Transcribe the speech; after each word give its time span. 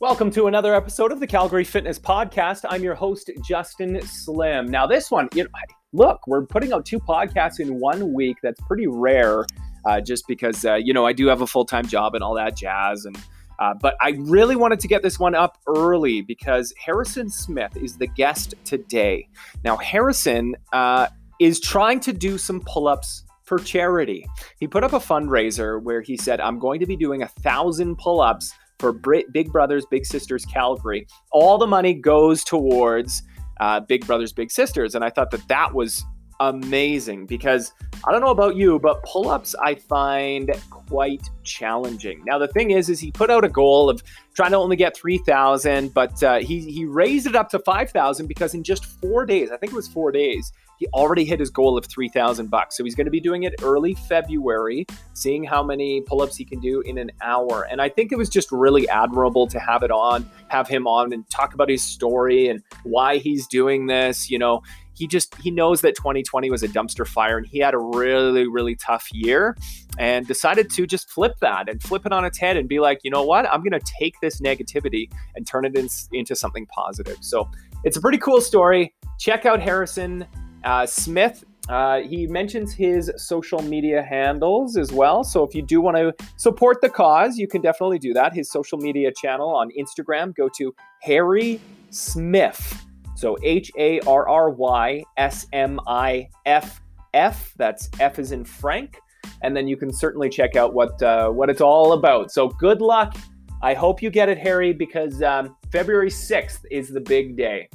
Welcome 0.00 0.30
to 0.30 0.46
another 0.46 0.76
episode 0.76 1.10
of 1.10 1.18
the 1.18 1.26
Calgary 1.26 1.64
Fitness 1.64 1.98
Podcast. 1.98 2.64
I'm 2.68 2.84
your 2.84 2.94
host, 2.94 3.32
Justin 3.44 4.00
Slim. 4.02 4.70
Now, 4.70 4.86
this 4.86 5.10
one, 5.10 5.28
you 5.34 5.42
know, 5.42 5.50
look, 5.92 6.20
we're 6.28 6.46
putting 6.46 6.72
out 6.72 6.86
two 6.86 7.00
podcasts 7.00 7.58
in 7.58 7.80
one 7.80 8.12
week. 8.12 8.36
That's 8.40 8.60
pretty 8.68 8.86
rare, 8.86 9.44
uh, 9.84 10.00
just 10.00 10.28
because 10.28 10.64
uh, 10.64 10.76
you 10.76 10.94
know 10.94 11.04
I 11.04 11.12
do 11.12 11.26
have 11.26 11.40
a 11.40 11.48
full 11.48 11.64
time 11.64 11.84
job 11.84 12.14
and 12.14 12.22
all 12.22 12.34
that 12.34 12.56
jazz. 12.56 13.06
And 13.06 13.18
uh, 13.58 13.74
but 13.74 13.96
I 14.00 14.10
really 14.20 14.54
wanted 14.54 14.78
to 14.80 14.86
get 14.86 15.02
this 15.02 15.18
one 15.18 15.34
up 15.34 15.58
early 15.66 16.22
because 16.22 16.72
Harrison 16.78 17.28
Smith 17.28 17.76
is 17.76 17.96
the 17.96 18.06
guest 18.06 18.54
today. 18.64 19.28
Now, 19.64 19.78
Harrison 19.78 20.54
uh, 20.72 21.08
is 21.40 21.58
trying 21.58 21.98
to 22.00 22.12
do 22.12 22.38
some 22.38 22.62
pull 22.64 22.86
ups 22.86 23.24
for 23.42 23.58
charity. 23.58 24.24
He 24.60 24.68
put 24.68 24.84
up 24.84 24.92
a 24.92 25.00
fundraiser 25.00 25.82
where 25.82 26.02
he 26.02 26.16
said, 26.16 26.40
"I'm 26.40 26.60
going 26.60 26.78
to 26.78 26.86
be 26.86 26.94
doing 26.94 27.22
a 27.22 27.28
thousand 27.28 27.96
pull 27.96 28.20
ups." 28.20 28.54
For 28.78 28.92
Big 28.92 29.52
Brothers 29.52 29.86
Big 29.86 30.06
Sisters 30.06 30.44
Calgary. 30.44 31.06
All 31.32 31.58
the 31.58 31.66
money 31.66 31.94
goes 31.94 32.44
towards 32.44 33.22
uh, 33.60 33.80
Big 33.80 34.06
Brothers 34.06 34.32
Big 34.32 34.50
Sisters, 34.50 34.94
and 34.94 35.04
I 35.04 35.10
thought 35.10 35.30
that 35.32 35.46
that 35.48 35.74
was 35.74 36.04
amazing 36.40 37.26
because 37.26 37.72
I 38.06 38.12
don't 38.12 38.20
know 38.20 38.30
about 38.30 38.54
you, 38.54 38.78
but 38.78 39.02
pull-ups 39.02 39.56
I 39.60 39.74
find 39.74 40.52
quite 40.70 41.28
challenging. 41.42 42.22
Now 42.24 42.38
the 42.38 42.46
thing 42.46 42.70
is, 42.70 42.88
is 42.88 43.00
he 43.00 43.10
put 43.10 43.28
out 43.28 43.44
a 43.44 43.48
goal 43.48 43.90
of 43.90 44.02
trying 44.34 44.52
to 44.52 44.56
only 44.56 44.76
get 44.76 44.96
three 44.96 45.18
thousand, 45.18 45.92
but 45.94 46.22
uh, 46.22 46.38
he 46.38 46.60
he 46.60 46.84
raised 46.84 47.26
it 47.26 47.34
up 47.34 47.48
to 47.50 47.58
five 47.58 47.90
thousand 47.90 48.28
because 48.28 48.54
in 48.54 48.62
just 48.62 48.84
four 48.84 49.26
days, 49.26 49.50
I 49.50 49.56
think 49.56 49.72
it 49.72 49.76
was 49.76 49.88
four 49.88 50.12
days, 50.12 50.52
he 50.78 50.86
already 50.88 51.24
hit 51.24 51.40
his 51.40 51.50
goal 51.50 51.76
of 51.76 51.84
3000 51.86 52.48
bucks. 52.50 52.76
So 52.76 52.84
he's 52.84 52.94
going 52.94 53.06
to 53.06 53.10
be 53.10 53.20
doing 53.20 53.42
it 53.42 53.54
early 53.62 53.94
February, 53.94 54.86
seeing 55.14 55.44
how 55.44 55.62
many 55.62 56.00
pull-ups 56.02 56.36
he 56.36 56.44
can 56.44 56.60
do 56.60 56.80
in 56.82 56.98
an 56.98 57.10
hour. 57.20 57.66
And 57.70 57.82
I 57.82 57.88
think 57.88 58.12
it 58.12 58.18
was 58.18 58.28
just 58.28 58.50
really 58.52 58.88
admirable 58.88 59.46
to 59.48 59.58
have 59.58 59.82
it 59.82 59.90
on, 59.90 60.28
have 60.48 60.68
him 60.68 60.86
on 60.86 61.12
and 61.12 61.28
talk 61.30 61.54
about 61.54 61.68
his 61.68 61.82
story 61.82 62.48
and 62.48 62.62
why 62.84 63.18
he's 63.18 63.46
doing 63.46 63.86
this, 63.86 64.30
you 64.30 64.38
know, 64.38 64.62
he 64.98 65.06
just 65.06 65.34
he 65.36 65.50
knows 65.50 65.80
that 65.82 65.94
2020 65.94 66.50
was 66.50 66.62
a 66.62 66.68
dumpster 66.68 67.06
fire 67.06 67.38
and 67.38 67.46
he 67.46 67.58
had 67.60 67.72
a 67.72 67.78
really 67.78 68.48
really 68.48 68.74
tough 68.74 69.06
year 69.12 69.56
and 69.98 70.26
decided 70.26 70.68
to 70.70 70.86
just 70.86 71.08
flip 71.10 71.34
that 71.40 71.68
and 71.68 71.80
flip 71.82 72.04
it 72.04 72.12
on 72.12 72.24
its 72.24 72.36
head 72.36 72.56
and 72.56 72.68
be 72.68 72.80
like 72.80 72.98
you 73.04 73.10
know 73.10 73.22
what 73.22 73.46
i'm 73.52 73.62
going 73.62 73.78
to 73.78 73.92
take 73.98 74.14
this 74.20 74.40
negativity 74.40 75.08
and 75.36 75.46
turn 75.46 75.64
it 75.64 75.76
in, 75.76 75.88
into 76.12 76.34
something 76.34 76.66
positive 76.66 77.16
so 77.20 77.48
it's 77.84 77.96
a 77.96 78.00
pretty 78.00 78.18
cool 78.18 78.40
story 78.40 78.92
check 79.18 79.46
out 79.46 79.60
harrison 79.60 80.26
uh, 80.64 80.86
Smith, 80.86 81.44
uh, 81.68 82.00
he 82.00 82.26
mentions 82.26 82.72
his 82.72 83.12
social 83.16 83.60
media 83.62 84.02
handles 84.02 84.76
as 84.76 84.90
well. 84.90 85.22
So 85.22 85.44
if 85.44 85.54
you 85.54 85.62
do 85.62 85.80
want 85.80 85.96
to 85.96 86.14
support 86.36 86.80
the 86.80 86.88
cause, 86.88 87.36
you 87.36 87.46
can 87.46 87.60
definitely 87.60 87.98
do 87.98 88.14
that. 88.14 88.32
His 88.32 88.50
social 88.50 88.78
media 88.78 89.12
channel 89.12 89.50
on 89.50 89.70
Instagram, 89.78 90.34
go 90.34 90.48
to 90.56 90.74
Harry 91.02 91.60
Smith. 91.90 92.84
So 93.16 93.36
H 93.42 93.70
A 93.76 94.00
R 94.00 94.28
R 94.28 94.50
Y 94.50 95.02
S 95.16 95.46
M 95.52 95.80
I 95.86 96.28
F 96.46 96.80
F. 97.12 97.52
That's 97.56 97.90
F 98.00 98.18
is 98.18 98.32
in 98.32 98.44
Frank. 98.44 98.98
And 99.42 99.56
then 99.56 99.68
you 99.68 99.76
can 99.76 99.92
certainly 99.92 100.28
check 100.30 100.56
out 100.56 100.72
what 100.72 101.02
uh, 101.02 101.28
what 101.28 101.50
it's 101.50 101.60
all 101.60 101.92
about. 101.92 102.30
So 102.30 102.48
good 102.48 102.80
luck. 102.80 103.16
I 103.60 103.74
hope 103.74 104.00
you 104.00 104.08
get 104.08 104.28
it, 104.28 104.38
Harry, 104.38 104.72
because 104.72 105.20
um, 105.20 105.56
February 105.72 106.10
6th 106.10 106.60
is 106.70 106.90
the 106.90 107.00
big 107.00 107.36
day. 107.36 107.68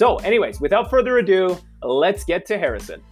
So, 0.00 0.16
anyways, 0.20 0.62
without 0.62 0.88
further 0.88 1.18
ado, 1.18 1.58
let's 1.82 2.24
get 2.24 2.46
to 2.46 2.56
Harrison. 2.56 3.02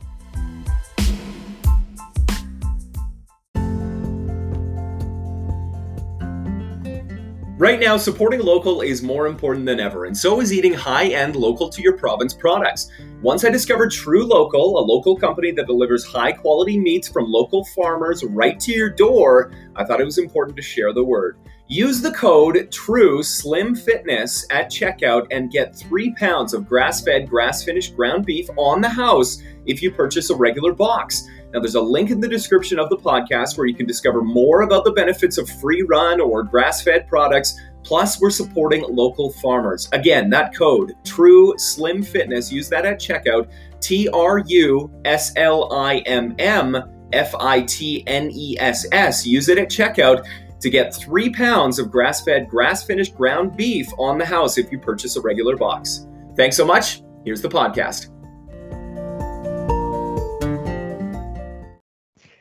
Right 7.58 7.78
now, 7.78 7.98
supporting 7.98 8.41
local 8.41 8.80
is 8.80 9.03
more 9.03 9.27
important 9.27 9.67
than 9.67 9.80
ever, 9.80 10.07
and 10.07 10.17
so 10.17 10.40
is 10.40 10.51
eating 10.51 10.73
high 10.73 11.08
end 11.08 11.36
local 11.36 11.68
to 11.68 11.83
your 11.83 11.98
province 11.98 12.33
products. 12.33 12.90
Once 13.20 13.45
I 13.45 13.51
discovered 13.51 13.90
TruLocal, 13.90 14.55
a 14.55 14.80
local 14.80 15.14
company 15.14 15.51
that 15.51 15.67
delivers 15.67 16.07
high 16.07 16.33
quality 16.33 16.79
meats 16.79 17.07
from 17.07 17.30
local 17.30 17.67
farmers 17.77 18.24
right 18.24 18.58
to 18.61 18.73
your 18.73 18.89
door, 18.89 19.52
I 19.77 19.84
thought 19.84 20.01
it 20.01 20.07
was 20.07 20.17
important 20.17 20.57
to 20.57 20.63
share 20.63 20.95
the 20.95 21.05
word. 21.05 21.36
Use 21.70 22.01
the 22.01 22.12
code 22.12 22.73
True 22.73 23.23
Slim 23.23 23.74
Fitness 23.74 24.46
at 24.51 24.70
checkout 24.70 25.27
and 25.30 25.51
get 25.51 25.77
three 25.77 26.14
pounds 26.14 26.55
of 26.55 26.67
grass-fed, 26.67 27.29
grass-finished 27.29 27.95
ground 27.95 28.24
beef 28.24 28.48
on 28.56 28.80
the 28.80 28.89
house 28.89 29.42
if 29.67 29.83
you 29.83 29.90
purchase 29.90 30.30
a 30.30 30.34
regular 30.34 30.73
box. 30.73 31.28
Now, 31.52 31.61
there's 31.61 31.74
a 31.74 31.80
link 31.80 32.11
in 32.11 32.20
the 32.20 32.28
description 32.28 32.78
of 32.78 32.89
the 32.89 32.96
podcast 32.96 33.58
where 33.58 33.67
you 33.67 33.74
can 33.74 33.84
discover 33.84 34.23
more 34.23 34.62
about 34.62 34.84
the 34.84 34.92
benefits 34.92 35.36
of 35.36 35.46
free 35.61 35.83
run 35.83 36.23
or 36.23 36.42
grass 36.42 36.83
fed 36.83 37.07
products. 37.07 37.61
Plus, 37.84 38.18
we're 38.18 38.30
supporting 38.30 38.83
local 38.89 39.30
farmers. 39.34 39.90
Again, 39.92 40.30
that 40.30 40.55
code, 40.55 40.95
True 41.05 41.52
Slim 41.58 42.02
Fitness, 42.02 42.51
use 42.51 42.70
that 42.70 42.86
at 42.86 42.98
checkout 42.98 43.51
T 43.83 44.08
R 44.08 44.39
U 44.39 44.90
S 45.05 45.34
L 45.36 45.70
I 45.70 45.98
M 45.98 46.34
M 46.39 46.83
F 47.12 47.34
I 47.34 47.61
T 47.61 48.05
N 48.07 48.30
E 48.33 48.57
S 48.58 48.86
S. 48.90 49.27
Use 49.27 49.51
it 49.51 49.58
at 49.58 49.68
checkout 49.68 50.27
to 50.61 50.70
get 50.70 50.95
three 50.95 51.30
pounds 51.30 51.79
of 51.79 51.91
grass 51.91 52.24
fed, 52.24 52.48
grass 52.48 52.85
finished 52.85 53.14
ground 53.17 53.57
beef 53.57 53.86
on 53.98 54.19
the 54.19 54.24
house 54.27 54.58
if 54.58 54.70
you 54.73 54.79
purchase 54.79 55.17
a 55.17 55.20
regular 55.20 55.57
box. 55.57 56.07
Thanks 56.36 56.57
so 56.57 56.64
much. 56.64 57.02
Here's 57.24 57.42
the 57.42 57.48
podcast. 57.48 58.11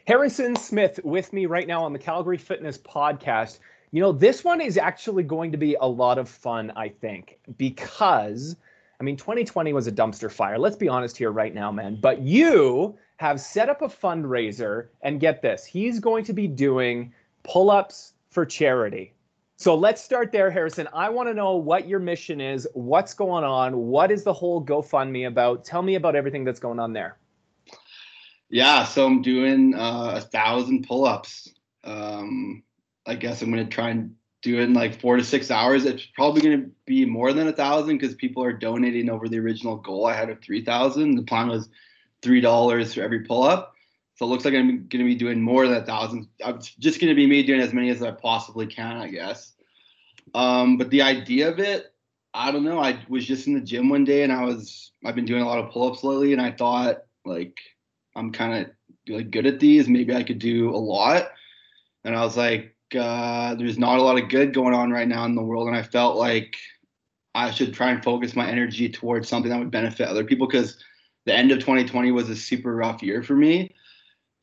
Harrison 0.08 0.56
Smith 0.56 1.00
with 1.04 1.34
me 1.34 1.46
right 1.46 1.68
now 1.68 1.84
on 1.84 1.92
the 1.92 2.00
Calgary 2.00 2.38
Fitness 2.38 2.78
Podcast. 2.78 3.60
You 3.92 4.02
know, 4.02 4.12
this 4.12 4.44
one 4.44 4.62
is 4.62 4.78
actually 4.78 5.24
going 5.24 5.52
to 5.52 5.58
be 5.58 5.76
a 5.82 5.88
lot 5.88 6.18
of 6.18 6.30
fun, 6.30 6.72
I 6.76 6.90
think, 6.90 7.40
because 7.58 8.56
I 9.00 9.04
mean, 9.04 9.16
2020 9.16 9.74
was 9.74 9.88
a 9.88 9.92
dumpster 9.92 10.32
fire. 10.32 10.58
Let's 10.58 10.76
be 10.76 10.88
honest 10.88 11.18
here 11.18 11.32
right 11.32 11.54
now, 11.54 11.72
man. 11.72 12.00
But 12.02 12.22
you 12.22 12.98
have 13.18 13.40
set 13.40 13.70
up 13.70 13.82
a 13.82 13.88
fundraiser, 13.88 14.88
and 15.02 15.20
get 15.20 15.42
this, 15.42 15.66
he's 15.66 16.00
going 16.00 16.24
to 16.26 16.34
be 16.34 16.48
doing 16.48 17.14
pull 17.48 17.72
ups 17.72 18.14
for 18.30 18.46
charity. 18.46 19.14
So 19.56 19.74
let's 19.74 20.04
start 20.04 20.32
there, 20.32 20.52
Harrison. 20.52 20.88
I 20.94 21.10
want 21.10 21.30
to 21.30 21.34
know 21.34 21.56
what 21.56 21.88
your 21.88 22.00
mission 22.00 22.40
is, 22.40 22.68
what's 22.74 23.16
going 23.16 23.44
on, 23.44 23.76
what 23.76 24.12
is 24.12 24.24
the 24.24 24.34
whole 24.34 24.64
GoFundMe 24.64 25.28
about? 25.28 25.66
Tell 25.66 25.82
me 25.82 25.96
about 25.96 26.16
everything 26.16 26.44
that's 26.44 26.60
going 26.60 26.80
on 26.80 26.94
there. 26.94 27.18
Yeah, 28.50 28.86
so 28.86 29.06
I'm 29.06 29.22
doing 29.22 29.74
uh, 29.74 30.14
a 30.18 30.22
thousand 30.22 30.88
pull-ups. 30.88 31.50
Um, 31.84 32.64
I 33.06 33.16
guess 33.16 33.42
I'm 33.42 33.50
gonna 33.50 33.66
try 33.66 33.90
and 33.90 34.16
do 34.44 34.60
it 34.60 34.64
in 34.64 34.74
like 34.74 35.02
four 35.02 35.18
to 35.18 35.24
six 35.24 35.50
hours. 35.50 35.86
It's 35.86 36.06
probably 36.16 36.42
gonna 36.42 36.70
be 36.86 37.06
more 37.06 37.34
than 37.34 37.48
a 37.48 37.54
thousand 37.54 37.98
because 37.98 38.16
people 38.16 38.44
are 38.44 38.54
donating 38.54 39.10
over 39.10 39.28
the 39.28 39.40
original 39.40 39.78
goal 39.78 40.06
I 40.06 40.14
had 40.14 40.30
of 40.30 40.42
three 40.42 40.64
thousand. 40.64 41.16
The 41.16 41.24
plan 41.24 41.48
was 41.48 41.70
three 42.22 42.42
dollars 42.42 42.94
for 42.94 43.02
every 43.02 43.22
pull-up. 43.26 43.74
So 44.18 44.26
it 44.26 44.30
looks 44.30 44.46
like 44.46 44.56
I'm 44.56 44.68
going 44.68 44.90
to 44.90 45.04
be 45.06 45.16
doing 45.16 45.42
more 45.42 45.68
than 45.68 45.78
a 45.78 45.86
thousand. 45.86 46.28
I'm 46.44 46.60
just 46.60 47.00
going 47.00 47.10
to 47.10 47.16
be 47.16 47.28
me 47.28 47.44
doing 47.44 47.62
as 47.62 47.72
many 47.72 47.90
as 47.90 48.02
I 48.02 48.12
possibly 48.12 48.66
can, 48.66 48.98
I 48.98 49.10
guess. 49.10 49.54
Um, 50.34 50.78
but 50.78 50.90
the 50.90 51.04
idea 51.04 51.50
of 51.50 51.60
it, 51.60 51.94
I 52.34 52.52
don't 52.52 52.64
know. 52.64 52.80
I 52.80 53.00
was 53.08 53.28
just 53.28 53.46
in 53.46 53.54
the 53.54 53.62
gym 53.62 53.90
one 53.90 54.06
day 54.06 54.24
and 54.24 54.34
I 54.34 54.44
was, 54.44 54.92
I've 55.06 55.14
been 55.14 55.26
doing 55.26 55.44
a 55.44 55.48
lot 55.48 55.60
of 55.60 55.72
pull 55.72 55.92
ups 55.92 56.04
lately 56.04 56.34
and 56.34 56.42
I 56.42 56.52
thought, 56.52 57.04
like, 57.26 57.58
I'm 58.16 58.32
kind 58.32 58.66
of 58.66 59.16
like 59.16 59.30
good 59.30 59.46
at 59.46 59.60
these. 59.60 59.88
Maybe 59.88 60.16
I 60.16 60.24
could 60.24 60.40
do 60.40 60.72
a 60.72 60.78
lot. 60.78 61.30
And 62.04 62.16
I 62.16 62.24
was 62.24 62.36
like, 62.36 62.76
uh, 62.98 63.54
there's 63.54 63.78
not 63.78 64.00
a 64.00 64.04
lot 64.04 64.22
of 64.22 64.30
good 64.30 64.52
going 64.52 64.74
on 64.74 64.90
right 64.90 65.08
now 65.08 65.26
in 65.26 65.36
the 65.36 65.44
world. 65.44 65.68
And 65.68 65.78
I 65.78 65.84
felt 65.84 66.18
like 66.18 66.56
I 67.36 67.52
should 67.52 67.76
try 67.76 67.92
and 67.92 68.04
focus 68.04 68.36
my 68.36 68.50
energy 68.50 68.90
towards 68.90 69.30
something 69.30 69.52
that 69.52 69.60
would 69.60 69.70
benefit 69.70 70.08
other 70.08 70.24
people 70.24 70.48
because 70.48 70.84
the 71.26 71.36
end 71.36 71.52
of 71.52 71.60
2020 71.60 72.12
was 72.12 72.30
a 72.32 72.36
super 72.36 72.76
rough 72.76 73.04
year 73.04 73.22
for 73.22 73.36
me. 73.36 73.76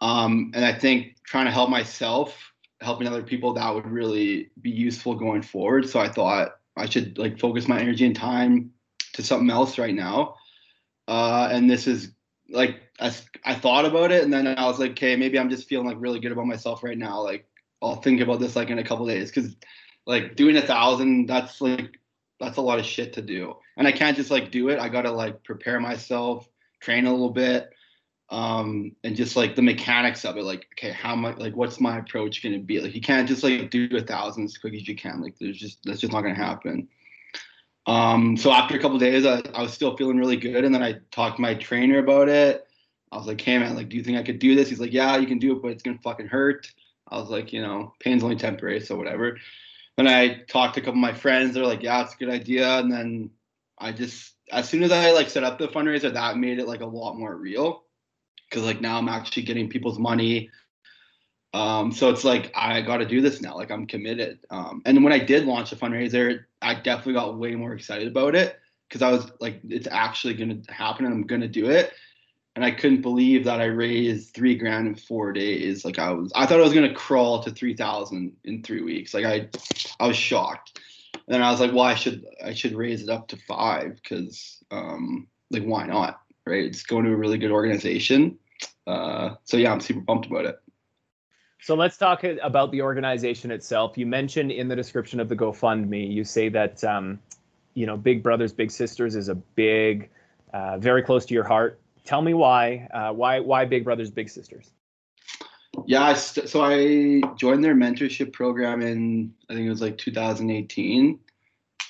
Um, 0.00 0.52
and 0.54 0.64
I 0.64 0.72
think 0.72 1.16
trying 1.24 1.46
to 1.46 1.52
help 1.52 1.70
myself, 1.70 2.52
helping 2.80 3.06
other 3.06 3.22
people, 3.22 3.54
that 3.54 3.74
would 3.74 3.86
really 3.86 4.50
be 4.60 4.70
useful 4.70 5.14
going 5.14 5.42
forward. 5.42 5.88
So 5.88 6.00
I 6.00 6.08
thought 6.08 6.56
I 6.76 6.86
should 6.86 7.18
like 7.18 7.38
focus 7.38 7.68
my 7.68 7.80
energy 7.80 8.04
and 8.04 8.16
time 8.16 8.72
to 9.14 9.22
something 9.22 9.50
else 9.50 9.78
right 9.78 9.94
now. 9.94 10.36
Uh, 11.06 11.48
and 11.50 11.70
this 11.70 11.86
is 11.86 12.10
like 12.50 12.80
I, 13.00 13.12
I 13.44 13.54
thought 13.54 13.84
about 13.84 14.12
it, 14.12 14.24
and 14.24 14.32
then 14.32 14.46
I 14.46 14.66
was 14.66 14.78
like, 14.78 14.92
okay, 14.92 15.16
maybe 15.16 15.38
I'm 15.38 15.50
just 15.50 15.68
feeling 15.68 15.86
like 15.86 15.96
really 15.98 16.20
good 16.20 16.32
about 16.32 16.46
myself 16.46 16.82
right 16.82 16.98
now. 16.98 17.20
Like 17.20 17.46
I'll 17.82 17.96
think 17.96 18.20
about 18.20 18.40
this 18.40 18.56
like 18.56 18.70
in 18.70 18.78
a 18.78 18.84
couple 18.84 19.06
days, 19.06 19.30
because 19.30 19.56
like 20.06 20.36
doing 20.36 20.56
a 20.56 20.62
thousand, 20.62 21.26
that's 21.26 21.60
like 21.60 21.98
that's 22.40 22.58
a 22.58 22.62
lot 22.62 22.78
of 22.78 22.84
shit 22.84 23.12
to 23.14 23.22
do, 23.22 23.56
and 23.76 23.86
I 23.86 23.92
can't 23.92 24.16
just 24.16 24.30
like 24.30 24.50
do 24.50 24.68
it. 24.68 24.78
I 24.78 24.88
gotta 24.88 25.10
like 25.10 25.42
prepare 25.42 25.80
myself, 25.80 26.48
train 26.80 27.06
a 27.06 27.10
little 27.10 27.30
bit, 27.30 27.70
um, 28.34 28.96
and 29.04 29.14
just 29.14 29.36
like 29.36 29.54
the 29.54 29.62
mechanics 29.62 30.24
of 30.24 30.36
it, 30.36 30.42
like 30.42 30.66
okay, 30.72 30.90
how 30.90 31.14
much, 31.14 31.38
like 31.38 31.54
what's 31.54 31.80
my 31.80 31.98
approach 31.98 32.42
going 32.42 32.54
to 32.54 32.58
be? 32.58 32.80
Like 32.80 32.92
you 32.92 33.00
can't 33.00 33.28
just 33.28 33.44
like 33.44 33.70
do 33.70 33.88
a 33.96 34.00
thousand 34.00 34.46
as 34.46 34.58
quick 34.58 34.74
as 34.74 34.88
you 34.88 34.96
can. 34.96 35.22
Like 35.22 35.38
there's 35.38 35.56
just 35.56 35.78
that's 35.84 36.00
just 36.00 36.12
not 36.12 36.22
going 36.22 36.34
to 36.34 36.42
happen. 36.42 36.88
Um, 37.86 38.36
so 38.36 38.50
after 38.50 38.74
a 38.74 38.80
couple 38.80 38.98
days, 38.98 39.24
I, 39.24 39.40
I 39.54 39.62
was 39.62 39.72
still 39.72 39.96
feeling 39.96 40.18
really 40.18 40.36
good, 40.36 40.64
and 40.64 40.74
then 40.74 40.82
I 40.82 40.96
talked 41.12 41.36
to 41.36 41.42
my 41.42 41.54
trainer 41.54 41.98
about 41.98 42.28
it. 42.28 42.66
I 43.12 43.18
was 43.18 43.28
like, 43.28 43.40
hey 43.40 43.56
man, 43.56 43.76
like, 43.76 43.88
do 43.88 43.96
you 43.96 44.02
think 44.02 44.18
I 44.18 44.24
could 44.24 44.40
do 44.40 44.56
this? 44.56 44.68
He's 44.68 44.80
like, 44.80 44.92
yeah, 44.92 45.16
you 45.16 45.28
can 45.28 45.38
do 45.38 45.52
it, 45.52 45.62
but 45.62 45.70
it's 45.70 45.84
gonna 45.84 46.00
fucking 46.02 46.26
hurt. 46.26 46.66
I 47.08 47.18
was 47.18 47.30
like, 47.30 47.52
you 47.52 47.62
know, 47.62 47.92
pain's 48.00 48.24
only 48.24 48.34
temporary, 48.34 48.80
so 48.80 48.96
whatever. 48.96 49.38
then 49.96 50.08
I 50.08 50.42
talked 50.48 50.74
to 50.74 50.80
a 50.80 50.84
couple 50.84 50.98
of 50.98 51.02
my 51.02 51.12
friends. 51.12 51.54
They're 51.54 51.64
like, 51.64 51.84
yeah, 51.84 52.02
it's 52.02 52.14
a 52.14 52.16
good 52.16 52.30
idea. 52.30 52.80
And 52.80 52.90
then 52.90 53.30
I 53.78 53.92
just, 53.92 54.34
as 54.50 54.68
soon 54.68 54.82
as 54.82 54.90
I 54.90 55.12
like 55.12 55.30
set 55.30 55.44
up 55.44 55.60
the 55.60 55.68
fundraiser, 55.68 56.12
that 56.12 56.36
made 56.36 56.58
it 56.58 56.66
like 56.66 56.80
a 56.80 56.86
lot 56.86 57.16
more 57.16 57.36
real. 57.36 57.83
Cause 58.54 58.62
like 58.62 58.80
now 58.80 58.98
I'm 58.98 59.08
actually 59.08 59.42
getting 59.42 59.68
people's 59.68 59.98
money. 59.98 60.50
Um, 61.52 61.92
so 61.92 62.08
it's 62.10 62.24
like 62.24 62.52
I 62.54 62.80
got 62.80 62.98
to 62.98 63.04
do 63.04 63.20
this 63.20 63.42
now. 63.42 63.54
Like 63.56 63.70
I'm 63.70 63.86
committed. 63.86 64.38
Um, 64.50 64.80
and 64.86 65.04
when 65.04 65.12
I 65.12 65.18
did 65.18 65.44
launch 65.44 65.72
a 65.72 65.76
fundraiser, 65.76 66.44
I 66.62 66.74
definitely 66.74 67.14
got 67.14 67.38
way 67.38 67.54
more 67.54 67.74
excited 67.74 68.08
about 68.08 68.34
it 68.34 68.58
because 68.88 69.02
I 69.02 69.10
was 69.10 69.30
like, 69.40 69.60
it's 69.68 69.88
actually 69.90 70.34
gonna 70.34 70.60
happen, 70.68 71.04
and 71.04 71.14
I'm 71.14 71.26
gonna 71.26 71.48
do 71.48 71.70
it 71.70 71.92
and 72.56 72.64
I 72.64 72.70
couldn't 72.70 73.02
believe 73.02 73.44
that 73.44 73.60
I 73.60 73.64
raised 73.64 74.32
three 74.34 74.54
grand 74.54 74.86
in 74.86 74.94
four 74.94 75.32
days. 75.32 75.84
Like 75.84 75.98
I 75.98 76.10
was, 76.12 76.32
I 76.34 76.46
thought 76.46 76.60
I 76.60 76.64
was 76.64 76.74
gonna 76.74 76.94
crawl 76.94 77.42
to 77.42 77.50
three 77.50 77.74
thousand 77.74 78.36
in 78.44 78.62
three 78.62 78.82
weeks. 78.82 79.12
Like 79.12 79.24
I, 79.24 79.48
I 79.98 80.06
was 80.06 80.16
shocked. 80.16 80.80
And 81.14 81.34
then 81.34 81.42
I 81.42 81.50
was 81.50 81.60
like, 81.60 81.72
well, 81.72 81.84
I 81.84 81.94
should, 81.94 82.24
I 82.44 82.54
should 82.54 82.74
raise 82.74 83.02
it 83.02 83.08
up 83.08 83.28
to 83.28 83.36
five 83.48 83.96
because, 83.96 84.62
um, 84.70 85.26
like, 85.50 85.62
why 85.62 85.86
not? 85.86 86.20
Right? 86.46 86.64
It's 86.64 86.82
going 86.82 87.04
to 87.06 87.12
a 87.12 87.16
really 87.16 87.38
good 87.38 87.50
organization. 87.50 88.38
Uh, 88.86 89.34
so 89.44 89.56
yeah, 89.56 89.72
I'm 89.72 89.80
super 89.80 90.00
pumped 90.02 90.26
about 90.26 90.46
it. 90.46 90.56
So 91.60 91.74
let's 91.74 91.96
talk 91.96 92.24
about 92.24 92.70
the 92.72 92.82
organization 92.82 93.50
itself. 93.50 93.96
You 93.96 94.06
mentioned 94.06 94.52
in 94.52 94.68
the 94.68 94.76
description 94.76 95.18
of 95.18 95.30
the 95.30 95.36
GoFundMe, 95.36 96.12
you 96.12 96.22
say 96.22 96.50
that, 96.50 96.84
um, 96.84 97.18
you 97.72 97.86
know, 97.86 97.96
Big 97.96 98.22
Brothers 98.22 98.52
Big 98.52 98.70
Sisters 98.70 99.16
is 99.16 99.30
a 99.30 99.34
big, 99.34 100.10
uh, 100.52 100.76
very 100.78 101.02
close 101.02 101.24
to 101.26 101.34
your 101.34 101.44
heart 101.44 101.80
tell 102.04 102.22
me 102.22 102.34
why 102.34 102.86
uh, 102.92 103.12
why 103.12 103.40
why 103.40 103.64
big 103.64 103.84
brothers 103.84 104.10
big 104.10 104.28
sisters 104.28 104.72
yeah 105.86 106.14
so 106.14 106.62
i 106.62 107.20
joined 107.36 107.64
their 107.64 107.74
mentorship 107.74 108.32
program 108.32 108.80
in 108.80 109.32
i 109.50 109.54
think 109.54 109.66
it 109.66 109.70
was 109.70 109.82
like 109.82 109.98
2018 109.98 111.18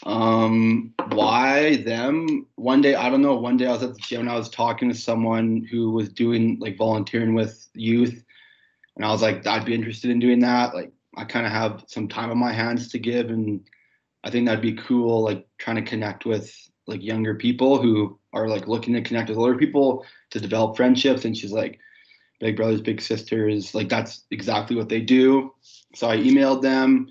um 0.05 0.93
why 1.09 1.77
them? 1.77 2.47
One 2.57 2.81
day 2.81 2.95
i 2.95 3.09
don't 3.09 3.23
know. 3.23 3.37
One 3.37 3.57
day 3.57 3.67
i 3.67 3.73
was 3.73 3.83
at 3.83 3.95
the 3.95 4.01
gym 4.01 4.21
and 4.23 4.31
i 4.31 4.37
was 4.37 4.51
talking 4.51 4.89
to 4.89 4.95
someone 4.95 5.67
who 5.71 5.91
was 5.91 6.09
doing 6.09 6.59
like 6.61 6.77
volunteering 6.77 7.35
with 7.35 7.69
youth. 7.75 8.23
And 8.97 9.05
i 9.05 9.11
was 9.11 9.23
like 9.23 9.47
i'd 9.47 9.65
be 9.65 9.75
interested 9.75 10.11
in 10.11 10.19
doing 10.19 10.41
that. 10.41 10.75
Like 10.75 10.93
i 11.17 11.25
kind 11.25 11.47
of 11.47 11.53
have 11.53 11.85
some 11.87 12.09
time 12.09 12.31
on 12.31 12.39
my 12.39 12.53
hands 12.53 12.89
to 12.89 12.99
give 12.99 13.31
and 13.31 13.61
i 14.25 14.31
think 14.31 14.47
that'd 14.47 14.61
be 14.61 14.75
cool 14.75 15.23
like 15.23 15.47
trying 15.59 15.77
to 15.77 15.91
connect 15.91 16.27
with 16.27 16.53
like 16.87 17.03
younger 17.03 17.35
people 17.35 17.81
who 17.81 18.19
are 18.33 18.49
like 18.49 18.69
looking 18.69 18.95
to 18.95 19.03
connect 19.03 19.29
with 19.29 19.39
older 19.39 19.57
people 19.57 20.05
to 20.31 20.41
develop 20.41 20.77
friendships. 20.77 21.25
And 21.25 21.37
she's 21.37 21.53
like, 21.53 21.79
Big 22.41 22.57
Brothers 22.57 22.81
Big 22.81 23.01
Sisters, 23.01 23.75
like 23.75 23.89
that's 23.89 24.25
exactly 24.31 24.77
what 24.77 24.89
they 24.89 25.01
do. 25.01 25.55
So 25.95 26.11
I 26.11 26.19
emailed 26.19 26.63
them 26.63 27.09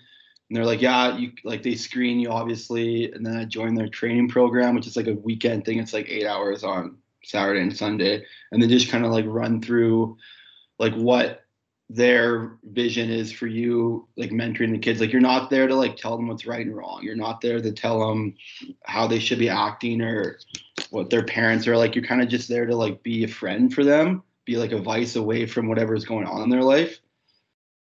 and 0.54 0.60
they're 0.60 0.68
like, 0.68 0.84
yeah, 0.84 1.18
you 1.18 1.32
like 1.44 1.64
they 1.64 1.74
screen 1.74 2.20
you 2.20 2.30
obviously. 2.30 3.12
And 3.12 3.26
then 3.26 3.36
I 3.36 3.44
joined 3.44 3.76
their 3.76 3.88
training 3.88 4.30
program, 4.30 4.76
which 4.76 4.86
is 4.86 4.96
like 4.96 5.08
a 5.08 5.16
weekend 5.16 5.66
thing. 5.66 5.80
It's 5.80 5.94
like 5.94 6.08
eight 6.10 6.28
hours 6.28 6.64
on 6.64 7.00
Saturday 7.24 7.60
and 7.60 7.76
Sunday. 7.76 8.24
And 8.52 8.62
then 8.62 8.70
just 8.70 8.92
kind 8.92 9.04
of 9.04 9.12
like 9.12 9.26
run 9.28 9.64
through 9.64 10.16
like 10.78 10.94
what 10.94 11.44
their 11.90 12.60
vision 12.66 13.10
is 13.10 13.32
for 13.32 13.48
you 13.48 14.08
like 14.16 14.30
mentoring 14.30 14.72
the 14.72 14.78
kids 14.78 15.02
like 15.02 15.12
you're 15.12 15.22
not 15.22 15.50
there 15.50 15.68
to 15.68 15.76
like 15.76 15.98
tell 15.98 16.16
them 16.16 16.28
what's 16.28 16.46
right 16.46 16.66
and 16.66 16.76
wrong 16.76 17.02
you're 17.04 17.14
not 17.14 17.42
there 17.42 17.62
to 17.62 17.72
tell 17.72 18.08
them 18.08 18.34
how 18.86 19.06
they 19.06 19.20
should 19.20 19.38
be 19.38 19.50
acting 19.50 20.02
or 20.02 20.40
what 20.92 21.10
their 21.10 21.26
parents 21.26 21.68
are 21.68 21.78
like 21.78 21.94
you're 21.94 22.04
kind 22.04 22.22
of 22.22 22.30
just 22.30 22.48
there 22.48 22.66
to 22.66 22.76
like 22.76 23.04
be 23.04 23.26
a 23.26 23.28
friend 23.28 23.74
for 23.74 23.84
them 23.84 24.24
be 24.46 24.56
like 24.56 24.72
a 24.72 24.82
vice 24.82 25.18
away 25.18 25.46
from 25.46 25.68
whatever 25.68 25.94
is 25.94 26.06
going 26.06 26.26
on 26.26 26.42
in 26.42 26.50
their 26.50 26.64
life 26.64 27.00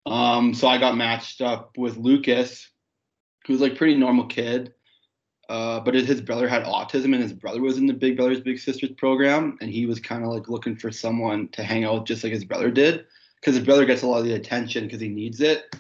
um 0.07 0.55
so 0.55 0.67
i 0.69 0.79
got 0.79 0.97
matched 0.97 1.41
up 1.41 1.77
with 1.77 1.97
lucas 1.97 2.69
who's 3.47 3.61
like 3.61 3.77
pretty 3.77 3.97
normal 3.97 4.27
kid 4.27 4.73
uh, 5.49 5.81
but 5.81 5.93
his 5.93 6.21
brother 6.23 6.49
had 6.49 6.65
autism 6.65 7.13
and 7.13 7.23
his 7.23 7.33
brother 7.33 7.61
was 7.61 7.77
in 7.77 7.87
the 7.87 7.93
big 7.93 8.17
brothers 8.17 8.41
big 8.41 8.59
sisters 8.59 8.91
program 8.97 9.59
and 9.61 9.71
he 9.71 9.85
was 9.85 10.01
kind 10.01 10.25
of 10.25 10.31
like 10.31 10.49
looking 10.49 10.77
for 10.77 10.91
someone 10.91 11.47
to 11.49 11.63
hang 11.63 11.85
out 11.85 11.95
with 11.95 12.05
just 12.05 12.25
like 12.25 12.33
his 12.33 12.45
brother 12.45 12.71
did 12.71 13.05
because 13.43 13.57
his 13.57 13.65
brother 13.65 13.85
gets 13.85 14.03
a 14.03 14.07
lot 14.07 14.19
of 14.19 14.25
the 14.25 14.35
attention 14.35 14.85
because 14.85 15.01
he 15.01 15.09
needs 15.09 15.41
it. 15.41 15.75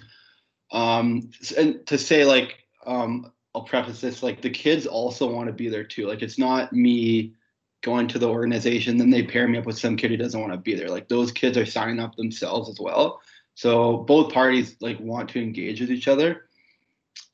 Um, 0.72 1.30
and 1.56 1.86
to 1.86 1.96
say 1.96 2.24
like, 2.24 2.56
um, 2.84 3.32
I'll 3.54 3.62
preface 3.62 4.00
this 4.00 4.22
like 4.22 4.42
the 4.42 4.50
kids 4.50 4.86
also 4.86 5.32
want 5.32 5.46
to 5.46 5.52
be 5.52 5.68
there 5.68 5.84
too. 5.84 6.08
Like 6.08 6.22
it's 6.22 6.38
not 6.38 6.72
me 6.72 7.34
going 7.82 8.08
to 8.08 8.18
the 8.18 8.28
organization, 8.28 8.96
then 8.96 9.10
they 9.10 9.22
pair 9.22 9.46
me 9.46 9.58
up 9.58 9.66
with 9.66 9.78
some 9.78 9.96
kid 9.96 10.10
who 10.10 10.16
doesn't 10.16 10.40
want 10.40 10.52
to 10.52 10.58
be 10.58 10.74
there. 10.74 10.88
Like 10.88 11.08
those 11.08 11.30
kids 11.30 11.56
are 11.56 11.66
signing 11.66 12.00
up 12.00 12.16
themselves 12.16 12.68
as 12.68 12.80
well. 12.80 13.20
So 13.54 13.98
both 13.98 14.32
parties 14.32 14.76
like 14.80 14.98
want 15.00 15.30
to 15.30 15.42
engage 15.42 15.80
with 15.80 15.90
each 15.90 16.08
other. 16.08 16.46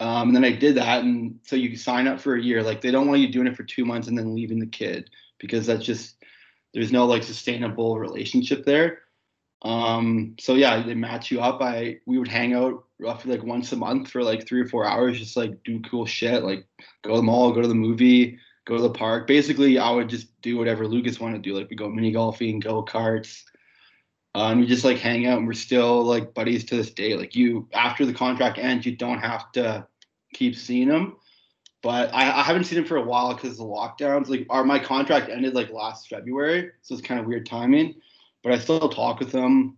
Um, 0.01 0.29
and 0.29 0.37
then 0.37 0.45
I 0.45 0.53
did 0.53 0.77
that, 0.77 1.03
and 1.03 1.41
so 1.43 1.57
you 1.57 1.77
sign 1.77 2.07
up 2.07 2.21
for 2.21 2.37
a 2.37 2.43
year. 2.43 2.63
Like 2.63 2.81
they 2.81 2.91
don't 2.91 3.09
want 3.09 3.21
you 3.21 3.33
doing 3.33 3.47
it 3.47 3.57
for 3.57 3.65
two 3.65 3.85
months 3.85 4.09
and 4.09 4.17
then 4.17 4.35
leaving 4.35 4.61
the 4.61 4.67
kid 4.67 5.11
because 5.39 5.67
that's 5.67 5.85
just 5.85 6.17
there's 6.73 6.93
no 6.93 7.07
like 7.07 7.23
sustainable 7.23 7.99
relationship 7.99 8.65
there. 8.65 9.01
Um, 9.63 10.37
so 10.39 10.55
yeah, 10.55 10.83
they 10.83 10.95
match 10.95 11.31
you 11.31 11.41
up. 11.41 11.61
I 11.61 11.99
we 12.07 12.19
would 12.19 12.29
hang 12.29 12.55
out 12.55 12.85
roughly 13.01 13.37
like 13.37 13.47
once 13.47 13.73
a 13.73 13.77
month 13.77 14.11
for 14.11 14.23
like 14.23 14.47
three 14.47 14.61
or 14.61 14.69
four 14.69 14.87
hours, 14.87 15.19
just 15.19 15.37
like 15.37 15.63
do 15.65 15.81
cool 15.81 16.07
shit, 16.07 16.45
like 16.45 16.67
go 17.03 17.11
to 17.11 17.17
the 17.17 17.23
mall, 17.23 17.53
go 17.53 17.63
to 17.63 17.69
the 17.69 17.75
movie, 17.75 18.39
go 18.67 18.77
to 18.77 18.83
the 18.83 18.91
park. 18.91 19.27
Basically, 19.27 19.79
I 19.79 19.91
would 19.91 20.09
just 20.09 20.41
do 20.43 20.57
whatever 20.57 20.87
Lucas 20.87 21.19
wanted 21.19 21.43
to 21.43 21.51
do. 21.51 21.57
Like 21.57 21.71
we 21.71 21.77
go 21.77 21.89
mini 21.89 22.13
golfing, 22.13 22.61
go 22.61 22.85
karts. 22.85 23.43
And 24.47 24.61
we 24.61 24.67
just 24.67 24.85
like 24.85 24.99
hang 24.99 25.27
out 25.27 25.39
and 25.39 25.47
we're 25.47 25.55
still 25.55 26.05
like 26.05 26.35
buddies 26.35 26.65
to 26.67 26.77
this 26.77 26.91
day. 26.91 27.15
Like 27.15 27.35
you 27.35 27.69
after 27.73 28.07
the 28.07 28.15
contract 28.15 28.59
ends, 28.59 28.87
you 28.87 28.97
don't 28.97 29.21
have 29.21 29.51
to 29.53 29.87
keep 30.35 30.57
seeing 30.57 30.89
him. 30.89 31.17
But 31.83 32.13
I, 32.13 32.41
I 32.41 32.43
haven't 32.43 32.65
seen 32.65 32.79
him 32.79 32.85
for 32.85 32.97
a 32.97 33.03
while 33.03 33.35
because 33.35 33.57
the 33.57 33.65
lockdowns. 33.65 34.29
Like 34.29 34.47
our 34.51 34.65
my 34.65 34.79
contract 34.79 35.29
ended 35.31 35.55
like 35.55 35.71
last 35.71 36.09
February, 36.09 36.71
so 36.83 36.95
it's 36.95 37.07
kind 37.07 37.21
of 37.21 37.27
weird 37.27 37.47
timing 37.47 37.95
but 38.43 38.53
I 38.53 38.59
still 38.59 38.89
talk 38.89 39.19
with 39.19 39.33
him. 39.33 39.77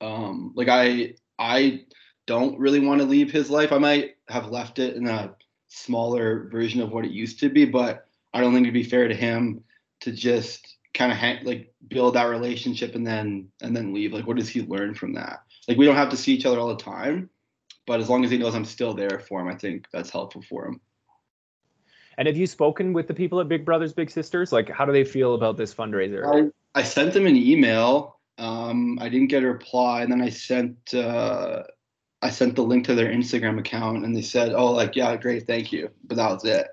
Um, 0.00 0.52
like 0.54 0.68
I 0.68 1.14
I 1.38 1.84
don't 2.26 2.58
really 2.58 2.80
want 2.80 3.00
to 3.00 3.06
leave 3.06 3.32
his 3.32 3.50
life. 3.50 3.72
I 3.72 3.78
might 3.78 4.16
have 4.28 4.50
left 4.50 4.78
it 4.78 4.96
in 4.96 5.06
a 5.06 5.34
smaller 5.68 6.48
version 6.50 6.80
of 6.80 6.92
what 6.92 7.04
it 7.04 7.10
used 7.10 7.40
to 7.40 7.48
be, 7.48 7.64
but 7.64 8.06
I 8.32 8.40
don't 8.40 8.52
think 8.52 8.64
it'd 8.64 8.74
be 8.74 8.84
fair 8.84 9.08
to 9.08 9.14
him 9.14 9.64
to 10.00 10.12
just 10.12 10.76
kind 10.98 11.12
of 11.12 11.18
ha- 11.18 11.38
like 11.44 11.72
build 11.86 12.14
that 12.14 12.24
relationship 12.24 12.96
and 12.96 13.06
then 13.06 13.48
and 13.62 13.74
then 13.74 13.94
leave. 13.94 14.12
Like, 14.12 14.26
what 14.26 14.36
does 14.36 14.48
he 14.48 14.62
learn 14.62 14.94
from 14.94 15.14
that? 15.14 15.44
Like, 15.68 15.78
we 15.78 15.86
don't 15.86 15.96
have 15.96 16.10
to 16.10 16.16
see 16.16 16.34
each 16.34 16.44
other 16.44 16.58
all 16.58 16.68
the 16.68 16.82
time, 16.82 17.30
but 17.86 18.00
as 18.00 18.10
long 18.10 18.24
as 18.24 18.30
he 18.30 18.38
knows 18.38 18.54
I'm 18.54 18.64
still 18.64 18.94
there 18.94 19.20
for 19.20 19.40
him, 19.40 19.48
I 19.48 19.54
think 19.54 19.86
that's 19.92 20.10
helpful 20.10 20.42
for 20.42 20.66
him. 20.66 20.80
And 22.18 22.26
have 22.26 22.36
you 22.36 22.48
spoken 22.48 22.92
with 22.92 23.06
the 23.06 23.14
people 23.14 23.40
at 23.40 23.46
Big 23.46 23.64
Brothers 23.64 23.92
Big 23.92 24.10
Sisters? 24.10 24.50
Like, 24.50 24.68
how 24.68 24.84
do 24.84 24.92
they 24.92 25.04
feel 25.04 25.34
about 25.34 25.56
this 25.56 25.72
fundraiser? 25.72 26.50
I 26.74 26.82
sent 26.82 27.14
them 27.14 27.26
an 27.26 27.36
email. 27.36 28.18
Um, 28.38 28.98
I 29.00 29.08
didn't 29.08 29.28
get 29.28 29.44
a 29.44 29.46
reply, 29.46 30.02
and 30.02 30.10
then 30.10 30.20
I 30.20 30.30
sent 30.30 30.94
uh, 30.94 31.62
I 32.20 32.30
sent 32.30 32.56
the 32.56 32.62
link 32.62 32.86
to 32.86 32.96
their 32.96 33.08
Instagram 33.12 33.58
account, 33.60 34.04
and 34.04 34.16
they 34.16 34.22
said, 34.22 34.52
"Oh, 34.52 34.72
like 34.72 34.96
yeah, 34.96 35.14
great, 35.16 35.46
thank 35.46 35.70
you," 35.72 35.90
but 36.04 36.16
that 36.16 36.30
was 36.30 36.44
it. 36.44 36.66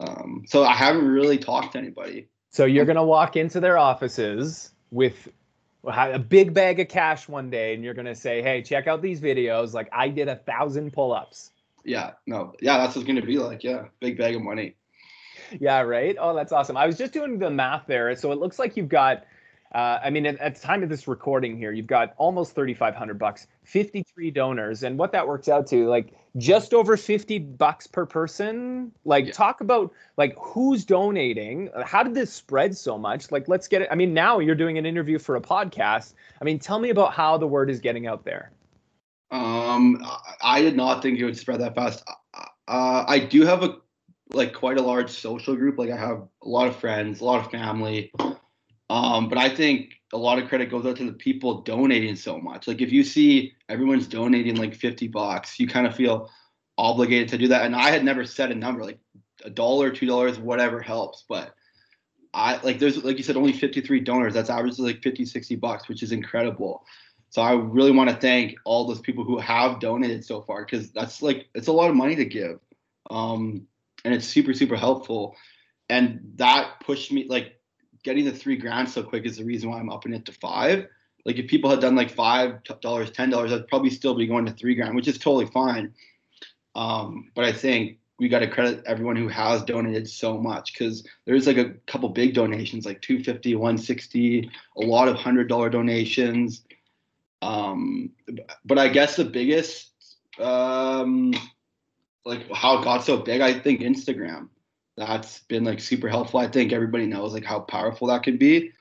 Um, 0.00 0.44
so 0.46 0.64
I 0.64 0.74
haven't 0.74 1.06
really 1.06 1.38
talked 1.38 1.72
to 1.72 1.78
anybody. 1.78 2.28
So 2.52 2.64
you're 2.64 2.84
gonna 2.84 3.04
walk 3.04 3.36
into 3.36 3.58
their 3.58 3.76
offices 3.78 4.70
with 4.92 5.28
a 5.84 6.18
big 6.18 6.54
bag 6.54 6.78
of 6.78 6.88
cash 6.88 7.28
one 7.28 7.50
day, 7.50 7.74
and 7.74 7.82
you're 7.82 7.94
gonna 7.94 8.14
say, 8.14 8.40
"Hey, 8.40 8.62
check 8.62 8.86
out 8.86 9.02
these 9.02 9.20
videos. 9.20 9.72
Like 9.72 9.88
I 9.90 10.08
did 10.08 10.28
a 10.28 10.36
thousand 10.36 10.92
pull-ups." 10.92 11.50
Yeah, 11.84 12.12
no, 12.26 12.52
yeah, 12.60 12.78
that's 12.78 12.94
what's 12.94 13.06
gonna 13.06 13.26
be 13.26 13.38
like. 13.38 13.64
Yeah, 13.64 13.86
big 13.98 14.16
bag 14.16 14.36
of 14.36 14.42
money 14.42 14.76
yeah, 15.60 15.80
right. 15.80 16.16
Oh, 16.18 16.34
that's 16.34 16.52
awesome. 16.52 16.76
I 16.76 16.86
was 16.86 16.96
just 16.96 17.12
doing 17.12 17.38
the 17.38 17.50
math 17.50 17.86
there. 17.86 18.14
So 18.16 18.32
it 18.32 18.38
looks 18.38 18.58
like 18.58 18.76
you've 18.76 18.88
got, 18.88 19.24
uh, 19.74 19.98
I 20.02 20.10
mean, 20.10 20.26
at, 20.26 20.38
at, 20.38 20.54
the 20.54 20.60
time 20.60 20.82
of 20.82 20.88
this 20.88 21.08
recording 21.08 21.56
here, 21.56 21.72
you've 21.72 21.86
got 21.86 22.14
almost 22.16 22.54
3,500 22.54 23.18
bucks, 23.18 23.46
53 23.64 24.30
donors. 24.30 24.82
And 24.82 24.98
what 24.98 25.12
that 25.12 25.26
works 25.26 25.48
out 25.48 25.66
to, 25.68 25.88
like 25.88 26.14
just 26.36 26.72
over 26.72 26.96
50 26.96 27.38
bucks 27.38 27.86
per 27.86 28.06
person. 28.06 28.92
Like 29.04 29.26
yeah. 29.26 29.32
talk 29.32 29.60
about 29.60 29.92
like 30.16 30.36
who's 30.38 30.84
donating. 30.84 31.70
How 31.84 32.02
did 32.02 32.14
this 32.14 32.32
spread 32.32 32.76
so 32.76 32.98
much? 32.98 33.30
Like, 33.30 33.48
let's 33.48 33.68
get 33.68 33.82
it. 33.82 33.88
I 33.90 33.94
mean, 33.94 34.14
now 34.14 34.38
you're 34.38 34.54
doing 34.54 34.78
an 34.78 34.86
interview 34.86 35.18
for 35.18 35.36
a 35.36 35.40
podcast. 35.40 36.14
I 36.40 36.44
mean, 36.44 36.58
tell 36.58 36.78
me 36.78 36.90
about 36.90 37.12
how 37.12 37.36
the 37.38 37.46
word 37.46 37.70
is 37.70 37.80
getting 37.80 38.06
out 38.06 38.24
there. 38.24 38.52
Um, 39.30 40.04
I 40.42 40.60
did 40.60 40.76
not 40.76 41.02
think 41.02 41.18
it 41.18 41.24
would 41.24 41.38
spread 41.38 41.60
that 41.60 41.74
fast. 41.74 42.04
Uh, 42.68 43.04
I 43.06 43.18
do 43.18 43.44
have 43.44 43.62
a 43.62 43.76
like 44.32 44.54
quite 44.54 44.78
a 44.78 44.82
large 44.82 45.10
social 45.10 45.56
group. 45.56 45.78
Like 45.78 45.90
I 45.90 45.96
have 45.96 46.22
a 46.42 46.48
lot 46.48 46.68
of 46.68 46.76
friends, 46.76 47.20
a 47.20 47.24
lot 47.24 47.44
of 47.44 47.50
family. 47.50 48.12
Um, 48.90 49.28
but 49.28 49.38
I 49.38 49.48
think 49.48 49.94
a 50.12 50.18
lot 50.18 50.38
of 50.38 50.48
credit 50.48 50.70
goes 50.70 50.84
out 50.84 50.96
to 50.96 51.06
the 51.06 51.12
people 51.12 51.62
donating 51.62 52.16
so 52.16 52.38
much. 52.38 52.68
Like 52.68 52.82
if 52.82 52.92
you 52.92 53.02
see 53.02 53.54
everyone's 53.68 54.06
donating 54.06 54.56
like 54.56 54.74
50 54.74 55.08
bucks, 55.08 55.58
you 55.58 55.66
kind 55.66 55.86
of 55.86 55.94
feel 55.94 56.30
obligated 56.76 57.28
to 57.28 57.38
do 57.38 57.48
that. 57.48 57.64
And 57.64 57.74
I 57.74 57.90
had 57.90 58.04
never 58.04 58.24
set 58.24 58.50
a 58.50 58.54
number, 58.54 58.84
like 58.84 58.98
a 59.44 59.50
dollar, 59.50 59.90
two 59.90 60.06
dollars, 60.06 60.38
whatever 60.38 60.80
helps. 60.80 61.24
But 61.28 61.54
I 62.34 62.60
like 62.62 62.78
there's 62.78 63.02
like 63.02 63.18
you 63.18 63.22
said, 63.22 63.36
only 63.36 63.52
53 63.52 64.00
donors. 64.00 64.34
That's 64.34 64.50
average 64.50 64.78
like 64.78 65.02
50, 65.02 65.24
60 65.24 65.56
bucks, 65.56 65.88
which 65.88 66.02
is 66.02 66.12
incredible. 66.12 66.84
So 67.30 67.40
I 67.40 67.54
really 67.54 67.92
want 67.92 68.10
to 68.10 68.16
thank 68.16 68.56
all 68.64 68.86
those 68.86 69.00
people 69.00 69.24
who 69.24 69.38
have 69.38 69.80
donated 69.80 70.24
so 70.24 70.42
far 70.42 70.64
because 70.64 70.90
that's 70.90 71.22
like 71.22 71.46
it's 71.54 71.68
a 71.68 71.72
lot 71.72 71.88
of 71.88 71.96
money 71.96 72.14
to 72.16 72.26
give, 72.26 72.58
um, 73.10 73.66
and 74.04 74.14
it's 74.14 74.26
super 74.26 74.52
super 74.52 74.76
helpful. 74.76 75.34
And 75.88 76.20
that 76.36 76.80
pushed 76.80 77.10
me 77.10 77.26
like 77.28 77.58
getting 78.02 78.24
the 78.24 78.32
three 78.32 78.56
grand 78.56 78.88
so 78.88 79.02
quick 79.02 79.24
is 79.24 79.36
the 79.36 79.44
reason 79.44 79.70
why 79.70 79.78
I'm 79.78 79.90
upping 79.90 80.14
it 80.14 80.24
to 80.26 80.32
five. 80.32 80.86
Like 81.24 81.36
if 81.36 81.48
people 81.48 81.70
had 81.70 81.80
done 81.80 81.94
like 81.94 82.10
five 82.10 82.62
dollars, 82.80 83.10
ten 83.10 83.30
dollars, 83.30 83.52
I'd 83.52 83.68
probably 83.68 83.90
still 83.90 84.14
be 84.14 84.26
going 84.26 84.46
to 84.46 84.52
three 84.52 84.74
grand, 84.74 84.94
which 84.94 85.08
is 85.08 85.18
totally 85.18 85.46
fine. 85.46 85.94
Um, 86.74 87.30
but 87.34 87.44
I 87.44 87.52
think 87.52 87.98
we 88.18 88.28
got 88.28 88.40
to 88.40 88.48
credit 88.48 88.82
everyone 88.86 89.16
who 89.16 89.28
has 89.28 89.64
donated 89.64 90.08
so 90.08 90.38
much 90.38 90.72
because 90.72 91.06
there's 91.24 91.46
like 91.46 91.58
a 91.58 91.70
couple 91.86 92.08
big 92.08 92.34
donations, 92.34 92.86
like 92.86 93.02
250, 93.02 93.54
160, 93.54 94.50
a 94.76 94.80
lot 94.80 95.08
of 95.08 95.16
hundred 95.16 95.48
dollar 95.48 95.68
donations. 95.68 96.64
Um, 97.40 98.12
but 98.64 98.78
I 98.78 98.88
guess 98.88 99.16
the 99.16 99.24
biggest, 99.24 99.90
um, 100.38 101.34
like 102.24 102.50
how 102.52 102.78
it 102.78 102.84
got 102.84 103.04
so 103.04 103.16
big, 103.16 103.40
I 103.40 103.58
think 103.58 103.80
Instagram. 103.80 104.48
That's 104.96 105.40
been 105.40 105.64
like 105.64 105.80
super 105.80 106.08
helpful. 106.08 106.40
I 106.40 106.48
think 106.48 106.72
everybody 106.72 107.06
knows 107.06 107.32
like 107.32 107.44
how 107.44 107.60
powerful 107.60 108.08
that 108.08 108.22
can 108.22 108.36
be. 108.36 108.72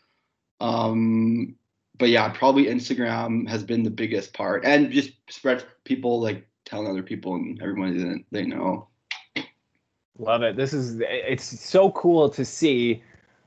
Um, 0.60 1.56
but 1.98 2.10
yeah, 2.10 2.30
probably 2.30 2.66
Instagram 2.66 3.48
has 3.48 3.64
been 3.64 3.84
the 3.84 3.90
biggest 3.90 4.34
part, 4.34 4.66
and 4.66 4.92
just 4.92 5.12
spread 5.30 5.64
people 5.84 6.20
like 6.20 6.48
telling 6.66 6.88
other 6.88 7.04
people 7.04 7.36
and 7.36 7.62
everybody 7.62 7.98
that 7.98 8.24
they 8.32 8.46
know. 8.46 8.88
Love 10.18 10.44
it. 10.44 10.56
This 10.56 10.74
is 10.74 11.02
it's 11.02 11.60
so 11.60 11.92
cool 11.92 12.30
to 12.30 12.44
see 12.44 13.02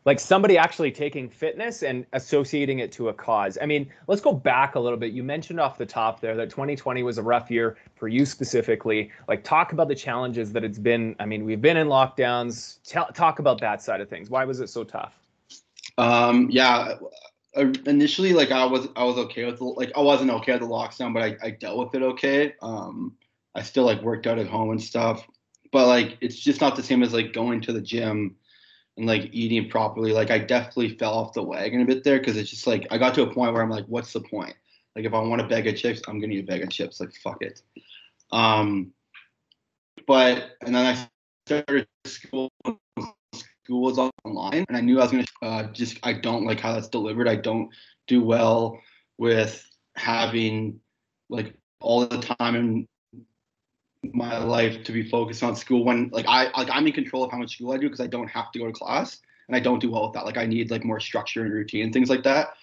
like 0.04 0.20
somebody 0.20 0.58
actually 0.58 0.92
taking 0.92 1.28
fitness 1.28 1.82
and 1.82 2.04
associating 2.12 2.80
it 2.80 2.92
to 2.92 3.08
a 3.08 3.14
cause. 3.14 3.56
I 3.61 3.66
mean, 3.66 3.90
let's 4.06 4.20
go 4.20 4.32
back 4.32 4.75
a 4.75 4.80
little 4.80 4.99
bit. 4.99 5.12
You 5.12 5.23
mentioned 5.23 5.58
off 5.58 5.78
the 5.78 5.87
top 5.87 6.20
there 6.20 6.37
that 6.37 6.50
2020 6.50 7.02
was 7.02 7.16
a 7.16 7.23
rough 7.23 7.50
year 7.50 7.78
for 7.94 8.08
you 8.08 8.26
specifically. 8.26 9.11
Like, 9.28 9.44
talk 9.44 9.73
about 9.73 9.88
the 9.88 9.94
challenges 9.94 10.52
that 10.52 10.62
it's 10.62 10.78
been. 10.78 11.16
I 11.18 11.26
mean, 11.26 11.44
we've 11.44 11.61
been 11.61 11.78
in 11.78 11.88
lockdowns. 11.88 12.78
Tell, 12.84 13.06
talk 13.12 13.38
about 13.38 13.61
that 13.61 13.82
side 13.82 14.00
of 14.00 14.11
things. 14.11 14.28
Why 14.28 14.44
was 14.44 14.61
it 14.61 14.68
so 14.68 14.84
tough? 14.84 15.14
Um, 15.96 16.50
yeah, 16.50 16.96
uh, 17.56 17.73
initially, 17.87 18.34
like 18.34 18.50
I 18.50 18.64
was, 18.66 18.88
I 18.96 19.04
was 19.04 19.16
okay 19.16 19.44
with 19.46 19.58
the, 19.58 19.64
like 19.64 19.92
I 19.96 20.00
wasn't 20.00 20.30
okay 20.32 20.52
with 20.52 20.62
the 20.62 20.68
lockdown, 20.68 21.14
but 21.14 21.23
I, 21.23 21.37
I 21.42 21.50
dealt 21.50 21.78
with 21.78 21.94
it 21.94 22.02
okay. 22.02 22.54
Um, 22.61 23.16
I 23.54 23.62
still 23.62 23.84
like 23.84 24.02
worked 24.02 24.26
out 24.26 24.38
at 24.38 24.49
home 24.49 24.70
and 24.70 24.82
stuff, 24.82 25.26
but 25.73 25.87
like 25.87 26.18
it's 26.20 26.37
just 26.37 26.61
not 26.61 26.76
the 26.76 26.82
same 26.82 27.02
as 27.02 27.14
like 27.14 27.32
going 27.32 27.61
to 27.62 27.73
the 27.73 27.80
gym 27.80 28.34
and 28.96 29.06
like 29.06 29.30
eating 29.32 29.68
properly. 29.68 30.12
Like 30.12 30.30
I 30.30 30.38
definitely 30.38 30.96
fell 30.96 31.14
off 31.14 31.32
the 31.32 31.42
wagon 31.42 31.82
a 31.82 31.84
bit 31.84 32.04
there 32.04 32.18
because 32.18 32.36
it's 32.36 32.50
just 32.50 32.66
like 32.66 32.86
I 32.90 32.98
got 32.98 33.14
to 33.14 33.22
a 33.22 33.32
point 33.32 33.52
where 33.52 33.62
I'm 33.62 33.70
like, 33.70 33.86
what's 33.86 34.12
the 34.12 34.20
point? 34.20 34.54
Like 34.94 35.04
if 35.04 35.14
I 35.14 35.20
want 35.20 35.40
a 35.40 35.46
bag 35.46 35.66
of 35.66 35.76
chips, 35.76 36.02
I'm 36.06 36.20
gonna 36.20 36.34
eat 36.34 36.44
a 36.44 36.46
bag 36.46 36.62
of 36.62 36.70
chips. 36.70 37.00
Like 37.00 37.12
fuck 37.22 37.42
it. 37.42 37.62
Um, 38.30 38.92
but 40.06 40.52
and 40.64 40.74
then 40.74 40.86
I 40.86 41.08
started 41.46 41.86
school. 42.04 42.50
School 43.64 43.80
was 43.80 43.98
online, 44.24 44.66
and 44.68 44.76
I 44.76 44.80
knew 44.80 45.00
I 45.00 45.04
was 45.04 45.10
gonna 45.10 45.24
uh, 45.42 45.62
just. 45.72 45.98
I 46.02 46.12
don't 46.12 46.44
like 46.44 46.60
how 46.60 46.74
that's 46.74 46.88
delivered. 46.88 47.28
I 47.28 47.36
don't 47.36 47.70
do 48.06 48.22
well 48.22 48.78
with 49.16 49.66
having 49.96 50.80
like 51.30 51.54
all 51.80 52.06
the 52.06 52.18
time 52.18 52.56
in 52.56 52.88
my 54.12 54.38
life 54.38 54.84
to 54.84 54.92
be 54.92 55.08
focused 55.08 55.42
on 55.42 55.56
school 55.56 55.84
when 55.84 56.11
like 56.12 56.26
I 56.26 56.50
like 56.56 56.68
I'm 56.70 56.87
in 56.87 56.92
control 56.92 57.25
of 57.25 57.30
how 57.30 57.38
much 57.38 57.56
school 57.56 57.73
I 57.73 57.78
do 57.78 57.88
because 57.88 58.00
I 58.00 58.06
don't 58.06 58.28
have 58.28 58.50
to 58.52 58.58
go 58.58 58.66
to 58.66 58.73
class 58.73 59.20
and 59.49 59.56
I 59.56 59.61
don't 59.61 59.80
do 59.80 59.90
well 59.90 60.04
with 60.04 60.14
that. 60.14 60.25
Like 60.25 60.37
I 60.37 60.46
need 60.46 60.70
like 60.70 60.84
more 60.84 61.00
structure 61.00 61.42
and 61.42 61.52
routine 61.52 61.84
and 61.84 61.92
things 61.92 62.11
like 62.11 62.25
that. 62.25 62.54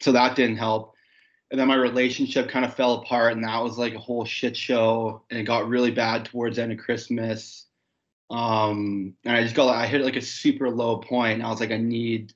So 0.00 0.12
that 0.12 0.36
didn't 0.36 0.56
help. 0.56 0.94
And 1.50 1.60
then 1.60 1.68
my 1.68 1.76
relationship 1.76 2.48
kind 2.48 2.64
of 2.64 2.74
fell 2.74 2.94
apart 2.94 3.32
and 3.32 3.44
that 3.44 3.62
was 3.62 3.78
like 3.78 3.94
a 3.94 3.98
whole 3.98 4.24
shit 4.24 4.56
show 4.56 5.22
and 5.30 5.38
it 5.38 5.44
got 5.44 5.68
really 5.68 5.92
bad 5.92 6.24
towards 6.24 6.58
end 6.58 6.72
of 6.72 6.78
Christmas. 6.78 7.66
Um 8.30 9.14
and 9.24 9.36
I 9.36 9.42
just 9.42 9.54
got 9.54 9.74
I 9.74 9.86
hit 9.86 10.02
like 10.02 10.16
a 10.16 10.22
super 10.22 10.70
low 10.70 10.98
point. 10.98 11.42
I 11.42 11.48
was 11.48 11.60
like 11.60 11.70
I 11.70 11.78
need 11.78 12.32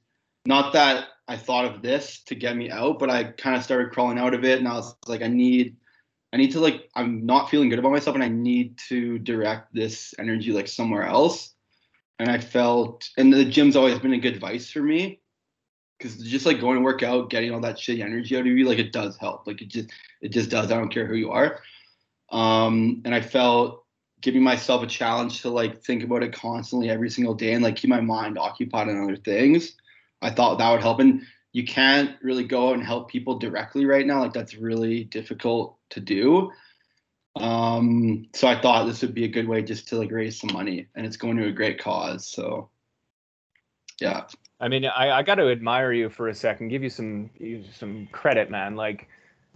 not 0.47 0.73
that 0.73 1.09
I 1.29 1.37
thought 1.37 1.65
of 1.65 1.83
this 1.83 2.23
to 2.25 2.35
get 2.35 2.57
me 2.57 2.71
out, 2.71 2.99
but 2.99 3.11
I 3.11 3.25
kind 3.25 3.57
of 3.57 3.63
started 3.63 3.93
crawling 3.93 4.19
out 4.19 4.35
of 4.35 4.45
it 4.45 4.59
and 4.59 4.69
I 4.69 4.75
was 4.75 4.95
like 5.07 5.23
I 5.23 5.29
need 5.29 5.77
I 6.33 6.37
need 6.37 6.53
to 6.53 6.61
like 6.61 6.89
I'm 6.95 7.27
not 7.27 7.51
feeling 7.51 7.69
good 7.69 7.79
about 7.79 7.93
myself 7.93 8.15
and 8.15 8.25
I 8.25 8.29
need 8.29 8.79
to 8.89 9.19
direct 9.19 9.75
this 9.75 10.15
energy 10.19 10.53
like 10.53 10.69
somewhere 10.69 11.05
else. 11.05 11.55
And 12.19 12.31
I 12.31 12.39
felt 12.39 13.09
and 13.17 13.33
the 13.33 13.45
gym's 13.45 13.77
always 13.77 13.99
been 13.99 14.13
a 14.13 14.19
good 14.19 14.41
vice 14.41 14.71
for 14.71 14.83
me. 14.83 15.21
Cause 16.01 16.17
just 16.17 16.47
like 16.47 16.61
going 16.61 16.79
to 16.79 16.83
work 16.83 17.03
out, 17.03 17.29
getting 17.29 17.53
all 17.53 17.61
that 17.61 17.77
shitty 17.77 18.03
energy 18.03 18.35
out 18.35 18.41
of 18.41 18.47
you, 18.47 18.67
like 18.67 18.79
it 18.79 18.93
does 18.93 19.19
help. 19.19 19.47
Like 19.47 19.61
it 19.61 19.69
just 19.69 19.91
it 20.23 20.29
just 20.31 20.51
does. 20.51 20.71
I 20.71 20.77
don't 20.77 20.89
care 20.89 21.07
who 21.07 21.17
you 21.17 21.31
are. 21.31 21.61
Um, 22.31 23.03
and 23.05 23.15
I 23.15 23.21
felt 23.21 23.85
giving 24.21 24.43
myself 24.43 24.83
a 24.83 24.87
challenge 24.87 25.43
to 25.43 25.51
like 25.51 25.83
think 25.83 26.03
about 26.03 26.23
it 26.23 26.33
constantly 26.33 26.91
every 26.91 27.11
single 27.11 27.35
day 27.35 27.55
and 27.55 27.65
like 27.65 27.77
keep 27.77 27.91
my 27.91 28.01
mind 28.01 28.39
occupied 28.39 28.89
on 28.89 29.03
other 29.03 29.17
things. 29.17 29.77
I 30.23 30.31
thought 30.31 30.59
that 30.59 30.71
would 30.71 30.83
help. 30.83 31.01
And 31.01 31.23
you 31.53 31.65
can't 31.65 32.17
really 32.23 32.45
go 32.45 32.69
out 32.69 32.75
and 32.75 32.85
help 32.85 33.11
people 33.11 33.39
directly 33.39 33.85
right 33.85 34.07
now. 34.07 34.21
Like 34.21 34.33
that's 34.33 34.55
really 34.55 35.05
difficult 35.05 35.77
to 35.91 36.01
do. 36.01 36.51
Um, 37.37 38.27
so 38.35 38.49
I 38.49 38.61
thought 38.61 38.87
this 38.87 39.03
would 39.03 39.15
be 39.15 39.25
a 39.25 39.29
good 39.29 39.49
way 39.49 39.63
just 39.63 39.89
to 39.89 39.97
like 39.97 40.11
raise 40.11 40.39
some 40.39 40.53
money, 40.53 40.87
and 40.95 41.07
it's 41.07 41.17
going 41.17 41.37
to 41.37 41.47
a 41.47 41.53
great 41.53 41.81
cause. 41.81 42.27
So 42.27 42.71
yeah. 44.01 44.25
I 44.61 44.69
mean, 44.69 44.85
I, 44.85 45.11
I 45.11 45.23
got 45.23 45.37
to 45.37 45.51
admire 45.51 45.93
you 45.93 46.11
for 46.11 46.29
a 46.29 46.35
second, 46.35 46.69
give 46.69 46.83
you 46.83 46.91
some 46.91 47.31
some 47.73 48.09
credit, 48.13 48.51
man. 48.51 48.77
Like 48.77 49.09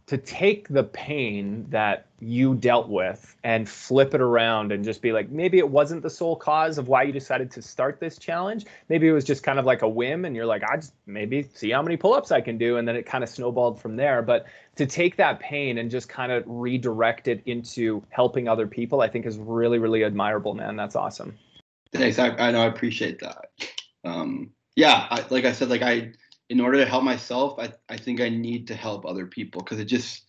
to 0.06 0.18
take 0.18 0.68
the 0.68 0.84
pain 0.84 1.64
that 1.70 2.06
you 2.20 2.54
dealt 2.54 2.88
with 2.88 3.36
and 3.42 3.68
flip 3.68 4.14
it 4.14 4.20
around 4.20 4.70
and 4.70 4.84
just 4.84 5.00
be 5.00 5.12
like 5.12 5.30
maybe 5.30 5.58
it 5.58 5.68
wasn't 5.68 6.02
the 6.02 6.10
sole 6.10 6.36
cause 6.36 6.76
of 6.76 6.88
why 6.88 7.02
you 7.02 7.12
decided 7.12 7.50
to 7.50 7.62
start 7.62 8.00
this 8.00 8.18
challenge. 8.18 8.66
Maybe 8.88 9.08
it 9.08 9.12
was 9.12 9.24
just 9.24 9.42
kind 9.42 9.58
of 9.58 9.64
like 9.64 9.82
a 9.82 9.88
whim 9.88 10.24
and 10.24 10.36
you're 10.36 10.46
like 10.46 10.62
i 10.62 10.76
just 10.76 10.92
maybe 11.06 11.48
see 11.54 11.70
how 11.70 11.82
many 11.82 11.96
pull-ups 11.96 12.32
i 12.32 12.40
can 12.40 12.58
do. 12.58 12.76
And 12.76 12.86
then 12.86 12.96
it 12.96 13.06
kind 13.06 13.24
of 13.24 13.30
snowballed 13.30 13.80
from 13.80 13.96
there. 13.96 14.20
But 14.20 14.46
to 14.76 14.84
take 14.86 15.16
that 15.16 15.40
pain 15.40 15.78
and 15.78 15.90
just 15.90 16.08
kind 16.08 16.32
of 16.32 16.44
redirect 16.46 17.28
it 17.28 17.42
into 17.46 18.02
helping 18.10 18.46
other 18.46 18.66
people 18.66 19.00
i 19.00 19.08
think 19.08 19.24
is 19.24 19.38
really 19.38 19.78
really 19.78 20.04
admirable 20.04 20.54
man. 20.54 20.76
That's 20.76 20.96
awesome. 20.96 21.38
Thanks. 21.92 22.18
I, 22.18 22.30
I 22.36 22.50
know 22.50 22.62
i 22.62 22.66
appreciate 22.66 23.20
that. 23.20 23.46
Um 24.04 24.50
yeah 24.76 25.06
I, 25.10 25.24
like 25.30 25.44
i 25.44 25.52
said 25.52 25.70
like 25.70 25.82
i 25.82 26.12
in 26.48 26.60
order 26.60 26.78
to 26.78 26.86
help 26.86 27.04
myself, 27.04 27.58
I, 27.58 27.72
I 27.88 27.96
think 27.96 28.20
I 28.20 28.28
need 28.28 28.68
to 28.68 28.74
help 28.74 29.06
other 29.06 29.26
people 29.26 29.62
because 29.62 29.78
it 29.78 29.86
just 29.86 30.24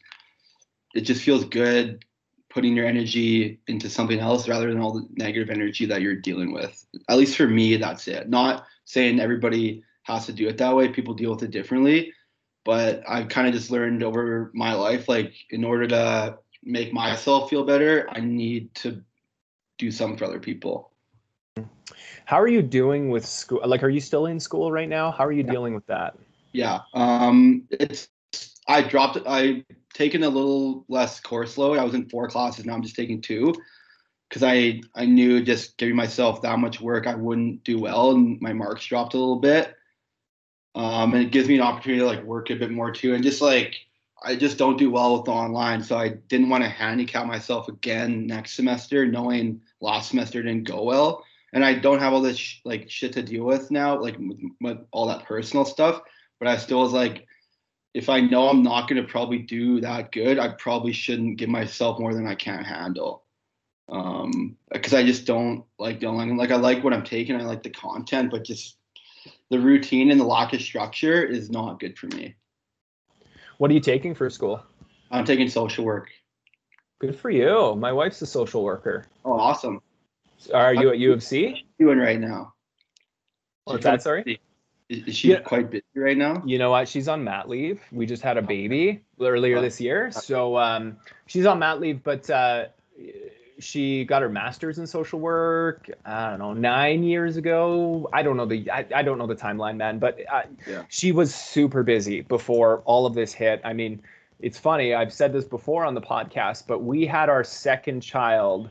it 0.94 1.02
just 1.02 1.24
feels 1.24 1.44
good 1.46 2.06
putting 2.50 2.76
your 2.76 2.86
energy 2.86 3.60
into 3.68 3.90
something 3.90 4.20
else 4.20 4.48
rather 4.48 4.70
than 4.70 4.80
all 4.80 4.94
the 4.94 5.06
negative 5.18 5.50
energy 5.50 5.86
that 5.86 6.02
you're 6.02 6.16
dealing 6.16 6.54
with. 6.54 6.86
At 7.10 7.18
least 7.18 7.36
for 7.36 7.48
me, 7.48 7.76
that's 7.76 8.08
it. 8.08 8.30
Not 8.30 8.66
saying 8.86 9.20
everybody 9.20 9.84
has 10.04 10.26
to 10.28 10.34
do 10.34 10.48
it 10.48 10.58
that 10.60 10.74
way. 10.74 10.88
People 10.88 11.14
deal 11.14 11.32
with 11.32 11.44
it 11.44 11.52
differently. 11.52 12.14
But 12.64 13.04
I've 13.08 13.28
kind 13.28 13.48
of 13.48 13.54
just 13.54 13.72
learned 13.72 14.04
over 14.04 14.52
my 14.54 14.74
life, 14.74 15.10
like 15.10 15.34
in 15.50 15.66
order 15.66 15.86
to 15.88 16.38
make 16.64 16.94
myself 16.94 17.50
feel 17.50 17.66
better, 17.66 18.08
I 18.10 18.22
need 18.22 18.74
to 18.76 19.04
do 19.78 19.92
something 19.92 20.18
for 20.18 20.26
other 20.26 20.40
people. 20.40 20.92
How 22.26 22.42
are 22.42 22.48
you 22.48 22.62
doing 22.62 23.10
with 23.10 23.26
school? 23.26 23.62
Like, 23.66 23.84
are 23.84 23.90
you 23.90 24.02
still 24.02 24.26
in 24.26 24.40
school 24.40 24.72
right 24.72 24.90
now? 24.90 25.12
How 25.12 25.26
are 25.26 25.32
you 25.32 25.44
yeah. 25.44 25.52
dealing 25.52 25.76
with 25.76 25.86
that? 25.88 26.18
Yeah, 26.52 26.82
um, 26.94 27.64
it's 27.70 28.10
I 28.68 28.82
dropped. 28.82 29.20
I 29.28 29.64
taken 29.94 30.24
a 30.24 30.30
little 30.30 30.86
less 30.90 31.20
course 31.20 31.58
load. 31.58 31.78
I 31.78 31.84
was 31.84 31.94
in 31.94 32.10
four 32.10 32.28
classes. 32.28 32.66
Now 32.66 32.74
I'm 32.74 32.82
just 32.82 32.96
taking 32.96 33.22
two 33.22 33.54
because 34.28 34.42
I 34.42 34.82
I 34.96 35.06
knew 35.06 35.44
just 35.44 35.78
giving 35.78 35.96
myself 35.96 36.42
that 36.42 36.58
much 36.60 36.82
work 36.82 37.08
I 37.08 37.16
wouldn't 37.16 37.64
do 37.64 37.80
well, 37.80 38.12
and 38.12 38.42
my 38.42 38.54
marks 38.54 38.86
dropped 38.86 39.14
a 39.14 39.18
little 39.18 39.40
bit. 39.40 39.76
Um, 40.74 41.14
and 41.14 41.24
it 41.24 41.32
gives 41.32 41.48
me 41.48 41.56
an 41.56 41.62
opportunity 41.62 42.00
to 42.00 42.08
like 42.08 42.24
work 42.24 42.50
a 42.50 42.56
bit 42.56 42.72
more 42.72 42.92
too, 42.92 43.14
and 43.14 43.24
just 43.24 43.42
like 43.42 43.76
I 44.24 44.36
just 44.36 44.58
don't 44.58 44.78
do 44.78 44.90
well 44.90 45.16
with 45.16 45.26
the 45.26 45.32
online, 45.32 45.84
so 45.84 45.96
I 45.96 46.10
didn't 46.10 46.50
want 46.50 46.64
to 46.64 46.70
handicap 46.70 47.28
myself 47.28 47.68
again 47.68 48.26
next 48.26 48.56
semester, 48.56 49.06
knowing 49.06 49.62
last 49.80 50.10
semester 50.10 50.42
didn't 50.42 50.64
go 50.64 50.82
well 50.84 51.24
and 51.56 51.64
I 51.64 51.74
don't 51.74 52.00
have 52.00 52.14
all 52.14 52.22
this 52.22 52.38
sh- 52.38 52.60
like 52.66 52.90
shit 52.90 53.14
to 53.14 53.24
deal 53.24 53.46
with 53.46 53.72
now, 53.72 54.00
like 54.00 54.18
with, 54.20 54.38
with 54.60 54.78
all 54.92 55.08
that 55.08 55.26
personal 55.26 55.64
stuff. 55.64 56.02
But 56.38 56.50
I 56.50 56.58
still 56.58 56.82
was 56.82 56.92
like, 56.92 57.26
if 57.94 58.10
I 58.10 58.20
know 58.20 58.50
I'm 58.50 58.62
not 58.62 58.90
gonna 58.90 59.06
probably 59.06 59.40
do 59.40 59.80
that 59.80 60.12
good, 60.12 60.38
I 60.38 60.50
probably 60.50 60.92
shouldn't 60.92 61.38
give 61.38 61.48
myself 61.48 61.98
more 61.98 62.14
than 62.14 62.28
I 62.28 62.36
can 62.36 62.64
handle. 62.64 63.24
Um, 63.88 64.58
because 64.72 64.94
I 64.94 65.04
just 65.04 65.26
don't 65.26 65.64
like 65.80 66.02
doing 66.02 66.36
like 66.36 66.52
I 66.52 66.58
like 66.58 66.84
what 66.84 66.94
I'm 66.94 67.06
taking, 67.06 67.38
I 67.38 67.44
like 67.44 67.64
the 67.64 67.70
content, 67.70 68.32
but 68.32 68.44
just 68.44 68.78
the 69.50 69.60
routine 69.60 70.12
and 70.12 70.20
the 70.20 70.26
lack 70.26 70.52
of 70.54 70.62
structure 70.62 71.24
is 71.24 71.50
not 71.50 71.80
good 71.80 71.98
for 71.98 72.08
me. 72.08 72.36
What 73.60 73.72
are 73.72 73.74
you 73.74 73.80
taking 73.80 74.14
for 74.14 74.30
school? 74.30 74.62
I'm 75.10 75.24
taking 75.24 75.48
social 75.48 75.86
work. 75.86 76.10
Good 77.00 77.18
for 77.18 77.30
you. 77.30 77.76
My 77.78 77.94
wife's 77.94 78.22
a 78.22 78.26
social 78.26 78.62
worker. 78.62 79.06
Oh, 79.24 79.40
awesome. 79.40 79.82
Are 80.54 80.74
you 80.74 80.90
at 80.90 80.98
U 81.00 81.14
of 81.14 81.24
C? 81.24 81.66
Doing 81.80 82.00
right 82.00 82.20
now. 82.20 82.54
What's 83.66 83.84
that? 83.84 84.02
Sorry. 84.02 84.40
Is, 84.90 85.08
is 85.08 85.16
she 85.16 85.32
yeah. 85.32 85.40
quite 85.40 85.72
busy 85.72 85.84
right 85.96 86.18
now? 86.18 86.44
You 86.46 86.60
know 86.60 86.70
what? 86.70 86.88
She's 86.88 87.08
on 87.08 87.24
mat 87.24 87.50
leave. 87.50 87.82
We 87.92 88.06
just 88.06 88.22
had 88.22 88.38
a 88.38 88.42
baby 88.42 89.02
earlier 89.20 89.60
this 89.60 89.82
year, 89.82 90.12
so 90.12 90.58
um, 90.58 90.98
she's 91.26 91.46
on 91.46 91.60
mat 91.60 91.80
leave. 91.80 92.04
But 92.04 92.30
uh, 92.30 92.66
she 93.60 94.06
got 94.06 94.22
her 94.22 94.30
master's 94.30 94.78
in 94.78 94.86
social 94.86 95.20
work. 95.20 95.90
I 96.06 96.30
don't 96.30 96.40
know, 96.40 96.54
nine 96.54 97.04
years 97.04 97.38
ago. 97.38 98.10
I 98.14 98.22
don't 98.22 98.38
know 98.38 98.46
the 98.46 98.70
I, 98.70 98.86
I 98.94 99.02
don't 99.02 99.18
know 99.18 99.28
the 99.28 99.36
timeline, 99.36 99.78
man. 99.78 99.98
But 99.98 100.20
uh, 100.32 100.44
yeah. 100.68 100.84
she 100.90 101.12
was 101.12 101.34
super 101.34 101.82
busy 101.82 102.22
before 102.22 102.82
all 102.86 103.06
of 103.06 103.16
this 103.16 103.34
hit. 103.34 103.62
I 103.64 103.74
mean, 103.74 104.02
it's 104.40 104.60
funny. 104.60 104.94
I've 104.94 105.14
said 105.14 105.34
this 105.34 105.46
before 105.46 105.86
on 105.86 105.96
the 105.96 106.02
podcast, 106.02 106.68
but 106.68 106.84
we 106.84 107.06
had 107.06 107.30
our 107.30 107.44
second 107.44 108.02
child 108.02 108.70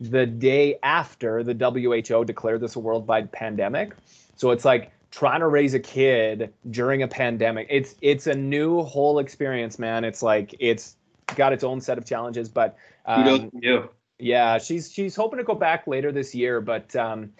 the 0.00 0.26
day 0.26 0.78
after 0.82 1.42
the 1.42 1.54
WHO 1.54 2.24
declared 2.24 2.60
this 2.60 2.76
a 2.76 2.80
worldwide 2.80 3.30
pandemic. 3.32 3.94
So 4.36 4.50
it's 4.50 4.64
like 4.64 4.90
trying 5.10 5.40
to 5.40 5.46
raise 5.46 5.74
a 5.74 5.80
kid 5.80 6.52
during 6.70 7.02
a 7.02 7.08
pandemic. 7.08 7.68
It's 7.70 7.94
it's 8.02 8.26
a 8.26 8.34
new 8.34 8.82
whole 8.82 9.18
experience, 9.20 9.78
man. 9.78 10.04
It's 10.04 10.22
like 10.22 10.54
it's 10.58 10.96
got 11.36 11.52
its 11.52 11.64
own 11.64 11.80
set 11.80 11.98
of 11.98 12.04
challenges, 12.04 12.48
but 12.48 12.76
um, 13.06 13.50
you. 13.60 13.90
Yeah, 14.18 14.58
she's 14.58 14.92
she's 14.92 15.16
hoping 15.16 15.38
to 15.38 15.44
go 15.44 15.54
back 15.54 15.86
later 15.86 16.12
this 16.12 16.34
year, 16.34 16.60
but 16.60 16.94
um, 16.96 17.32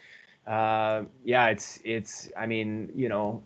uh, 0.47 1.03
yeah, 1.25 1.49
it's 1.49 1.79
it's. 1.85 2.29
I 2.37 2.47
mean, 2.47 2.91
you 2.95 3.09
know, 3.09 3.43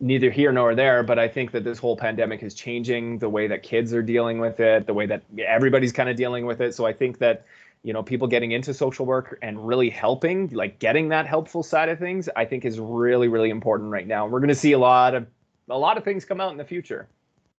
neither 0.00 0.30
here 0.30 0.52
nor 0.52 0.74
there, 0.74 1.02
but 1.02 1.18
I 1.18 1.28
think 1.28 1.52
that 1.52 1.64
this 1.64 1.78
whole 1.78 1.96
pandemic 1.96 2.42
is 2.42 2.54
changing 2.54 3.18
the 3.18 3.28
way 3.28 3.46
that 3.46 3.62
kids 3.62 3.94
are 3.94 4.02
dealing 4.02 4.38
with 4.38 4.60
it, 4.60 4.86
the 4.86 4.94
way 4.94 5.06
that 5.06 5.22
everybody's 5.38 5.92
kind 5.92 6.08
of 6.08 6.16
dealing 6.16 6.44
with 6.44 6.60
it. 6.60 6.74
So 6.74 6.86
I 6.86 6.92
think 6.92 7.18
that 7.18 7.46
you 7.86 7.92
know 7.92 8.02
people 8.02 8.26
getting 8.26 8.50
into 8.50 8.74
social 8.74 9.06
work 9.06 9.38
and 9.42 9.64
really 9.64 9.88
helping, 9.88 10.48
like 10.48 10.80
getting 10.80 11.08
that 11.10 11.24
helpful 11.24 11.62
side 11.62 11.88
of 11.88 12.00
things, 12.00 12.28
I 12.34 12.44
think 12.44 12.64
is 12.64 12.80
really 12.80 13.28
really 13.28 13.50
important 13.50 13.90
right 13.92 14.08
now. 14.08 14.26
We're 14.26 14.40
going 14.40 14.48
to 14.48 14.56
see 14.56 14.72
a 14.72 14.78
lot 14.78 15.14
of 15.14 15.24
a 15.70 15.78
lot 15.78 15.96
of 15.96 16.02
things 16.02 16.24
come 16.24 16.40
out 16.40 16.50
in 16.50 16.58
the 16.58 16.64
future. 16.64 17.06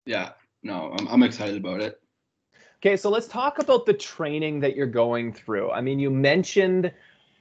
Yeah, 0.05 0.31
no, 0.63 0.93
I'm 0.99 1.07
I'm 1.07 1.23
excited 1.23 1.55
about 1.55 1.79
it. 1.79 2.01
Okay, 2.81 2.97
so 2.97 3.09
let's 3.09 3.27
talk 3.27 3.59
about 3.59 3.85
the 3.85 3.93
training 3.93 4.59
that 4.59 4.75
you're 4.75 4.85
going 4.85 5.31
through. 5.31 5.71
I 5.71 5.79
mean, 5.79 5.97
you 5.97 6.09
mentioned 6.09 6.91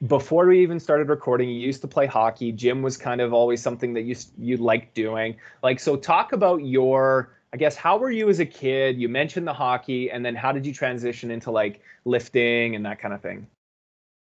before 0.06 0.46
we 0.46 0.62
even 0.62 0.78
started 0.78 1.08
recording, 1.08 1.48
you 1.48 1.58
used 1.58 1.80
to 1.80 1.88
play 1.88 2.06
hockey. 2.06 2.52
Gym 2.52 2.82
was 2.82 2.96
kind 2.96 3.20
of 3.20 3.32
always 3.32 3.60
something 3.60 3.94
that 3.94 4.02
you 4.02 4.14
you 4.38 4.58
liked 4.58 4.94
doing. 4.94 5.36
Like, 5.64 5.80
so 5.80 5.96
talk 5.96 6.32
about 6.32 6.64
your, 6.64 7.35
I 7.52 7.56
guess, 7.56 7.76
how 7.76 7.96
were 7.96 8.10
you 8.10 8.28
as 8.28 8.40
a 8.40 8.46
kid? 8.46 8.98
You 8.98 9.08
mentioned 9.08 9.46
the 9.46 9.52
hockey, 9.52 10.10
and 10.10 10.24
then 10.24 10.34
how 10.34 10.52
did 10.52 10.66
you 10.66 10.72
transition 10.72 11.30
into 11.30 11.50
like 11.50 11.80
lifting 12.04 12.74
and 12.74 12.84
that 12.86 12.98
kind 12.98 13.14
of 13.14 13.22
thing? 13.22 13.46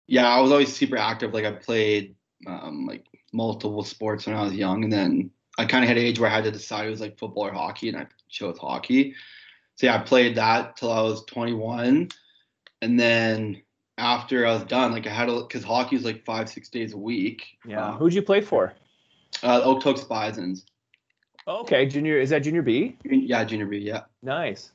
Yeah, 0.08 0.28
I 0.28 0.40
was 0.42 0.52
always 0.52 0.76
super 0.76 0.98
active. 0.98 1.34
Like, 1.34 1.46
I 1.46 1.52
played 1.52 2.16
um, 2.48 2.86
like 2.86 3.06
multiple 3.32 3.84
sports 3.84 4.26
when 4.26 4.36
I 4.36 4.44
was 4.44 4.54
young, 4.54 4.84
and 4.84 4.92
then 4.92 5.32
I 5.58 5.66
kind 5.66 5.84
of 5.84 5.88
had 5.88 5.98
an 5.98 6.04
age 6.04 6.20
where 6.20 6.30
I 6.30 6.34
had 6.34 6.44
to 6.44 6.52
decide 6.52 6.88
it 6.88 6.90
was 6.90 7.02
like 7.02 7.18
football 7.18 7.48
or 7.48 7.54
hockey, 7.54 7.90
and 7.90 7.98
I 7.98 8.08
chose 8.30 8.58
hockey 8.58 9.16
so 9.76 9.88
yeah, 9.88 9.96
I 9.96 10.00
played 10.00 10.36
that 10.36 10.78
till 10.78 10.92
I 10.92 11.02
was 11.02 11.26
21, 11.26 12.10
and 12.82 13.00
then 13.00 13.62
after 13.98 14.46
I 14.46 14.54
was 14.54 14.64
done, 14.64 14.92
like 14.92 15.08
I 15.08 15.10
had 15.10 15.30
a 15.30 15.42
because 15.42 15.64
hockey 15.64 15.96
is 15.96 16.06
like 16.06 16.24
five 16.26 16.50
six 16.50 16.70
days 16.70 16.94
a 16.94 16.98
week. 16.98 17.58
Yeah. 17.66 17.88
Um, 17.88 17.98
Who'd 17.98 18.14
you 18.14 18.22
play 18.22 18.42
for? 18.42 18.74
Uh, 19.42 19.62
Okotoks 19.62 20.08
Bisons. 20.08 20.66
Okay, 21.48 21.86
junior 21.86 22.18
is 22.20 22.30
that 22.30 22.40
junior 22.40 22.62
B? 22.62 22.98
Yeah, 23.04 23.44
junior 23.44 23.66
B. 23.66 23.78
Yeah. 23.78 24.02
Nice. 24.22 24.72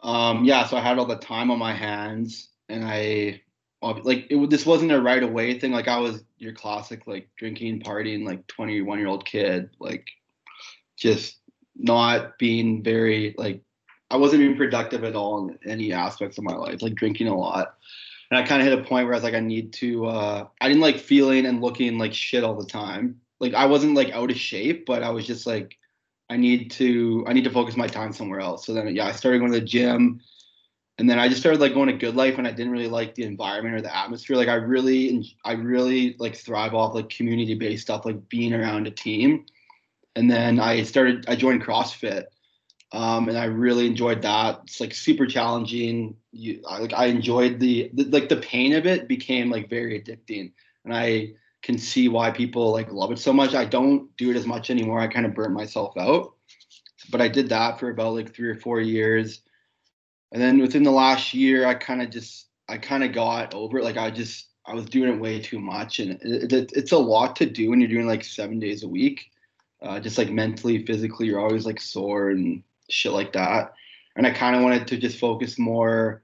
Um, 0.00 0.44
yeah, 0.44 0.66
so 0.66 0.76
I 0.76 0.80
had 0.80 0.98
all 0.98 1.06
the 1.06 1.16
time 1.16 1.50
on 1.50 1.58
my 1.58 1.72
hands, 1.72 2.48
and 2.68 2.84
I 2.84 3.42
like 3.82 4.26
it. 4.30 4.50
This 4.50 4.66
wasn't 4.66 4.92
a 4.92 5.00
right 5.00 5.22
away 5.22 5.58
thing. 5.58 5.72
Like 5.72 5.88
I 5.88 5.98
was 5.98 6.22
your 6.38 6.52
classic 6.52 7.06
like 7.06 7.28
drinking, 7.36 7.80
partying, 7.80 8.26
like 8.26 8.46
21 8.46 8.98
year 8.98 9.08
old 9.08 9.24
kid, 9.24 9.70
like 9.78 10.08
just 10.96 11.38
not 11.76 12.38
being 12.38 12.82
very 12.82 13.34
like 13.38 13.62
I 14.10 14.16
wasn't 14.16 14.40
being 14.40 14.56
productive 14.56 15.04
at 15.04 15.14
all 15.14 15.48
in 15.48 15.58
any 15.68 15.92
aspects 15.92 16.38
of 16.38 16.44
my 16.44 16.54
life, 16.54 16.82
like 16.82 16.94
drinking 16.94 17.28
a 17.28 17.36
lot. 17.36 17.74
And 18.30 18.38
I 18.38 18.46
kind 18.46 18.60
of 18.60 18.68
hit 18.68 18.78
a 18.78 18.82
point 18.82 19.06
where 19.06 19.14
I 19.14 19.16
was 19.16 19.24
like, 19.24 19.34
I 19.34 19.40
need 19.40 19.72
to. 19.74 20.06
Uh, 20.06 20.46
I 20.60 20.68
didn't 20.68 20.82
like 20.82 20.98
feeling 20.98 21.46
and 21.46 21.60
looking 21.60 21.98
like 21.98 22.14
shit 22.14 22.44
all 22.44 22.56
the 22.56 22.66
time. 22.66 23.20
Like 23.40 23.54
I 23.54 23.66
wasn't 23.66 23.94
like 23.94 24.10
out 24.10 24.30
of 24.30 24.36
shape, 24.36 24.86
but 24.86 25.02
I 25.02 25.10
was 25.10 25.26
just 25.26 25.46
like, 25.46 25.76
I 26.30 26.36
need 26.36 26.70
to. 26.72 27.24
I 27.26 27.32
need 27.32 27.44
to 27.44 27.50
focus 27.50 27.76
my 27.76 27.86
time 27.86 28.12
somewhere 28.12 28.40
else. 28.40 28.66
So 28.66 28.74
then, 28.74 28.94
yeah, 28.94 29.06
I 29.06 29.12
started 29.12 29.38
going 29.38 29.52
to 29.52 29.60
the 29.60 29.66
gym, 29.66 30.20
and 30.98 31.08
then 31.08 31.18
I 31.18 31.28
just 31.28 31.40
started 31.40 31.60
like 31.60 31.74
going 31.74 31.96
to 31.96 32.06
GoodLife 32.06 32.38
and 32.38 32.46
I 32.46 32.52
didn't 32.52 32.72
really 32.72 32.88
like 32.88 33.14
the 33.14 33.24
environment 33.24 33.76
or 33.76 33.80
the 33.80 33.96
atmosphere. 33.96 34.36
Like 34.36 34.48
I 34.48 34.54
really, 34.54 35.36
I 35.44 35.52
really 35.52 36.16
like 36.18 36.36
thrive 36.36 36.74
off 36.74 36.94
like 36.94 37.08
community 37.08 37.54
based 37.54 37.82
stuff, 37.82 38.04
like 38.04 38.28
being 38.28 38.52
around 38.52 38.86
a 38.86 38.90
team. 38.90 39.46
And 40.16 40.30
then 40.30 40.60
I 40.60 40.82
started. 40.82 41.24
I 41.28 41.36
joined 41.36 41.64
CrossFit 41.64 42.24
um, 42.92 43.28
and 43.28 43.36
I 43.36 43.44
really 43.44 43.86
enjoyed 43.86 44.22
that. 44.22 44.60
It's 44.64 44.80
like 44.80 44.94
super 44.94 45.26
challenging. 45.26 46.16
You 46.32 46.62
I, 46.68 46.78
like 46.78 46.94
I 46.94 47.06
enjoyed 47.06 47.60
the, 47.60 47.90
the 47.92 48.04
like 48.04 48.28
the 48.28 48.36
pain 48.36 48.74
of 48.74 48.86
it 48.86 49.08
became 49.08 49.50
like 49.50 49.68
very 49.68 50.00
addicting, 50.00 50.52
and 50.84 50.94
I 50.94 51.32
can 51.62 51.78
see 51.78 52.08
why 52.08 52.30
people 52.30 52.72
like 52.72 52.92
love 52.92 53.12
it 53.12 53.18
so 53.18 53.32
much. 53.32 53.54
I 53.54 53.64
don't 53.64 54.14
do 54.16 54.30
it 54.30 54.36
as 54.36 54.46
much 54.46 54.70
anymore. 54.70 55.00
I 55.00 55.08
kind 55.08 55.26
of 55.26 55.34
burnt 55.34 55.52
myself 55.52 55.96
out, 55.96 56.34
but 57.10 57.20
I 57.20 57.28
did 57.28 57.48
that 57.48 57.78
for 57.78 57.90
about 57.90 58.14
like 58.14 58.34
three 58.34 58.48
or 58.48 58.56
four 58.56 58.80
years, 58.80 59.42
and 60.32 60.40
then 60.40 60.58
within 60.58 60.82
the 60.82 60.90
last 60.90 61.34
year, 61.34 61.66
I 61.66 61.74
kind 61.74 62.02
of 62.02 62.10
just 62.10 62.46
I 62.68 62.78
kind 62.78 63.02
of 63.02 63.12
got 63.12 63.54
over 63.54 63.78
it. 63.78 63.84
Like 63.84 63.96
I 63.96 64.10
just 64.10 64.48
I 64.66 64.74
was 64.74 64.84
doing 64.86 65.12
it 65.12 65.20
way 65.20 65.40
too 65.40 65.58
much, 65.58 66.00
and 66.00 66.12
it, 66.22 66.52
it, 66.52 66.72
it's 66.74 66.92
a 66.92 66.98
lot 66.98 67.36
to 67.36 67.46
do 67.46 67.70
when 67.70 67.80
you're 67.80 67.88
doing 67.88 68.06
like 68.06 68.24
seven 68.24 68.58
days 68.58 68.82
a 68.82 68.88
week. 68.88 69.30
Uh, 69.80 70.00
just 70.00 70.18
like 70.18 70.30
mentally, 70.30 70.84
physically, 70.84 71.26
you're 71.26 71.40
always 71.40 71.64
like 71.64 71.80
sore 71.80 72.30
and 72.30 72.62
shit 72.90 73.12
like 73.12 73.32
that. 73.32 73.72
And 74.16 74.26
I 74.26 74.30
kind 74.32 74.56
of 74.56 74.62
wanted 74.62 74.88
to 74.88 74.96
just 74.96 75.18
focus 75.18 75.58
more 75.58 76.22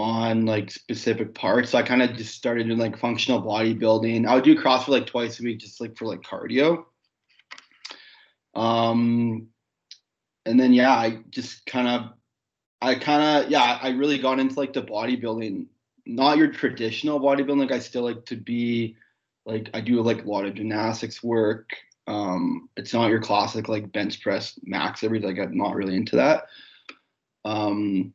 on 0.00 0.46
like 0.46 0.70
specific 0.70 1.34
parts. 1.34 1.70
So 1.70 1.78
I 1.78 1.82
kind 1.82 2.02
of 2.02 2.16
just 2.16 2.34
started 2.34 2.66
doing 2.66 2.78
like 2.78 2.98
functional 2.98 3.42
bodybuilding. 3.42 4.26
I 4.26 4.34
would 4.34 4.44
do 4.44 4.60
CrossFit 4.60 4.88
like 4.88 5.06
twice 5.06 5.38
a 5.38 5.42
week, 5.42 5.58
just 5.58 5.80
like 5.80 5.96
for 5.96 6.06
like 6.06 6.22
cardio. 6.22 6.84
Um, 8.54 9.48
and 10.46 10.58
then 10.58 10.72
yeah, 10.72 10.92
I 10.92 11.18
just 11.30 11.66
kind 11.66 11.86
of, 11.86 12.12
I 12.82 12.94
kind 12.94 13.44
of 13.44 13.50
yeah, 13.50 13.78
I 13.80 13.90
really 13.90 14.18
got 14.18 14.40
into 14.40 14.58
like 14.58 14.72
the 14.72 14.82
bodybuilding, 14.82 15.66
not 16.06 16.38
your 16.38 16.48
traditional 16.48 17.20
bodybuilding. 17.20 17.60
Like 17.60 17.72
I 17.72 17.78
still 17.78 18.02
like 18.02 18.24
to 18.26 18.36
be, 18.36 18.96
like 19.44 19.70
I 19.74 19.80
do 19.80 20.00
like 20.02 20.24
a 20.24 20.28
lot 20.28 20.46
of 20.46 20.54
gymnastics 20.54 21.22
work. 21.22 21.70
Um, 22.06 22.68
it's 22.76 22.94
not 22.94 23.10
your 23.10 23.20
classic 23.20 23.68
like 23.68 23.92
bench 23.92 24.22
press 24.22 24.58
max 24.64 25.04
every 25.04 25.20
like 25.20 25.38
I'm 25.38 25.56
not 25.56 25.74
really 25.74 25.94
into 25.94 26.16
that. 26.16 26.44
Um, 27.44 28.14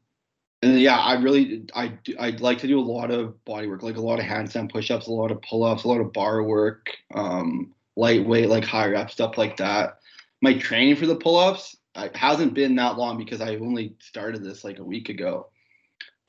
and 0.65 0.79
yeah, 0.79 0.97
I 0.97 1.13
really 1.13 1.65
I 1.75 1.97
I 2.19 2.31
like 2.31 2.57
to 2.59 2.67
do 2.67 2.79
a 2.79 2.81
lot 2.81 3.11
of 3.11 3.43
body 3.45 3.67
work, 3.67 3.83
like 3.83 3.97
a 3.97 4.01
lot 4.01 4.19
of 4.19 4.25
handstand 4.25 4.71
push-ups, 4.71 5.07
a 5.07 5.11
lot 5.11 5.31
of 5.31 5.41
pull-ups, 5.43 5.83
a 5.83 5.87
lot 5.87 6.01
of 6.01 6.11
bar 6.11 6.41
work, 6.43 6.87
um, 7.13 7.71
lightweight, 7.95 8.49
like 8.49 8.65
high 8.65 8.87
rep 8.87 9.11
stuff 9.11 9.37
like 9.37 9.57
that. 9.57 9.99
My 10.41 10.57
training 10.57 10.95
for 10.95 11.05
the 11.05 11.15
pull-ups 11.15 11.77
hasn't 12.15 12.55
been 12.55 12.75
that 12.75 12.97
long 12.97 13.17
because 13.17 13.41
I 13.41 13.57
only 13.57 13.95
started 13.99 14.43
this 14.43 14.63
like 14.63 14.79
a 14.79 14.83
week 14.83 15.09
ago. 15.09 15.49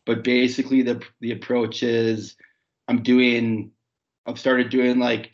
But 0.05 0.22
basically, 0.22 0.83
the 0.83 1.03
the 1.20 1.33
approach 1.33 1.83
is 1.83 2.37
I'm 2.88 3.03
doing 3.03 3.72
I've 4.27 4.38
started 4.38 4.68
doing 4.68 4.99
like 4.99 5.33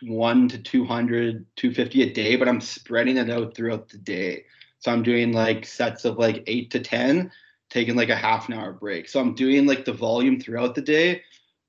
one 0.00 0.48
to 0.48 0.58
200, 0.58 1.44
250 1.56 2.02
a 2.02 2.12
day, 2.14 2.36
but 2.36 2.48
I'm 2.48 2.60
spreading 2.62 3.18
it 3.18 3.28
out 3.28 3.54
throughout 3.54 3.90
the 3.90 3.98
day. 3.98 4.44
So 4.78 4.90
I'm 4.90 5.02
doing 5.02 5.32
like 5.32 5.66
sets 5.66 6.04
of 6.06 6.18
like 6.18 6.44
eight 6.46 6.70
to 6.70 6.80
10, 6.80 7.30
taking 7.70 7.96
like 7.96 8.08
a 8.08 8.16
half 8.16 8.48
an 8.48 8.54
hour 8.54 8.72
break. 8.72 9.08
So 9.08 9.20
I'm 9.20 9.34
doing 9.34 9.66
like 9.66 9.84
the 9.84 9.92
volume 9.92 10.40
throughout 10.40 10.74
the 10.74 10.82
day, 10.82 11.22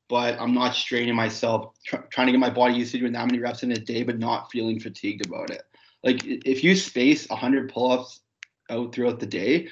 but 0.07 0.39
I'm 0.39 0.53
not 0.53 0.75
straining 0.75 1.15
myself, 1.15 1.73
tr- 1.85 1.97
trying 2.09 2.27
to 2.27 2.31
get 2.31 2.39
my 2.39 2.49
body 2.49 2.75
used 2.75 2.91
to 2.93 2.99
doing 2.99 3.13
that 3.13 3.27
many 3.27 3.39
reps 3.39 3.63
in 3.63 3.71
a 3.71 3.77
day, 3.77 4.03
but 4.03 4.19
not 4.19 4.51
feeling 4.51 4.79
fatigued 4.79 5.25
about 5.25 5.51
it. 5.51 5.63
Like 6.03 6.21
if 6.23 6.63
you 6.63 6.75
space 6.75 7.27
100 7.29 7.71
pull 7.71 7.91
ups 7.91 8.21
out 8.69 8.93
throughout 8.93 9.19
the 9.19 9.25
day, 9.25 9.67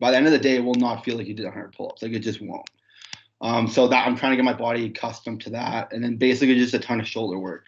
by 0.00 0.10
the 0.10 0.16
end 0.16 0.26
of 0.26 0.32
the 0.32 0.38
day, 0.38 0.56
it 0.56 0.64
will 0.64 0.74
not 0.74 1.04
feel 1.04 1.16
like 1.16 1.26
you 1.26 1.34
did 1.34 1.44
100 1.44 1.72
pull 1.72 1.90
ups. 1.90 2.02
Like 2.02 2.12
it 2.12 2.20
just 2.20 2.40
won't. 2.40 2.68
Um, 3.42 3.68
so 3.68 3.86
that 3.88 4.06
I'm 4.06 4.16
trying 4.16 4.32
to 4.32 4.36
get 4.36 4.44
my 4.44 4.54
body 4.54 4.86
accustomed 4.86 5.42
to 5.42 5.50
that, 5.50 5.92
and 5.92 6.02
then 6.02 6.16
basically 6.16 6.58
just 6.58 6.72
a 6.72 6.78
ton 6.78 7.00
of 7.00 7.06
shoulder 7.06 7.38
work 7.38 7.64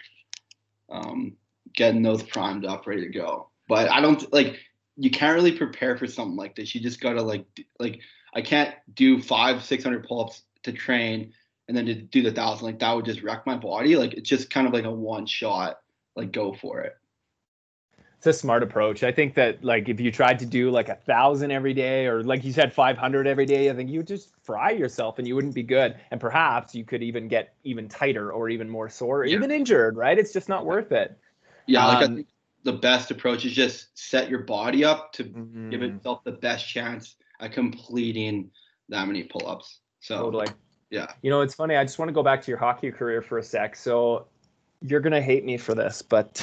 um, 0.90 1.36
getting 1.74 2.02
those 2.02 2.22
primed 2.22 2.64
up, 2.64 2.86
ready 2.86 3.02
to 3.02 3.12
go. 3.12 3.50
But 3.68 3.90
I 3.90 4.00
don't 4.00 4.32
like 4.32 4.58
you 4.98 5.10
can't 5.10 5.34
really 5.34 5.52
prepare 5.52 5.96
for 5.96 6.06
something 6.06 6.36
like 6.36 6.56
this. 6.56 6.74
You 6.74 6.80
just 6.80 7.00
gotta 7.00 7.22
like 7.22 7.46
like 7.78 8.00
I 8.34 8.42
can't 8.42 8.74
do 8.92 9.22
five 9.22 9.64
six 9.64 9.84
hundred 9.84 10.06
pull-ups 10.06 10.42
to 10.64 10.72
train 10.72 11.32
and 11.68 11.76
then 11.76 11.86
to 11.86 11.94
do 11.94 12.22
the 12.22 12.32
thousand 12.32 12.66
like 12.66 12.78
that 12.80 12.94
would 12.94 13.04
just 13.04 13.22
wreck 13.22 13.46
my 13.46 13.56
body. 13.56 13.96
Like 13.96 14.14
it's 14.14 14.28
just 14.28 14.50
kind 14.50 14.66
of 14.66 14.72
like 14.72 14.84
a 14.84 14.90
one 14.90 15.26
shot. 15.26 15.78
Like 16.16 16.32
go 16.32 16.52
for 16.52 16.80
it. 16.80 16.96
It's 18.16 18.26
a 18.26 18.32
smart 18.32 18.64
approach. 18.64 19.04
I 19.04 19.12
think 19.12 19.34
that 19.34 19.62
like 19.62 19.88
if 19.88 20.00
you 20.00 20.10
tried 20.10 20.40
to 20.40 20.46
do 20.46 20.72
like 20.72 20.88
a 20.88 20.96
thousand 20.96 21.52
every 21.52 21.72
day 21.72 22.06
or 22.08 22.24
like 22.24 22.42
you 22.42 22.52
said 22.52 22.72
500 22.72 23.28
every 23.28 23.46
day, 23.46 23.70
I 23.70 23.74
think 23.74 23.88
you 23.88 24.00
would 24.00 24.08
just 24.08 24.30
fry 24.42 24.72
yourself 24.72 25.20
and 25.20 25.28
you 25.28 25.36
wouldn't 25.36 25.54
be 25.54 25.62
good. 25.62 25.94
And 26.10 26.20
perhaps 26.20 26.74
you 26.74 26.84
could 26.84 27.04
even 27.04 27.28
get 27.28 27.54
even 27.62 27.88
tighter 27.88 28.32
or 28.32 28.48
even 28.48 28.68
more 28.68 28.88
sore 28.88 29.20
or 29.20 29.24
yeah. 29.26 29.36
even 29.36 29.52
injured, 29.52 29.96
right? 29.96 30.18
It's 30.18 30.32
just 30.32 30.48
not 30.48 30.66
worth 30.66 30.90
it. 30.90 31.16
Yeah, 31.66 31.86
like 31.86 32.04
um, 32.04 32.12
I 32.12 32.16
think 32.16 32.26
the 32.64 32.72
best 32.72 33.10
approach 33.10 33.44
is 33.44 33.52
just 33.52 33.96
set 33.98 34.28
your 34.28 34.40
body 34.40 34.84
up 34.84 35.12
to 35.14 35.24
mm-hmm. 35.24 35.70
give 35.70 35.82
itself 35.82 36.24
the 36.24 36.32
best 36.32 36.68
chance 36.68 37.16
at 37.40 37.52
completing 37.52 38.50
that 38.88 39.06
many 39.06 39.22
pull-ups. 39.24 39.80
So 40.00 40.22
totally. 40.22 40.48
Yeah. 40.90 41.12
You 41.22 41.30
know, 41.30 41.42
it's 41.42 41.54
funny. 41.54 41.76
I 41.76 41.84
just 41.84 41.98
want 41.98 42.08
to 42.08 42.12
go 42.12 42.22
back 42.22 42.42
to 42.42 42.50
your 42.50 42.58
hockey 42.58 42.90
career 42.90 43.22
for 43.22 43.38
a 43.38 43.42
sec. 43.42 43.76
So 43.76 44.26
you're 44.80 45.00
gonna 45.00 45.20
hate 45.20 45.44
me 45.44 45.56
for 45.56 45.74
this, 45.74 46.02
but 46.02 46.42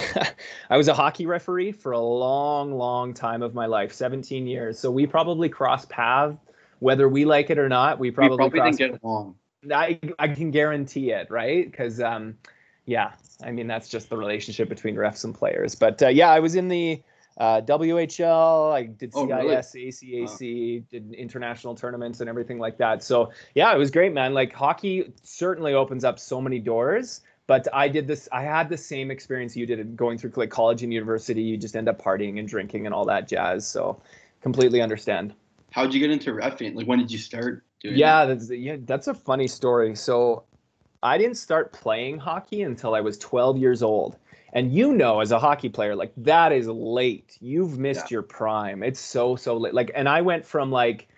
I 0.70 0.78
was 0.78 0.88
a 0.88 0.94
hockey 0.94 1.26
referee 1.26 1.72
for 1.72 1.94
a 1.94 2.00
long, 2.00 2.74
long 2.74 3.14
time 3.14 3.42
of 3.42 3.54
my 3.54 3.66
life, 3.66 3.94
17 3.94 4.46
years. 4.46 4.78
So 4.78 4.92
we 4.92 5.08
probably 5.08 5.50
cross 5.50 5.86
paths, 5.86 6.38
whether 6.80 7.08
we 7.08 7.26
like 7.26 7.50
it 7.50 7.58
or 7.58 7.70
not. 7.70 7.98
We 7.98 8.12
probably, 8.12 8.32
we 8.32 8.50
probably 8.50 8.72
didn't 8.72 8.94
get 8.94 9.04
along. 9.04 9.36
I 9.74 10.00
I 10.20 10.28
can 10.28 10.52
guarantee 10.52 11.12
it, 11.12 11.32
right? 11.32 11.70
Because 11.70 12.00
um, 12.00 12.38
yeah, 12.86 13.14
I 13.44 13.52
mean 13.52 13.68
that's 13.68 13.90
just 13.90 14.10
the 14.10 14.18
relationship 14.18 14.70
between 14.70 14.96
refs 14.96 15.24
and 15.24 15.34
players. 15.34 15.76
But 15.76 16.02
uh, 16.02 16.08
yeah, 16.08 16.30
I 16.30 16.40
was 16.40 16.56
in 16.56 16.68
the 16.68 17.02
uh, 17.38 17.62
WHL. 17.62 18.74
I 18.74 18.84
did 18.84 19.14
CIS, 19.14 19.22
oh, 19.22 19.26
really? 19.26 19.56
ACAC, 19.56 20.80
wow. 20.80 20.86
did 20.92 21.14
international 21.14 21.76
tournaments 21.76 22.22
and 22.22 22.30
everything 22.30 22.60
like 22.60 22.78
that. 22.78 23.04
So 23.04 23.32
yeah, 23.54 23.74
it 23.74 23.78
was 23.78 23.92
great, 23.92 24.14
man. 24.14 24.34
Like 24.34 24.54
hockey 24.54 25.14
certainly 25.24 25.74
opens 25.74 26.04
up 26.04 26.20
so 26.20 26.40
many 26.40 26.60
doors 26.60 27.22
but 27.48 27.68
I 27.74 27.88
did 27.88 28.08
this. 28.08 28.28
I 28.32 28.44
had 28.44 28.70
the 28.70 28.78
same 28.78 29.12
experience 29.12 29.56
you 29.56 29.66
did 29.66 29.96
going 29.96 30.18
through 30.18 30.32
like 30.36 30.50
college 30.50 30.84
and 30.84 30.92
university. 30.92 31.42
You 31.42 31.58
just 31.58 31.76
end 31.76 31.88
up 31.88 32.02
partying 32.02 32.40
and 32.40 32.48
drinking 32.48 32.86
and 32.86 32.96
all 32.96 33.06
that 33.06 33.28
jazz. 33.28 33.68
So, 33.68 34.02
completely 34.42 34.82
understand. 34.82 35.34
How'd 35.72 35.94
you 35.94 36.00
get 36.00 36.10
into 36.10 36.32
refing? 36.32 36.76
Like, 36.76 36.88
when 36.88 37.00
did 37.00 37.12
you 37.12 37.18
start 37.18 37.64
doing? 37.82 37.98
Yeah, 37.98 38.26
that? 38.26 38.40
that's 38.40 38.52
yeah, 38.52 38.78
that's 38.80 39.08
a 39.08 39.14
funny 39.14 39.48
story. 39.48 39.96
So, 39.96 40.44
I 41.04 41.18
didn't 41.18 41.38
start 41.38 41.74
playing 41.74 42.18
hockey 42.18 42.64
until 42.64 42.96
I 42.96 43.02
was 43.02 43.18
12 43.18 43.58
years 43.58 43.84
old. 43.84 44.18
And 44.54 44.74
you 44.74 44.94
know, 44.94 45.20
as 45.20 45.32
a 45.32 45.40
hockey 45.40 45.70
player, 45.70 45.96
like 45.96 46.14
that 46.18 46.52
is 46.52 46.68
late. 46.68 47.38
You've 47.42 47.78
missed 47.78 48.06
yeah. 48.06 48.16
your 48.16 48.22
prime. 48.22 48.84
It's 48.84 49.00
so 49.00 49.36
so 49.36 49.58
late. 49.58 49.74
Like, 49.74 49.92
and 49.94 50.08
I 50.08 50.22
went 50.22 50.46
from 50.46 50.72
like 50.72 51.10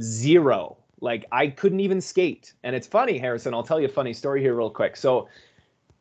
zero 0.00 0.76
like 1.00 1.26
I 1.32 1.48
couldn't 1.48 1.80
even 1.80 2.00
skate. 2.00 2.54
And 2.62 2.74
it's 2.74 2.86
funny, 2.86 3.18
Harrison, 3.18 3.54
I'll 3.54 3.62
tell 3.62 3.80
you 3.80 3.86
a 3.86 3.90
funny 3.90 4.12
story 4.12 4.40
here 4.40 4.54
real 4.54 4.70
quick. 4.70 4.96
So 4.96 5.28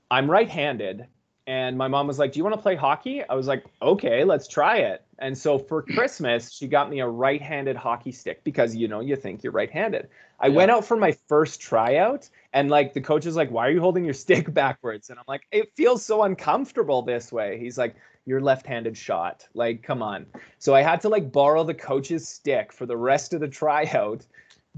I'm 0.09 0.29
right-handed 0.29 1.05
and 1.47 1.77
my 1.77 1.87
mom 1.87 2.07
was 2.07 2.19
like, 2.19 2.33
"Do 2.33 2.39
you 2.39 2.43
want 2.43 2.55
to 2.55 2.61
play 2.61 2.75
hockey?" 2.75 3.23
I 3.23 3.33
was 3.33 3.47
like, 3.47 3.63
"Okay, 3.81 4.25
let's 4.25 4.47
try 4.47 4.77
it." 4.79 5.03
And 5.17 5.35
so 5.35 5.57
for 5.57 5.81
hmm. 5.81 5.93
Christmas, 5.95 6.51
she 6.51 6.67
got 6.67 6.89
me 6.89 6.99
a 6.99 7.07
right-handed 7.07 7.77
hockey 7.77 8.11
stick 8.11 8.43
because 8.43 8.75
you 8.75 8.87
know 8.87 8.99
you 8.99 9.15
think 9.15 9.43
you're 9.43 9.53
right-handed. 9.53 10.09
I 10.39 10.47
yeah. 10.47 10.55
went 10.55 10.71
out 10.71 10.85
for 10.85 10.97
my 10.97 11.13
first 11.27 11.61
tryout, 11.61 12.29
and 12.53 12.69
like 12.69 12.93
the 12.93 13.01
coach 13.01 13.25
is 13.25 13.37
like, 13.37 13.49
"Why 13.49 13.67
are 13.67 13.71
you 13.71 13.79
holding 13.79 14.03
your 14.03 14.13
stick 14.25 14.53
backwards?" 14.53 15.09
And 15.09 15.17
I'm 15.17 15.25
like, 15.27 15.47
"It 15.51 15.71
feels 15.75 16.05
so 16.05 16.23
uncomfortable 16.23 17.01
this 17.01 17.31
way." 17.31 17.57
He's 17.57 17.77
like, 17.77 17.95
"Your 18.25 18.41
left-handed 18.41 18.97
shot. 18.97 19.47
Like, 19.53 19.81
come 19.83 20.03
on." 20.03 20.25
So 20.59 20.75
I 20.75 20.81
had 20.81 20.99
to 21.01 21.09
like 21.09 21.31
borrow 21.31 21.63
the 21.63 21.73
coach's 21.73 22.27
stick 22.27 22.73
for 22.73 22.85
the 22.85 22.97
rest 22.97 23.33
of 23.33 23.39
the 23.39 23.47
tryout, 23.47 24.25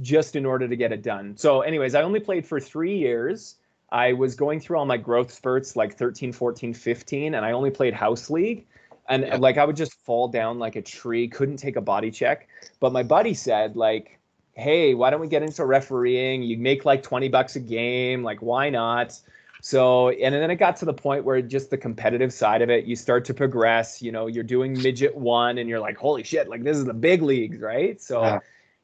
just 0.02 0.36
in 0.36 0.46
order 0.46 0.68
to 0.68 0.76
get 0.76 0.92
it 0.92 1.02
done. 1.02 1.36
So, 1.36 1.62
anyways, 1.62 1.96
I 1.96 2.04
only 2.04 2.20
played 2.20 2.46
for 2.46 2.60
three 2.60 2.96
years. 2.96 3.56
I 3.92 4.14
was 4.14 4.36
going 4.36 4.60
through 4.60 4.78
all 4.78 4.86
my 4.86 4.98
growth 4.98 5.32
spurts 5.32 5.76
like 5.76 5.98
13, 5.98 6.32
14, 6.32 6.74
15, 6.74 7.34
and 7.36 7.46
I 7.46 7.52
only 7.52 7.72
played 7.72 7.94
house 7.94 8.30
league. 8.30 8.66
And 9.08 9.24
yeah. 9.24 9.38
like 9.38 9.58
I 9.58 9.66
would 9.66 9.76
just 9.76 9.94
fall 10.06 10.28
down 10.28 10.60
like 10.60 10.76
a 10.76 10.82
tree, 10.82 11.28
couldn't 11.28 11.58
take 11.58 11.76
a 11.76 11.82
body 11.82 12.12
check. 12.12 12.48
But 12.80 12.94
my 12.94 13.02
buddy 13.02 13.34
said, 13.34 13.76
like, 13.76 14.20
hey, 14.54 14.94
why 14.94 15.10
don't 15.10 15.20
we 15.20 15.28
get 15.28 15.42
into 15.42 15.66
refereeing? 15.66 16.44
You 16.44 16.58
make 16.58 16.86
like 16.86 17.02
20 17.02 17.28
bucks 17.30 17.56
a 17.56 17.60
game. 17.60 18.24
Like, 18.24 18.42
why 18.42 18.70
not? 18.70 19.20
So, 19.62 20.10
and 20.10 20.34
then 20.34 20.50
it 20.52 20.58
got 20.58 20.78
to 20.78 20.86
the 20.86 20.94
point 20.94 21.26
where 21.26 21.42
just 21.42 21.70
the 21.70 21.78
competitive 21.78 22.32
side 22.32 22.62
of 22.62 22.70
it, 22.70 22.86
you 22.86 22.96
start 22.96 23.26
to 23.26 23.34
progress. 23.34 24.02
You 24.02 24.12
know, 24.12 24.28
you're 24.28 24.44
doing 24.44 24.74
midget 24.74 25.16
one 25.16 25.58
and 25.58 25.68
you're 25.68 25.80
like, 25.80 25.98
holy 25.98 26.24
shit, 26.24 26.48
like 26.48 26.64
this 26.64 26.78
is 26.78 26.86
the 26.86 26.94
big 26.94 27.24
leagues, 27.24 27.60
right? 27.60 28.00
So, 28.00 28.22
yeah 28.22 28.40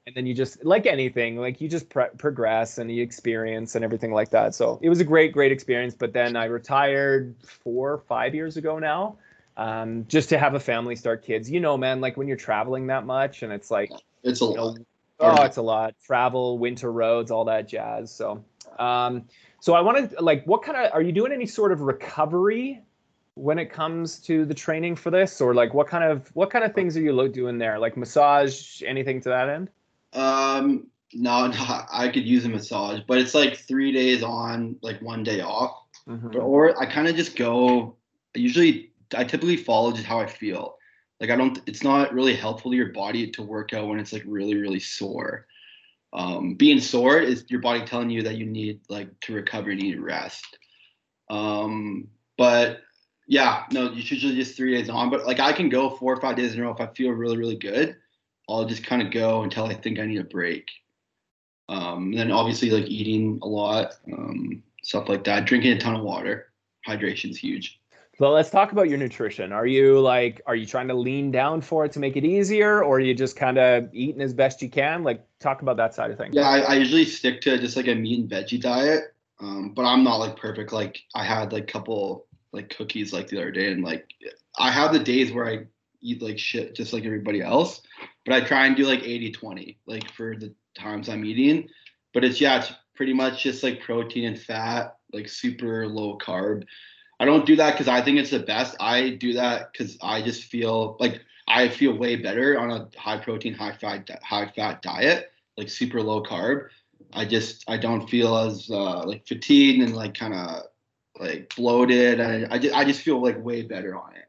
and 0.08 0.16
then 0.16 0.28
you 0.28 0.36
just 0.36 0.64
like 0.64 0.86
anything 0.86 1.38
like 1.38 1.60
you 1.60 1.68
just 1.68 1.90
pre- 1.90 2.10
progress 2.18 2.78
and 2.78 2.92
you 2.92 3.02
experience 3.02 3.74
and 3.74 3.84
everything 3.84 4.12
like 4.12 4.30
that. 4.30 4.54
So 4.54 4.80
it 4.82 4.90
was 4.90 5.00
a 5.00 5.04
great 5.04 5.34
great 5.34 5.52
experience 5.52 5.96
but 5.96 6.14
then 6.14 6.36
i 6.36 6.46
retired 6.46 7.36
four 7.64 8.04
five 8.08 8.36
years 8.36 8.58
ago 8.58 8.80
now 8.80 9.18
um, 9.58 10.06
just 10.08 10.30
to 10.30 10.38
have 10.38 10.54
a 10.54 10.60
family 10.60 10.96
start 10.96 11.24
kids. 11.24 11.50
You 11.50 11.60
know 11.60 11.78
man 11.78 12.02
like 12.02 12.18
when 12.18 12.28
you're 12.28 12.38
traveling 12.38 12.88
that 12.88 13.06
much 13.06 13.42
and 13.42 13.52
it's 13.52 13.72
like 13.72 13.92
it's 14.24 14.42
a 14.42 14.46
lot 14.46 14.78
know, 14.78 14.86
oh 15.20 15.44
it's 15.44 15.58
a 15.58 15.62
lot. 15.62 15.96
Travel 16.06 16.60
winter 16.60 16.92
roads 16.92 17.32
all 17.32 17.46
that 17.46 17.68
jazz. 17.68 18.14
So 18.14 18.44
um, 18.78 19.26
so 19.60 19.74
i 19.74 19.82
wanted 19.82 20.14
like 20.20 20.46
what 20.46 20.62
kind 20.62 20.78
of 20.78 20.94
are 20.94 21.02
you 21.02 21.14
doing 21.14 21.32
any 21.32 21.48
sort 21.48 21.72
of 21.72 21.82
recovery 21.82 22.82
when 23.34 23.60
it 23.60 23.66
comes 23.66 24.20
to 24.20 24.46
the 24.46 24.54
training 24.54 24.96
for 24.96 25.10
this? 25.10 25.42
Or 25.42 25.56
like 25.56 25.74
what 25.74 25.88
kind 25.88 26.04
of 26.04 26.28
what 26.36 26.52
kind 26.52 26.64
of 26.64 26.76
things 26.76 26.96
are 26.96 27.02
you 27.02 27.28
doing 27.30 27.58
there? 27.58 27.80
Like 27.80 27.98
massage 27.98 28.84
anything 28.84 29.20
to 29.22 29.30
that 29.30 29.50
end 29.50 29.70
um, 30.16 30.88
no, 31.14 31.48
no, 31.48 31.82
I 31.92 32.10
could 32.10 32.26
use 32.26 32.46
a 32.46 32.50
massage, 32.50 33.02
but 33.08 33.18
it's 33.18 33.36
like 33.36 33.58
three 33.58 33.92
days 33.92 34.24
on, 34.24 34.78
like 34.82 35.02
one 35.02 35.24
day 35.24 35.42
off. 35.42 35.82
Mm-hmm. 36.08 36.32
But, 36.32 36.40
or 36.40 36.80
I 36.82 36.86
kind 36.86 37.08
of 37.08 37.16
just 37.16 37.36
go. 37.36 37.96
I 38.36 38.40
Usually, 38.40 38.92
I 39.16 39.24
typically 39.24 39.58
follow 39.58 39.92
just 39.92 40.06
how 40.06 40.20
I 40.20 40.28
feel. 40.28 40.78
Like 41.20 41.30
I 41.30 41.36
don't. 41.36 41.60
It's 41.66 41.84
not 41.84 42.14
really 42.14 42.36
helpful 42.36 42.72
to 42.72 42.78
your 42.78 42.92
body 42.92 43.32
to 43.32 43.42
work 43.42 43.74
out 43.74 43.88
when 43.88 44.00
it's 44.00 44.14
like 44.14 44.24
really, 44.26 44.56
really 44.56 44.80
sore. 44.80 45.48
Um, 46.14 46.56
being 46.56 46.80
sore 46.80 47.20
is 47.20 47.46
your 47.50 47.60
body 47.60 47.84
telling 47.86 48.10
you 48.10 48.24
that 48.24 48.38
you 48.38 48.46
need 48.46 48.80
like 48.90 49.20
to 49.22 49.34
recover, 49.34 49.72
you 49.72 49.76
need 49.76 50.00
rest. 50.00 50.58
Um, 51.30 52.08
but 52.38 52.82
yeah, 53.28 53.64
no, 53.72 53.92
you 53.92 54.02
should 54.02 54.20
just 54.20 54.56
three 54.56 54.76
days 54.76 54.90
on. 54.90 55.10
But 55.10 55.26
like 55.26 55.40
I 55.40 55.52
can 55.52 55.70
go 55.70 55.90
four 55.90 56.14
or 56.14 56.22
five 56.22 56.36
days 56.36 56.54
in 56.54 56.60
a 56.60 56.64
row 56.64 56.72
if 56.72 56.80
I 56.80 56.88
feel 56.88 57.12
really, 57.12 57.38
really 57.38 57.58
good. 57.58 57.98
I'll 58.50 58.66
just 58.66 58.86
kind 58.86 59.02
of 59.02 59.12
go 59.12 59.44
until 59.44 59.66
I 59.66 59.74
think 59.74 60.00
I 60.00 60.06
need 60.06 60.20
a 60.20 60.24
break. 60.24 60.70
Um, 61.68 62.14
then 62.14 62.32
obviously 62.32 62.70
like 62.70 62.86
eating 62.86 63.40
a 63.42 63.48
lot, 63.48 63.96
um, 64.12 64.64
stuff 64.84 65.10
like 65.10 65.24
that. 65.24 65.46
Drinking 65.46 65.74
a 65.74 65.80
ton 65.80 65.96
of 65.96 66.04
water. 66.04 66.52
Hydration 66.88 67.32
is 67.32 67.38
huge. 67.38 67.80
So 68.18 68.30
let's 68.30 68.50
talk 68.50 68.72
about 68.72 68.88
your 68.88 68.98
nutrition. 68.98 69.52
Are 69.52 69.66
you 69.66 70.00
like, 70.00 70.42
are 70.46 70.56
you 70.56 70.66
trying 70.66 70.88
to 70.88 70.94
lean 70.94 71.32
down 71.32 71.60
for 71.60 71.84
it 71.84 71.92
to 71.94 72.00
make 72.00 72.16
it 72.16 72.24
easier, 72.24 72.82
or 72.82 72.96
are 72.96 73.00
you 73.02 73.14
just 73.14 73.36
kind 73.36 73.58
of 73.58 73.90
eating 73.94 74.22
as 74.22 74.34
best 74.34 74.62
you 74.62 74.70
can? 74.70 75.04
Like, 75.04 75.26
talk 75.40 75.62
about 75.62 75.76
that 75.78 75.94
side 75.94 76.12
of 76.12 76.18
things. 76.18 76.34
Yeah, 76.34 76.48
I, 76.48 76.60
I 76.60 76.74
usually 76.76 77.04
stick 77.04 77.42
to 77.42 77.58
just 77.58 77.76
like 77.76 77.90
a 77.90 77.96
meat 77.96 78.22
and 78.22 78.30
veggie 78.30 78.62
diet, 78.62 79.14
um, 79.42 79.74
but 79.76 79.84
I'm 79.84 80.06
not 80.06 80.18
like 80.18 80.38
perfect. 80.38 80.72
Like, 80.72 80.98
I 81.14 81.26
had 81.26 81.52
like 81.52 81.64
a 81.64 81.74
couple 81.74 82.28
like 82.54 82.70
cookies 82.78 83.12
like 83.12 83.28
the 83.28 83.38
other 83.38 83.52
day, 83.52 83.72
and 83.72 83.84
like 83.84 84.08
I 84.58 84.72
have 84.72 84.94
the 84.94 85.00
days 85.00 85.34
where 85.34 85.46
I 85.46 85.66
eat 86.06 86.22
like 86.22 86.40
shit 86.40 86.76
just 86.76 86.94
like 86.94 87.06
everybody 87.06 87.42
else 87.42 87.82
but 88.26 88.34
I 88.34 88.42
try 88.42 88.66
and 88.66 88.76
do 88.76 88.86
like 88.86 89.04
80 89.04 89.32
20, 89.32 89.78
like 89.86 90.12
for 90.12 90.36
the 90.36 90.54
times 90.78 91.08
I'm 91.08 91.24
eating. 91.24 91.70
But 92.14 92.24
it's, 92.24 92.42
yeah, 92.42 92.58
it's 92.60 92.74
pretty 92.96 93.14
much 93.14 93.44
just 93.44 93.64
like 93.64 93.82
protein 93.82 94.26
and 94.26 94.40
fat, 94.40 94.98
like 95.14 95.30
super 95.30 95.88
low 95.88 96.18
carb. 96.18 96.64
I 97.20 97.26
don't 97.26 97.46
do 97.46 97.56
that 97.58 97.74
because 97.74 97.88
I 97.88 98.02
think 98.02 98.18
it's 98.18 98.32
the 98.32 98.40
best. 98.40 98.76
I 98.80 99.12
do 99.12 99.34
that 99.34 99.72
because 99.72 99.98
I 100.02 100.22
just 100.22 100.46
feel 100.46 100.98
like 101.00 101.22
I 101.48 101.70
feel 101.70 101.98
way 101.98 102.16
better 102.16 102.60
on 102.60 102.72
a 102.72 102.90
high 102.98 103.20
protein, 103.20 103.54
high 103.54 103.74
fat, 103.74 104.10
high 104.24 104.52
fat 104.56 104.82
diet, 104.82 105.32
like 105.56 105.70
super 105.70 106.02
low 106.02 106.24
carb. 106.24 106.70
I 107.14 107.26
just 107.26 107.64
I 107.70 107.78
don't 107.78 108.10
feel 108.10 108.36
as 108.36 108.70
uh, 108.70 109.06
like 109.06 109.28
fatigued 109.28 109.84
and 109.84 109.96
like 109.96 110.16
kind 110.16 110.34
of 110.34 110.64
like 111.20 111.54
bloated. 111.56 112.20
I 112.20 112.48
I 112.50 112.58
just 112.58 112.76
I 112.76 112.84
just 112.84 113.02
feel 113.02 113.22
like 113.22 113.42
way 113.42 113.62
better 113.62 113.96
on 113.96 114.16
it. 114.16 114.25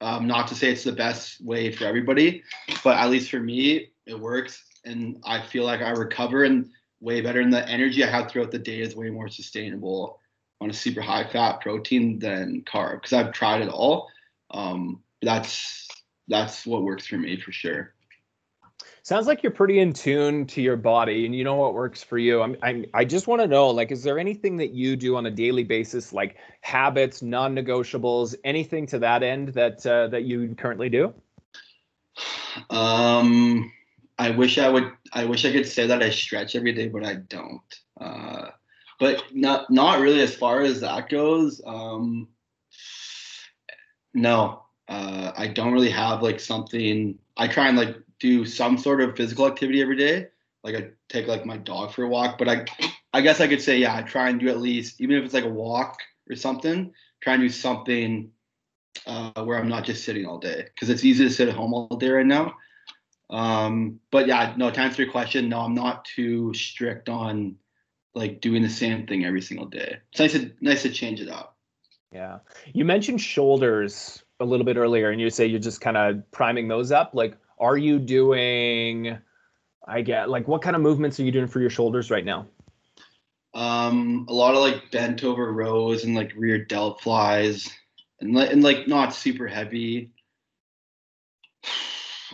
Um, 0.00 0.26
not 0.26 0.48
to 0.48 0.54
say 0.54 0.70
it's 0.70 0.84
the 0.84 0.92
best 0.92 1.40
way 1.40 1.72
for 1.72 1.84
everybody, 1.84 2.42
but 2.84 2.98
at 2.98 3.10
least 3.10 3.30
for 3.30 3.40
me, 3.40 3.88
it 4.06 4.18
works. 4.18 4.62
And 4.84 5.20
I 5.24 5.40
feel 5.40 5.64
like 5.64 5.80
I 5.80 5.90
recover 5.90 6.44
and 6.44 6.70
way 7.00 7.20
better. 7.20 7.40
And 7.40 7.52
the 7.52 7.66
energy 7.68 8.04
I 8.04 8.10
have 8.10 8.30
throughout 8.30 8.50
the 8.50 8.58
day 8.58 8.80
is 8.80 8.94
way 8.94 9.10
more 9.10 9.28
sustainable 9.28 10.20
on 10.60 10.70
a 10.70 10.74
super 10.74 11.00
high 11.00 11.24
fat 11.24 11.60
protein 11.60 12.18
than 12.18 12.62
carb 12.62 13.00
because 13.00 13.12
I've 13.12 13.32
tried 13.32 13.62
it 13.62 13.68
all. 13.68 14.08
Um, 14.50 15.02
that's 15.22 15.88
that's 16.28 16.66
what 16.66 16.82
works 16.82 17.06
for 17.06 17.16
me 17.16 17.40
for 17.40 17.52
sure. 17.52 17.94
Sounds 19.06 19.28
like 19.28 19.44
you're 19.44 19.52
pretty 19.52 19.78
in 19.78 19.92
tune 19.92 20.46
to 20.46 20.60
your 20.60 20.76
body 20.76 21.26
and 21.26 21.34
you 21.34 21.44
know 21.44 21.54
what 21.54 21.74
works 21.74 22.02
for 22.02 22.18
you. 22.18 22.42
I'm, 22.42 22.56
I'm 22.60 22.86
I 22.92 23.04
just 23.04 23.28
want 23.28 23.40
to 23.40 23.46
know 23.46 23.70
like 23.70 23.92
is 23.92 24.02
there 24.02 24.18
anything 24.18 24.56
that 24.56 24.70
you 24.72 24.96
do 24.96 25.14
on 25.16 25.26
a 25.26 25.30
daily 25.30 25.62
basis 25.62 26.12
like 26.12 26.38
habits, 26.60 27.22
non-negotiables, 27.22 28.34
anything 28.42 28.84
to 28.88 28.98
that 28.98 29.22
end 29.22 29.50
that 29.50 29.86
uh, 29.86 30.08
that 30.08 30.24
you 30.24 30.56
currently 30.56 30.88
do? 30.88 31.14
Um 32.70 33.72
I 34.18 34.30
wish 34.30 34.58
I 34.58 34.68
would 34.68 34.90
I 35.12 35.24
wish 35.24 35.44
I 35.44 35.52
could 35.52 35.68
say 35.68 35.86
that 35.86 36.02
I 36.02 36.10
stretch 36.10 36.56
every 36.56 36.72
day 36.72 36.88
but 36.88 37.04
I 37.04 37.14
don't. 37.14 37.80
Uh 38.00 38.48
but 38.98 39.22
not 39.32 39.70
not 39.70 40.00
really 40.00 40.20
as 40.20 40.34
far 40.34 40.62
as 40.62 40.80
that 40.80 41.08
goes. 41.08 41.60
Um 41.64 42.26
no. 44.14 44.64
Uh 44.88 45.30
I 45.36 45.46
don't 45.46 45.72
really 45.72 45.90
have 45.90 46.24
like 46.24 46.40
something 46.40 47.20
I 47.36 47.46
try 47.46 47.68
and 47.68 47.78
like 47.78 47.96
do 48.20 48.44
some 48.44 48.78
sort 48.78 49.00
of 49.00 49.16
physical 49.16 49.46
activity 49.46 49.82
every 49.82 49.96
day. 49.96 50.28
Like 50.62 50.74
I 50.74 50.88
take 51.08 51.26
like 51.26 51.46
my 51.46 51.56
dog 51.56 51.92
for 51.92 52.04
a 52.04 52.08
walk, 52.08 52.38
but 52.38 52.48
I 52.48 52.64
I 53.12 53.20
guess 53.20 53.40
I 53.40 53.48
could 53.48 53.62
say 53.62 53.78
yeah, 53.78 53.96
I 53.96 54.02
try 54.02 54.28
and 54.28 54.40
do 54.40 54.48
at 54.48 54.60
least 54.60 55.00
even 55.00 55.16
if 55.16 55.24
it's 55.24 55.34
like 55.34 55.44
a 55.44 55.48
walk 55.48 55.98
or 56.28 56.36
something, 56.36 56.92
try 57.20 57.34
and 57.34 57.42
do 57.42 57.48
something 57.48 58.30
uh, 59.06 59.44
where 59.44 59.58
I'm 59.58 59.68
not 59.68 59.84
just 59.84 60.04
sitting 60.04 60.26
all 60.26 60.38
day 60.38 60.66
because 60.74 60.90
it's 60.90 61.04
easy 61.04 61.24
to 61.24 61.30
sit 61.30 61.48
at 61.48 61.54
home 61.54 61.74
all 61.74 61.96
day 61.96 62.08
right 62.08 62.26
now. 62.26 62.54
Um, 63.30 64.00
but 64.10 64.26
yeah, 64.26 64.54
no, 64.56 64.70
to 64.70 64.80
answer 64.80 65.02
your 65.02 65.12
question, 65.12 65.48
no, 65.48 65.60
I'm 65.60 65.74
not 65.74 66.04
too 66.04 66.54
strict 66.54 67.08
on 67.08 67.56
like 68.14 68.40
doing 68.40 68.62
the 68.62 68.68
same 68.68 69.06
thing 69.06 69.24
every 69.24 69.42
single 69.42 69.66
day. 69.66 69.98
It's 70.10 70.20
nice 70.20 70.32
to 70.32 70.50
nice 70.60 70.82
to 70.82 70.90
change 70.90 71.20
it 71.20 71.28
up. 71.28 71.56
Yeah. 72.12 72.38
You 72.72 72.84
mentioned 72.84 73.20
shoulders 73.20 74.22
a 74.40 74.44
little 74.44 74.64
bit 74.64 74.76
earlier 74.76 75.10
and 75.10 75.20
you 75.20 75.28
say 75.30 75.46
you're 75.46 75.60
just 75.60 75.80
kind 75.80 75.96
of 75.96 76.30
priming 76.30 76.68
those 76.68 76.92
up. 76.92 77.10
Like, 77.14 77.36
are 77.58 77.76
you 77.76 77.98
doing 77.98 79.18
I 79.86 80.02
get 80.02 80.28
like 80.28 80.48
what 80.48 80.62
kind 80.62 80.74
of 80.74 80.82
movements 80.82 81.20
are 81.20 81.22
you 81.22 81.32
doing 81.32 81.46
for 81.46 81.60
your 81.60 81.70
shoulders 81.70 82.10
right 82.10 82.24
now? 82.24 82.46
Um, 83.54 84.26
a 84.28 84.34
lot 84.34 84.54
of 84.54 84.60
like 84.60 84.90
bent 84.90 85.24
over 85.24 85.52
rows 85.52 86.04
and 86.04 86.14
like 86.14 86.32
rear 86.36 86.62
delt 86.64 87.00
flies 87.00 87.70
and, 88.20 88.36
and 88.36 88.62
like 88.62 88.88
not 88.88 89.14
super 89.14 89.46
heavy. 89.46 90.10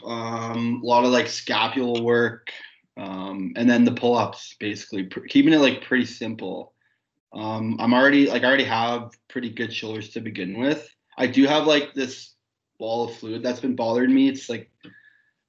Um, 0.04 0.80
a 0.82 0.86
lot 0.86 1.04
of 1.04 1.12
like 1.12 1.28
scapular 1.28 2.02
work, 2.02 2.50
um, 2.96 3.52
and 3.56 3.68
then 3.68 3.84
the 3.84 3.92
pull 3.92 4.16
ups 4.16 4.56
basically 4.58 5.04
pr- 5.04 5.20
keeping 5.28 5.52
it 5.52 5.58
like 5.58 5.84
pretty 5.84 6.06
simple. 6.06 6.72
Um, 7.34 7.76
I'm 7.78 7.94
already 7.94 8.26
like 8.26 8.42
I 8.42 8.46
already 8.46 8.64
have 8.64 9.12
pretty 9.28 9.50
good 9.50 9.72
shoulders 9.72 10.10
to 10.10 10.20
begin 10.20 10.58
with. 10.58 10.88
I 11.16 11.26
do 11.26 11.46
have 11.46 11.66
like 11.66 11.94
this 11.94 12.34
ball 12.78 13.04
of 13.04 13.14
fluid 13.16 13.42
that's 13.42 13.60
been 13.60 13.76
bothering 13.76 14.12
me. 14.12 14.28
It's 14.28 14.48
like 14.48 14.70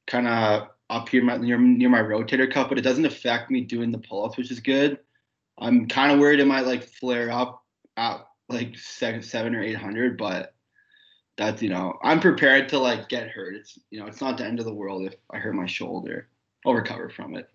kind 0.08 0.28
of 0.28 0.70
up 0.90 1.10
here 1.10 1.24
my, 1.24 1.38
near 1.38 1.58
near 1.58 1.90
my 1.90 2.02
rotator 2.02 2.52
cuff, 2.52 2.70
but 2.70 2.78
it 2.78 2.84
doesn't 2.84 3.06
affect 3.06 3.50
me 3.50 3.62
doing 3.62 3.92
the 3.92 3.98
pull 3.98 4.26
ups, 4.26 4.38
which 4.38 4.52
is 4.52 4.60
good. 4.60 5.00
I'm 5.58 5.88
kind 5.88 6.12
of 6.12 6.20
worried 6.20 6.40
it 6.40 6.48
might 6.48 6.66
like 6.66 6.84
flare 6.84 7.32
up 7.32 7.64
at 7.98 8.26
like 8.50 8.78
seven, 8.78 9.22
seven 9.22 9.56
or 9.56 9.62
eight 9.62 9.78
hundred, 9.78 10.18
but 10.18 10.54
that's 11.38 11.62
you 11.62 11.70
know 11.70 11.98
I'm 12.04 12.20
prepared 12.20 12.70
to 12.70 12.80
like 12.80 13.10
get 13.10 13.30
hurt. 13.30 13.56
It's 13.56 13.80
you 13.90 14.00
know 14.00 14.08
it's 14.08 14.22
not 14.22 14.38
the 14.38 14.46
end 14.46 14.60
of 14.60 14.66
the 14.66 14.74
world 14.74 15.06
if 15.06 15.16
I 15.32 15.38
hurt 15.38 15.56
my 15.56 15.66
shoulder. 15.66 16.30
I'll 16.66 16.74
recover 16.74 17.10
from 17.10 17.36
it. 17.36 17.50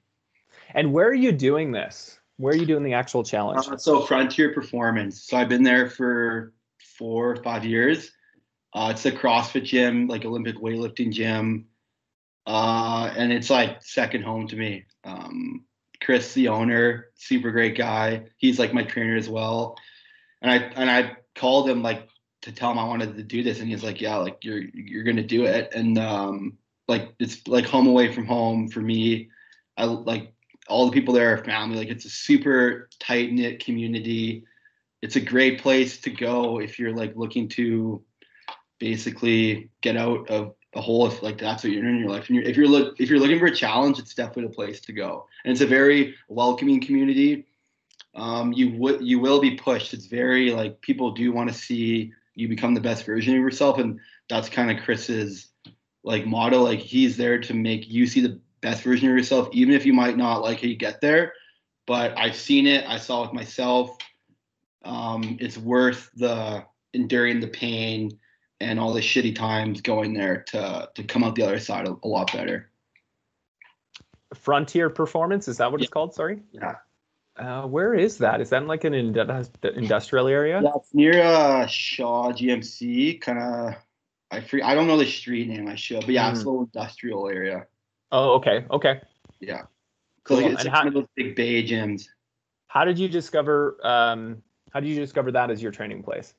And 0.74 0.92
where 0.92 1.08
are 1.08 1.14
you 1.14 1.32
doing 1.32 1.72
this? 1.72 2.18
Where 2.36 2.52
are 2.52 2.56
you 2.56 2.66
doing 2.66 2.84
the 2.84 2.92
actual 2.92 3.24
challenge? 3.24 3.66
Uh, 3.66 3.76
so 3.76 4.02
Frontier 4.02 4.52
Performance. 4.52 5.22
So 5.22 5.36
I've 5.36 5.48
been 5.48 5.62
there 5.62 5.88
for 5.88 6.52
four 6.78 7.30
or 7.30 7.36
five 7.36 7.64
years. 7.64 8.12
Uh, 8.74 8.88
it's 8.90 9.06
a 9.06 9.12
CrossFit 9.12 9.64
gym, 9.64 10.08
like 10.08 10.24
Olympic 10.24 10.56
weightlifting 10.56 11.10
gym, 11.10 11.66
uh, 12.48 13.12
and 13.14 13.30
it's 13.30 13.50
like 13.50 13.82
second 13.82 14.24
home 14.24 14.48
to 14.48 14.56
me. 14.56 14.86
Um, 15.04 15.66
Chris, 16.02 16.32
the 16.32 16.48
owner, 16.48 17.08
super 17.14 17.50
great 17.50 17.76
guy. 17.76 18.24
He's 18.38 18.58
like 18.58 18.72
my 18.72 18.84
trainer 18.84 19.16
as 19.16 19.28
well. 19.28 19.76
And 20.40 20.50
I 20.50 20.56
and 20.56 20.90
I 20.90 21.18
called 21.34 21.68
him 21.68 21.82
like 21.82 22.08
to 22.42 22.52
tell 22.52 22.70
him 22.70 22.78
I 22.78 22.88
wanted 22.88 23.16
to 23.16 23.22
do 23.22 23.42
this, 23.42 23.60
and 23.60 23.68
he's 23.68 23.84
like, 23.84 24.00
"Yeah, 24.00 24.16
like 24.16 24.38
you're 24.44 24.62
you're 24.72 25.04
gonna 25.04 25.22
do 25.22 25.44
it." 25.44 25.74
And 25.74 25.98
um, 25.98 26.56
like 26.88 27.12
it's 27.18 27.46
like 27.46 27.66
home 27.66 27.86
away 27.86 28.14
from 28.14 28.24
home 28.24 28.68
for 28.68 28.80
me. 28.80 29.28
I 29.76 29.84
like 29.84 30.32
all 30.68 30.86
the 30.86 30.92
people 30.92 31.12
there 31.12 31.34
are 31.34 31.44
family. 31.44 31.76
Like 31.76 31.88
it's 31.88 32.06
a 32.06 32.10
super 32.10 32.88
tight 32.98 33.30
knit 33.30 33.62
community. 33.62 34.44
It's 35.02 35.16
a 35.16 35.20
great 35.20 35.60
place 35.60 36.00
to 36.00 36.10
go 36.10 36.60
if 36.60 36.78
you're 36.78 36.96
like 36.96 37.14
looking 37.14 37.46
to 37.50 38.02
basically 38.78 39.70
get 39.82 39.98
out 39.98 40.30
of 40.30 40.54
a 40.74 40.80
hole 40.80 41.06
if 41.06 41.22
like 41.22 41.38
that's 41.38 41.64
what 41.64 41.72
you're 41.72 41.86
in 41.86 41.98
your 41.98 42.10
life. 42.10 42.28
And 42.28 42.36
you're, 42.36 42.44
if 42.44 42.56
you're 42.56 42.68
look 42.68 43.00
if 43.00 43.08
you're 43.08 43.18
looking 43.18 43.38
for 43.38 43.46
a 43.46 43.54
challenge, 43.54 43.98
it's 43.98 44.14
definitely 44.14 44.44
the 44.44 44.54
place 44.54 44.80
to 44.82 44.92
go. 44.92 45.26
And 45.44 45.52
it's 45.52 45.60
a 45.60 45.66
very 45.66 46.14
welcoming 46.28 46.80
community. 46.80 47.46
Um, 48.14 48.52
you 48.52 48.76
would 48.76 49.02
you 49.02 49.18
will 49.18 49.40
be 49.40 49.52
pushed. 49.52 49.94
It's 49.94 50.06
very 50.06 50.50
like 50.50 50.80
people 50.80 51.12
do 51.12 51.32
want 51.32 51.48
to 51.48 51.54
see 51.54 52.12
you 52.34 52.48
become 52.48 52.74
the 52.74 52.80
best 52.80 53.04
version 53.04 53.34
of 53.34 53.40
yourself, 53.40 53.78
and 53.78 53.98
that's 54.28 54.48
kind 54.48 54.70
of 54.70 54.84
Chris's 54.84 55.48
like 56.04 56.26
motto. 56.26 56.62
Like 56.62 56.80
he's 56.80 57.16
there 57.16 57.38
to 57.40 57.54
make 57.54 57.88
you 57.88 58.06
see 58.06 58.20
the 58.20 58.40
best 58.60 58.82
version 58.82 59.08
of 59.08 59.16
yourself, 59.16 59.48
even 59.52 59.74
if 59.74 59.86
you 59.86 59.92
might 59.92 60.16
not 60.16 60.42
like 60.42 60.60
how 60.60 60.66
you 60.66 60.76
get 60.76 61.00
there. 61.00 61.32
But 61.86 62.18
I've 62.18 62.36
seen 62.36 62.66
it. 62.66 62.84
I 62.86 62.98
saw 62.98 63.24
it 63.24 63.32
myself. 63.32 63.96
Um, 64.84 65.38
it's 65.40 65.56
worth 65.56 66.10
the 66.14 66.64
enduring 66.92 67.40
the 67.40 67.48
pain 67.48 68.18
and 68.60 68.80
all 68.80 68.92
the 68.92 69.00
shitty 69.00 69.34
times 69.34 69.80
going 69.80 70.14
there 70.14 70.42
to 70.48 70.88
to 70.94 71.02
come 71.04 71.24
out 71.24 71.34
the 71.34 71.42
other 71.42 71.58
side 71.58 71.86
a, 71.86 71.96
a 72.02 72.08
lot 72.08 72.32
better. 72.32 72.70
Frontier 74.34 74.90
Performance 74.90 75.48
is 75.48 75.56
that 75.58 75.70
what 75.70 75.80
yeah. 75.80 75.84
it's 75.84 75.92
called? 75.92 76.14
Sorry. 76.14 76.40
Yeah. 76.52 76.76
Uh, 77.38 77.62
where 77.66 77.94
is 77.94 78.18
that? 78.18 78.40
Is 78.40 78.50
that 78.50 78.62
in 78.62 78.68
like 78.68 78.84
an 78.84 78.94
industrial 78.94 80.26
area? 80.26 80.60
Yeah, 80.62 80.70
it's 80.74 80.92
near 80.92 81.22
uh, 81.22 81.66
Shaw 81.66 82.32
GMC. 82.32 83.20
Kind 83.20 83.38
of, 83.38 83.74
I 84.30 84.40
free. 84.40 84.60
I 84.60 84.74
don't 84.74 84.88
know 84.88 84.98
the 84.98 85.06
street 85.06 85.48
name. 85.48 85.68
I 85.68 85.76
should, 85.76 86.00
but 86.00 86.10
yeah, 86.10 86.28
mm. 86.28 86.32
it's 86.32 86.40
a 86.40 86.42
hmm. 86.42 86.48
little 86.48 86.64
industrial 86.64 87.28
area. 87.28 87.66
Oh, 88.10 88.34
okay, 88.34 88.64
okay. 88.70 89.00
Yeah. 89.40 89.62
Cool. 90.24 90.38
Like, 90.38 90.52
it's 90.52 90.64
like 90.64 90.72
how, 90.72 90.80
one 90.80 90.88
of 90.88 90.94
those 90.94 91.06
big 91.14 91.36
bay 91.36 91.62
gyms. 91.62 92.06
How 92.66 92.84
did 92.84 92.98
you 92.98 93.08
discover? 93.08 93.78
Um, 93.84 94.42
how 94.72 94.80
did 94.80 94.88
you 94.88 94.96
discover 94.96 95.30
that 95.32 95.50
as 95.50 95.62
your 95.62 95.72
training 95.72 96.02
place? 96.02 96.34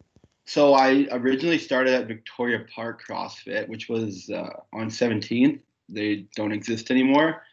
So 0.49 0.73
I 0.73 1.07
originally 1.11 1.59
started 1.59 1.93
at 1.93 2.07
Victoria 2.07 2.65
Park 2.73 3.03
CrossFit, 3.07 3.69
which 3.69 3.87
was 3.87 4.31
uh, 4.31 4.49
on 4.73 4.87
17th. 4.87 5.59
They 5.89 6.25
don't 6.35 6.51
exist 6.51 6.89
anymore. 6.89 7.43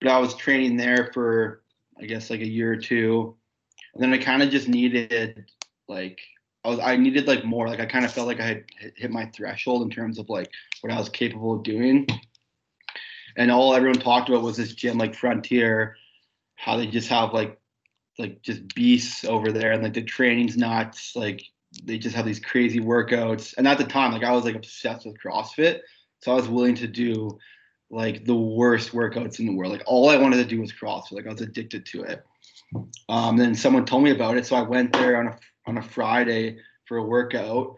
But 0.00 0.10
I 0.10 0.18
was 0.18 0.34
training 0.34 0.76
there 0.76 1.12
for, 1.14 1.62
I 2.00 2.06
guess, 2.06 2.30
like 2.30 2.40
a 2.40 2.48
year 2.48 2.72
or 2.72 2.76
two. 2.76 3.36
And 3.94 4.02
then 4.02 4.12
I 4.12 4.18
kind 4.18 4.42
of 4.42 4.50
just 4.50 4.66
needed, 4.66 5.44
like, 5.86 6.18
I 6.64 6.70
was, 6.70 6.80
I 6.80 6.96
needed 6.96 7.28
like 7.28 7.44
more. 7.44 7.68
Like, 7.68 7.78
I 7.78 7.86
kind 7.86 8.04
of 8.04 8.12
felt 8.12 8.26
like 8.26 8.40
I 8.40 8.46
had 8.46 8.64
hit 8.96 9.12
my 9.12 9.26
threshold 9.26 9.82
in 9.82 9.90
terms 9.90 10.18
of 10.18 10.28
like 10.28 10.50
what 10.80 10.92
I 10.92 10.98
was 10.98 11.10
capable 11.10 11.54
of 11.54 11.62
doing. 11.62 12.08
And 13.36 13.52
all 13.52 13.72
everyone 13.72 14.00
talked 14.00 14.28
about 14.28 14.42
was 14.42 14.56
this 14.56 14.74
gym, 14.74 14.98
like 14.98 15.14
Frontier, 15.14 15.96
how 16.56 16.76
they 16.76 16.88
just 16.88 17.08
have 17.08 17.34
like, 17.34 17.60
like 18.18 18.42
just 18.42 18.66
beasts 18.74 19.24
over 19.24 19.52
there, 19.52 19.70
and 19.70 19.84
like 19.84 19.94
the 19.94 20.02
training's 20.02 20.56
nuts. 20.56 21.14
Like 21.14 21.44
they 21.84 21.98
just 21.98 22.14
have 22.14 22.26
these 22.26 22.40
crazy 22.40 22.80
workouts. 22.80 23.54
And 23.56 23.66
at 23.66 23.78
the 23.78 23.84
time, 23.84 24.12
like 24.12 24.24
I 24.24 24.32
was 24.32 24.44
like 24.44 24.56
obsessed 24.56 25.06
with 25.06 25.16
CrossFit. 25.18 25.80
So 26.20 26.32
I 26.32 26.34
was 26.34 26.48
willing 26.48 26.74
to 26.76 26.86
do 26.86 27.38
like 27.90 28.24
the 28.24 28.34
worst 28.34 28.92
workouts 28.92 29.38
in 29.38 29.46
the 29.46 29.54
world. 29.54 29.72
Like 29.72 29.82
all 29.86 30.08
I 30.08 30.16
wanted 30.16 30.36
to 30.36 30.44
do 30.44 30.60
was 30.60 30.72
CrossFit. 30.72 31.12
Like 31.12 31.26
I 31.26 31.32
was 31.32 31.40
addicted 31.40 31.86
to 31.86 32.02
it. 32.02 32.24
Um, 33.08 33.36
then 33.36 33.54
someone 33.54 33.84
told 33.84 34.02
me 34.02 34.10
about 34.10 34.36
it. 34.36 34.46
So 34.46 34.56
I 34.56 34.62
went 34.62 34.92
there 34.92 35.16
on 35.18 35.28
a 35.28 35.38
on 35.66 35.78
a 35.78 35.82
Friday 35.82 36.58
for 36.86 36.96
a 36.96 37.04
workout. 37.04 37.76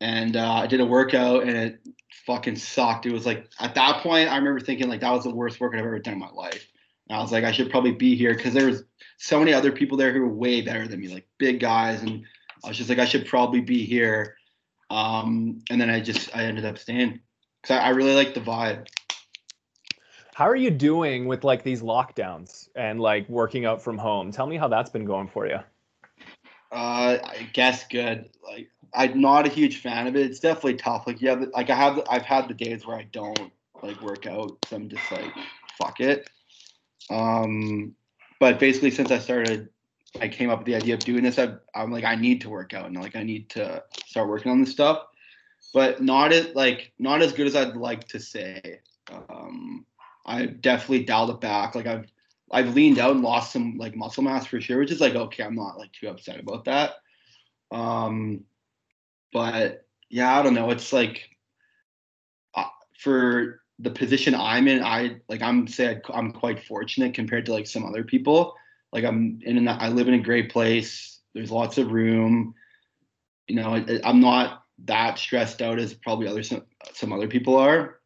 And 0.00 0.36
uh, 0.36 0.52
I 0.52 0.66
did 0.66 0.80
a 0.80 0.86
workout 0.86 1.44
and 1.44 1.56
it 1.56 1.80
fucking 2.26 2.56
sucked. 2.56 3.06
It 3.06 3.12
was 3.12 3.26
like 3.26 3.48
at 3.60 3.74
that 3.74 4.02
point 4.02 4.30
I 4.30 4.36
remember 4.36 4.60
thinking 4.60 4.88
like 4.88 5.00
that 5.00 5.12
was 5.12 5.24
the 5.24 5.34
worst 5.34 5.60
workout 5.60 5.80
I've 5.80 5.86
ever 5.86 5.98
done 5.98 6.14
in 6.14 6.20
my 6.20 6.30
life. 6.30 6.66
And 7.08 7.18
I 7.18 7.22
was 7.22 7.32
like, 7.32 7.44
I 7.44 7.52
should 7.52 7.70
probably 7.70 7.92
be 7.92 8.16
here 8.16 8.34
because 8.34 8.54
there 8.54 8.66
was 8.66 8.84
so 9.18 9.38
many 9.38 9.52
other 9.52 9.72
people 9.72 9.96
there 9.96 10.12
who 10.12 10.20
were 10.20 10.32
way 10.32 10.60
better 10.60 10.88
than 10.88 11.00
me, 11.00 11.08
like 11.08 11.26
big 11.38 11.60
guys 11.60 12.02
and 12.02 12.24
I 12.64 12.68
was 12.68 12.76
just 12.76 12.88
like, 12.88 12.98
I 12.98 13.04
should 13.04 13.26
probably 13.26 13.60
be 13.60 13.84
here. 13.84 14.36
Um, 14.90 15.62
and 15.70 15.80
then 15.80 15.90
I 15.90 16.00
just 16.00 16.34
I 16.36 16.44
ended 16.44 16.64
up 16.64 16.78
staying 16.78 17.20
because 17.62 17.78
I, 17.78 17.86
I 17.86 17.88
really 17.90 18.14
like 18.14 18.34
the 18.34 18.40
vibe. 18.40 18.86
How 20.34 20.46
are 20.46 20.56
you 20.56 20.70
doing 20.70 21.26
with 21.26 21.44
like 21.44 21.62
these 21.62 21.82
lockdowns 21.82 22.68
and 22.74 23.00
like 23.00 23.28
working 23.28 23.64
out 23.64 23.82
from 23.82 23.98
home? 23.98 24.32
Tell 24.32 24.46
me 24.46 24.56
how 24.56 24.68
that's 24.68 24.90
been 24.90 25.04
going 25.04 25.28
for 25.28 25.46
you. 25.46 25.58
Uh, 26.70 27.18
I 27.22 27.48
guess 27.52 27.86
good. 27.86 28.30
Like 28.42 28.70
I'm 28.94 29.20
not 29.20 29.46
a 29.46 29.50
huge 29.50 29.78
fan 29.78 30.06
of 30.06 30.16
it. 30.16 30.26
It's 30.26 30.40
definitely 30.40 30.74
tough. 30.74 31.06
Like 31.06 31.20
yeah, 31.20 31.44
like 31.52 31.70
I 31.70 31.74
have 31.74 32.02
I've 32.08 32.22
had 32.22 32.48
the 32.48 32.54
days 32.54 32.86
where 32.86 32.96
I 32.96 33.04
don't 33.12 33.52
like 33.82 34.00
work 34.02 34.26
out, 34.26 34.56
so 34.66 34.76
I'm 34.76 34.88
just 34.88 35.10
like 35.10 35.32
fuck 35.78 36.00
it. 36.00 36.28
Um, 37.10 37.94
but 38.40 38.58
basically 38.58 38.90
since 38.90 39.10
I 39.10 39.18
started 39.18 39.68
I 40.20 40.28
came 40.28 40.50
up 40.50 40.58
with 40.58 40.66
the 40.66 40.74
idea 40.74 40.94
of 40.94 41.00
doing 41.00 41.22
this, 41.22 41.38
I, 41.38 41.54
I'm 41.74 41.90
like, 41.90 42.04
I 42.04 42.14
need 42.14 42.42
to 42.42 42.50
work 42.50 42.74
out 42.74 42.86
and 42.86 42.96
like 42.96 43.16
I 43.16 43.22
need 43.22 43.48
to 43.50 43.82
start 44.06 44.28
working 44.28 44.52
on 44.52 44.60
this 44.60 44.70
stuff, 44.70 45.06
but 45.72 46.02
not 46.02 46.32
as 46.32 46.54
like 46.54 46.92
not 46.98 47.22
as 47.22 47.32
good 47.32 47.46
as 47.46 47.56
I'd 47.56 47.76
like 47.76 48.08
to 48.08 48.20
say. 48.20 48.80
Um, 49.10 49.86
I 50.26 50.46
definitely 50.46 51.04
dialed 51.04 51.30
it 51.30 51.40
back. 51.40 51.74
Like 51.74 51.86
I've 51.86 52.06
I've 52.50 52.74
leaned 52.74 52.98
out 52.98 53.12
and 53.12 53.22
lost 53.22 53.52
some 53.52 53.78
like 53.78 53.96
muscle 53.96 54.22
mass 54.22 54.46
for 54.46 54.60
sure, 54.60 54.78
which 54.78 54.90
is 54.90 55.00
like 55.00 55.14
okay, 55.14 55.44
I'm 55.44 55.54
not 55.54 55.78
like 55.78 55.92
too 55.92 56.08
upset 56.08 56.38
about 56.38 56.66
that. 56.66 56.92
Um, 57.70 58.44
but 59.32 59.86
yeah, 60.10 60.38
I 60.38 60.42
don't 60.42 60.54
know. 60.54 60.70
It's 60.70 60.92
like 60.92 61.30
uh, 62.54 62.64
for 62.98 63.62
the 63.78 63.90
position 63.90 64.34
I'm 64.34 64.68
in, 64.68 64.84
I 64.84 65.20
like 65.28 65.40
I'm 65.40 65.66
say 65.66 66.02
I'm 66.12 66.32
quite 66.32 66.62
fortunate 66.62 67.14
compared 67.14 67.46
to 67.46 67.52
like 67.52 67.66
some 67.66 67.86
other 67.86 68.04
people 68.04 68.54
like 68.92 69.04
I'm 69.04 69.40
in 69.42 69.66
I 69.68 69.88
live 69.88 70.08
in 70.08 70.14
a 70.14 70.22
great 70.22 70.50
place. 70.50 71.20
There's 71.34 71.50
lots 71.50 71.78
of 71.78 71.92
room. 71.92 72.54
You 73.48 73.56
know, 73.56 73.74
I, 73.74 74.00
I'm 74.04 74.20
not 74.20 74.64
that 74.84 75.18
stressed 75.18 75.62
out 75.62 75.78
as 75.78 75.94
probably 75.94 76.28
other 76.28 76.42
some, 76.42 76.64
some 76.92 77.12
other 77.12 77.28
people 77.28 77.56
are. 77.56 78.00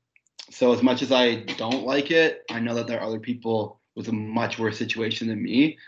So 0.50 0.72
as 0.72 0.82
much 0.82 1.02
as 1.02 1.10
I 1.10 1.36
don't 1.56 1.84
like 1.84 2.10
it, 2.10 2.42
I 2.50 2.60
know 2.60 2.74
that 2.74 2.86
there 2.86 3.00
are 3.00 3.06
other 3.06 3.18
people 3.18 3.80
with 3.96 4.08
a 4.08 4.12
much 4.12 4.58
worse 4.58 4.78
situation 4.78 5.28
than 5.28 5.42
me. 5.42 5.78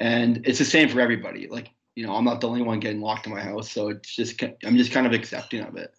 And 0.00 0.46
it's 0.46 0.58
the 0.58 0.64
same 0.64 0.88
for 0.88 1.00
everybody. 1.00 1.48
Like 1.48 1.70
you 1.98 2.06
know, 2.06 2.14
I'm 2.14 2.24
not 2.24 2.40
the 2.40 2.46
only 2.48 2.62
one 2.62 2.78
getting 2.78 3.00
locked 3.00 3.26
in 3.26 3.32
my 3.32 3.40
house. 3.40 3.72
So 3.72 3.88
it's 3.88 4.14
just, 4.14 4.40
I'm 4.64 4.76
just 4.76 4.92
kind 4.92 5.04
of 5.04 5.12
accepting 5.12 5.62
of 5.62 5.76
it. 5.76 5.92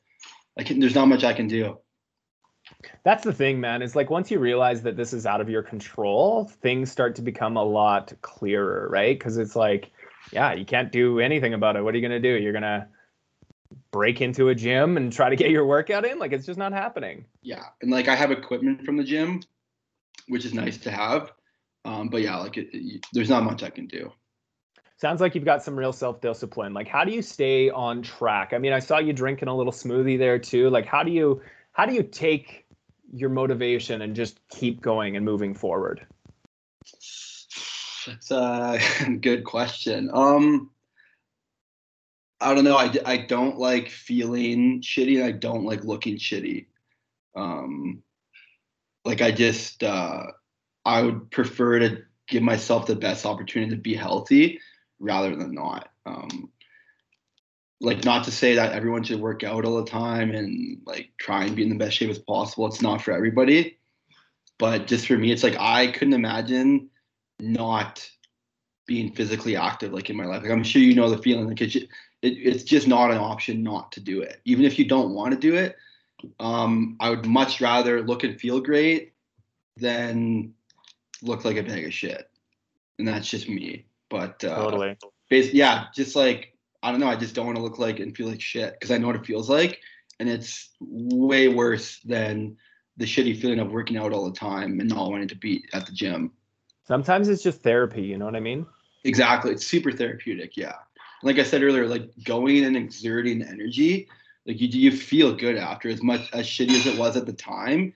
Like, 0.55 0.69
there's 0.69 0.95
not 0.95 1.09
much 1.09 1.25
I 1.25 1.33
can 1.33 1.49
do. 1.49 1.77
That's 3.03 3.23
the 3.23 3.33
thing, 3.33 3.59
man. 3.59 3.81
It's 3.81 3.95
like 3.95 4.09
once 4.09 4.31
you 4.31 4.39
realize 4.39 4.81
that 4.83 4.95
this 4.95 5.13
is 5.13 5.25
out 5.25 5.41
of 5.41 5.49
your 5.49 5.63
control, 5.63 6.45
things 6.45 6.91
start 6.91 7.15
to 7.15 7.21
become 7.21 7.57
a 7.57 7.63
lot 7.63 8.13
clearer, 8.21 8.87
right? 8.89 9.17
Because 9.17 9.37
it's 9.37 9.55
like, 9.55 9.91
yeah, 10.31 10.53
you 10.53 10.65
can't 10.65 10.91
do 10.91 11.19
anything 11.19 11.53
about 11.53 11.75
it. 11.75 11.83
What 11.83 11.93
are 11.93 11.97
you 11.97 12.07
going 12.07 12.21
to 12.21 12.35
do? 12.37 12.41
You're 12.41 12.53
going 12.53 12.61
to 12.63 12.87
break 13.91 14.21
into 14.21 14.49
a 14.49 14.55
gym 14.55 14.97
and 14.97 15.11
try 15.11 15.29
to 15.29 15.35
get 15.35 15.49
your 15.49 15.65
workout 15.65 16.05
in? 16.05 16.19
Like, 16.19 16.31
it's 16.31 16.45
just 16.45 16.59
not 16.59 16.71
happening. 16.71 17.25
Yeah. 17.41 17.65
And 17.81 17.91
like, 17.91 18.07
I 18.07 18.15
have 18.15 18.31
equipment 18.31 18.85
from 18.85 18.97
the 18.97 19.03
gym, 19.03 19.41
which 20.27 20.45
is 20.45 20.53
nice 20.53 20.77
to 20.79 20.91
have. 20.91 21.31
Um, 21.85 22.09
but 22.09 22.21
yeah, 22.21 22.37
like, 22.37 22.57
it, 22.57 22.69
it, 22.73 23.05
there's 23.13 23.29
not 23.29 23.43
much 23.43 23.63
I 23.63 23.69
can 23.69 23.87
do. 23.87 24.11
Sounds 24.97 25.21
like 25.21 25.33
you've 25.33 25.45
got 25.45 25.63
some 25.63 25.79
real 25.79 25.93
self 25.93 26.19
discipline. 26.19 26.73
Like, 26.73 26.87
how 26.87 27.05
do 27.05 27.13
you 27.13 27.21
stay 27.21 27.69
on 27.69 28.01
track? 28.01 28.51
I 28.53 28.57
mean, 28.57 28.73
I 28.73 28.79
saw 28.79 28.97
you 28.99 29.13
drinking 29.13 29.47
a 29.47 29.55
little 29.55 29.71
smoothie 29.71 30.17
there 30.17 30.37
too. 30.37 30.69
Like, 30.69 30.85
how 30.85 31.03
do 31.03 31.11
you 31.11 31.41
how 31.71 31.85
do 31.85 31.93
you 31.93 32.03
take 32.03 32.65
your 33.11 33.29
motivation 33.29 34.01
and 34.01 34.15
just 34.15 34.39
keep 34.49 34.81
going 34.81 35.15
and 35.15 35.25
moving 35.25 35.53
forward? 35.53 36.05
That's 38.05 38.31
a 38.31 38.79
good 39.21 39.43
question. 39.43 40.09
Um, 40.13 40.71
I 42.41 42.53
don't 42.53 42.63
know. 42.63 42.77
I, 42.77 42.93
I 43.05 43.17
don't 43.17 43.57
like 43.57 43.89
feeling 43.89 44.81
shitty. 44.81 45.17
and 45.17 45.25
I 45.25 45.31
don't 45.31 45.65
like 45.65 45.83
looking 45.83 46.17
shitty. 46.17 46.67
Um, 47.35 48.01
like 49.05 49.21
I 49.21 49.31
just, 49.31 49.83
uh, 49.83 50.23
I 50.85 51.01
would 51.01 51.29
prefer 51.31 51.79
to 51.79 52.03
give 52.27 52.43
myself 52.43 52.85
the 52.85 52.95
best 52.95 53.25
opportunity 53.25 53.71
to 53.71 53.81
be 53.81 53.95
healthy 53.95 54.59
rather 54.99 55.35
than 55.35 55.53
not. 55.53 55.89
Um, 56.05 56.51
like 57.81 58.03
not 58.03 58.25
to 58.25 58.31
say 58.31 58.55
that 58.55 58.73
everyone 58.73 59.03
should 59.03 59.21
work 59.21 59.43
out 59.43 59.65
all 59.65 59.77
the 59.77 59.89
time 59.89 60.31
and 60.31 60.81
like 60.85 61.11
try 61.17 61.45
and 61.45 61.55
be 61.55 61.63
in 61.63 61.69
the 61.69 61.75
best 61.75 61.95
shape 61.95 62.09
as 62.09 62.19
possible. 62.19 62.67
It's 62.67 62.81
not 62.81 63.01
for 63.01 63.11
everybody. 63.11 63.77
But 64.57 64.87
just 64.87 65.07
for 65.07 65.17
me, 65.17 65.31
it's 65.31 65.43
like 65.43 65.55
I 65.57 65.87
couldn't 65.87 66.13
imagine 66.13 66.89
not 67.39 68.09
being 68.85 69.13
physically 69.13 69.55
active 69.55 69.93
like 69.93 70.09
in 70.09 70.17
my 70.17 70.25
life. 70.25 70.41
Like 70.41 70.51
I'm 70.51 70.63
sure 70.63 70.81
you 70.81 70.93
know 70.93 71.09
the 71.09 71.17
feeling. 71.17 71.47
Like 71.47 71.61
it's 71.61 71.73
just, 71.73 71.85
it, 72.21 72.33
it's 72.33 72.63
just 72.63 72.87
not 72.87 73.11
an 73.11 73.17
option 73.17 73.63
not 73.63 73.93
to 73.93 74.01
do 74.01 74.21
it. 74.21 74.41
Even 74.43 74.65
if 74.65 74.77
you 74.77 74.85
don't 74.85 75.13
want 75.13 75.33
to 75.33 75.39
do 75.39 75.55
it, 75.55 75.77
um, 76.41 76.97
I 76.99 77.09
would 77.09 77.25
much 77.25 77.61
rather 77.61 78.01
look 78.01 78.25
and 78.25 78.39
feel 78.39 78.59
great 78.59 79.13
than 79.77 80.53
look 81.21 81.45
like 81.45 81.55
a 81.55 81.63
bag 81.63 81.85
of 81.85 81.93
shit. 81.93 82.29
And 82.97 83.07
that's 83.07 83.29
just 83.29 83.47
me. 83.47 83.85
But 84.09 84.43
uh, 84.43 84.55
totally. 84.55 84.97
yeah, 85.29 85.85
just 85.93 86.17
like 86.17 86.57
I 86.81 86.91
don't 86.91 86.99
know. 86.99 87.07
I 87.07 87.15
just 87.15 87.35
don't 87.35 87.45
want 87.45 87.57
to 87.57 87.63
look 87.63 87.79
like 87.79 87.99
and 87.99 88.15
feel 88.15 88.27
like 88.27 88.41
shit 88.41 88.73
because 88.73 88.91
I 88.91 88.97
know 88.97 89.07
what 89.07 89.15
it 89.15 89.25
feels 89.25 89.49
like, 89.49 89.79
and 90.19 90.29
it's 90.29 90.69
way 90.79 91.47
worse 91.47 91.99
than 92.05 92.57
the 92.97 93.05
shitty 93.05 93.39
feeling 93.41 93.59
of 93.59 93.71
working 93.71 93.97
out 93.97 94.13
all 94.13 94.29
the 94.29 94.37
time 94.37 94.79
and 94.79 94.89
not 94.89 95.09
wanting 95.09 95.27
to 95.29 95.35
be 95.35 95.65
at 95.73 95.85
the 95.85 95.91
gym. 95.91 96.31
Sometimes 96.85 97.29
it's 97.29 97.43
just 97.43 97.61
therapy. 97.61 98.01
You 98.01 98.17
know 98.17 98.25
what 98.25 98.35
I 98.35 98.39
mean? 98.39 98.65
Exactly. 99.03 99.51
It's 99.51 99.65
super 99.65 99.91
therapeutic. 99.91 100.57
Yeah. 100.57 100.75
Like 101.23 101.37
I 101.37 101.43
said 101.43 101.63
earlier, 101.63 101.87
like 101.87 102.09
going 102.23 102.63
and 102.63 102.75
exerting 102.75 103.41
energy, 103.41 104.07
like 104.45 104.59
you 104.59 104.67
you 104.67 104.91
feel 104.91 105.33
good 105.35 105.57
after 105.57 105.89
as 105.89 106.01
much 106.01 106.29
as 106.33 106.45
shitty 106.45 106.71
as 106.71 106.85
it 106.87 106.97
was 106.97 107.15
at 107.15 107.25
the 107.25 107.33
time. 107.33 107.93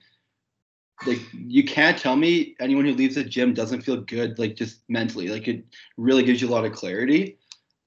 Like 1.06 1.20
you 1.32 1.64
can't 1.64 1.98
tell 1.98 2.16
me 2.16 2.54
anyone 2.60 2.84
who 2.84 2.94
leaves 2.94 3.16
the 3.16 3.24
gym 3.24 3.52
doesn't 3.52 3.82
feel 3.82 4.00
good, 4.00 4.38
like 4.38 4.56
just 4.56 4.80
mentally. 4.88 5.28
Like 5.28 5.48
it 5.48 5.64
really 5.96 6.22
gives 6.22 6.40
you 6.40 6.48
a 6.48 6.52
lot 6.52 6.64
of 6.64 6.72
clarity. 6.72 7.38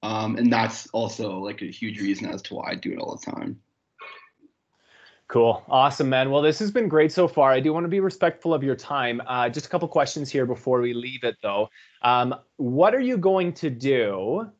Um, 0.02 0.36
and 0.36 0.52
that's 0.52 0.86
also 0.88 1.38
like 1.38 1.62
a 1.62 1.66
huge 1.66 2.00
reason 2.00 2.26
as 2.28 2.42
to 2.42 2.54
why 2.54 2.70
I 2.70 2.74
do 2.74 2.92
it 2.92 2.98
all 2.98 3.16
the 3.16 3.30
time. 3.30 3.60
Cool. 5.28 5.62
Awesome, 5.68 6.08
man. 6.08 6.30
Well, 6.30 6.40
this 6.40 6.58
has 6.58 6.70
been 6.70 6.88
great 6.88 7.12
so 7.12 7.28
far. 7.28 7.52
I 7.52 7.60
do 7.60 7.74
want 7.74 7.84
to 7.84 7.88
be 7.88 8.00
respectful 8.00 8.54
of 8.54 8.62
your 8.62 8.74
time. 8.74 9.20
Uh, 9.26 9.50
just 9.50 9.66
a 9.66 9.68
couple 9.68 9.86
questions 9.86 10.30
here 10.30 10.46
before 10.46 10.80
we 10.80 10.94
leave 10.94 11.22
it, 11.22 11.36
though. 11.42 11.68
Um, 12.00 12.34
what 12.56 12.94
are 12.94 13.00
you 13.00 13.18
going 13.18 13.52
to 13.54 13.68
do 13.68 14.50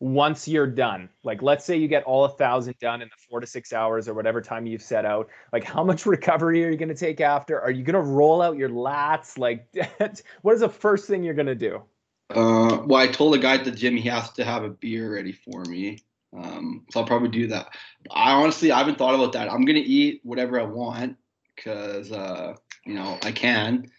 once 0.00 0.46
you're 0.46 0.66
done? 0.66 1.08
Like, 1.24 1.40
let's 1.40 1.64
say 1.64 1.78
you 1.78 1.88
get 1.88 2.04
all 2.04 2.26
a 2.26 2.28
thousand 2.28 2.78
done 2.78 3.00
in 3.00 3.08
the 3.08 3.16
four 3.30 3.40
to 3.40 3.46
six 3.46 3.72
hours 3.72 4.06
or 4.06 4.12
whatever 4.12 4.42
time 4.42 4.66
you've 4.66 4.82
set 4.82 5.06
out. 5.06 5.30
Like, 5.50 5.64
how 5.64 5.82
much 5.82 6.04
recovery 6.06 6.62
are 6.66 6.70
you 6.70 6.76
going 6.76 6.90
to 6.90 6.94
take 6.94 7.22
after? 7.22 7.58
Are 7.58 7.70
you 7.70 7.82
going 7.82 7.94
to 7.94 8.02
roll 8.02 8.42
out 8.42 8.58
your 8.58 8.68
lats? 8.68 9.38
Like, 9.38 9.66
what 10.42 10.54
is 10.54 10.60
the 10.60 10.68
first 10.68 11.06
thing 11.06 11.24
you're 11.24 11.32
going 11.32 11.46
to 11.46 11.54
do? 11.54 11.82
Uh, 12.30 12.82
well, 12.84 13.00
I 13.00 13.06
told 13.06 13.34
the 13.34 13.38
guy 13.38 13.54
at 13.54 13.64
the 13.64 13.70
gym 13.70 13.96
he 13.96 14.08
has 14.08 14.30
to 14.32 14.44
have 14.44 14.62
a 14.62 14.68
beer 14.68 15.14
ready 15.14 15.32
for 15.32 15.64
me. 15.64 15.98
Um, 16.36 16.84
so 16.90 17.00
I'll 17.00 17.06
probably 17.06 17.30
do 17.30 17.46
that. 17.48 17.68
I 18.10 18.32
honestly 18.32 18.70
I 18.70 18.78
haven't 18.78 18.98
thought 18.98 19.14
about 19.14 19.32
that. 19.32 19.50
I'm 19.50 19.64
gonna 19.64 19.78
eat 19.82 20.20
whatever 20.24 20.60
I 20.60 20.64
want 20.64 21.16
because 21.56 22.12
uh, 22.12 22.54
you 22.84 22.94
know 22.94 23.18
I 23.22 23.32
can. 23.32 23.90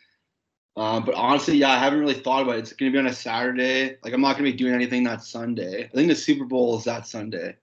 Uh, 0.77 0.99
but 0.99 1.15
honestly, 1.15 1.57
yeah, 1.57 1.71
I 1.71 1.77
haven't 1.77 1.99
really 1.99 2.13
thought 2.13 2.43
about 2.43 2.55
it. 2.55 2.59
It's 2.59 2.73
gonna 2.73 2.91
be 2.91 2.99
on 2.99 3.07
a 3.07 3.13
Saturday. 3.13 3.97
Like 4.03 4.13
I'm 4.13 4.21
not 4.21 4.33
gonna 4.33 4.51
be 4.51 4.57
doing 4.57 4.75
anything 4.75 5.03
that 5.05 5.23
Sunday. 5.23 5.85
I 5.85 5.87
think 5.87 6.07
the 6.09 6.15
Super 6.15 6.45
Bowl 6.45 6.77
is 6.77 6.83
that 6.83 7.07
Sunday, 7.07 7.55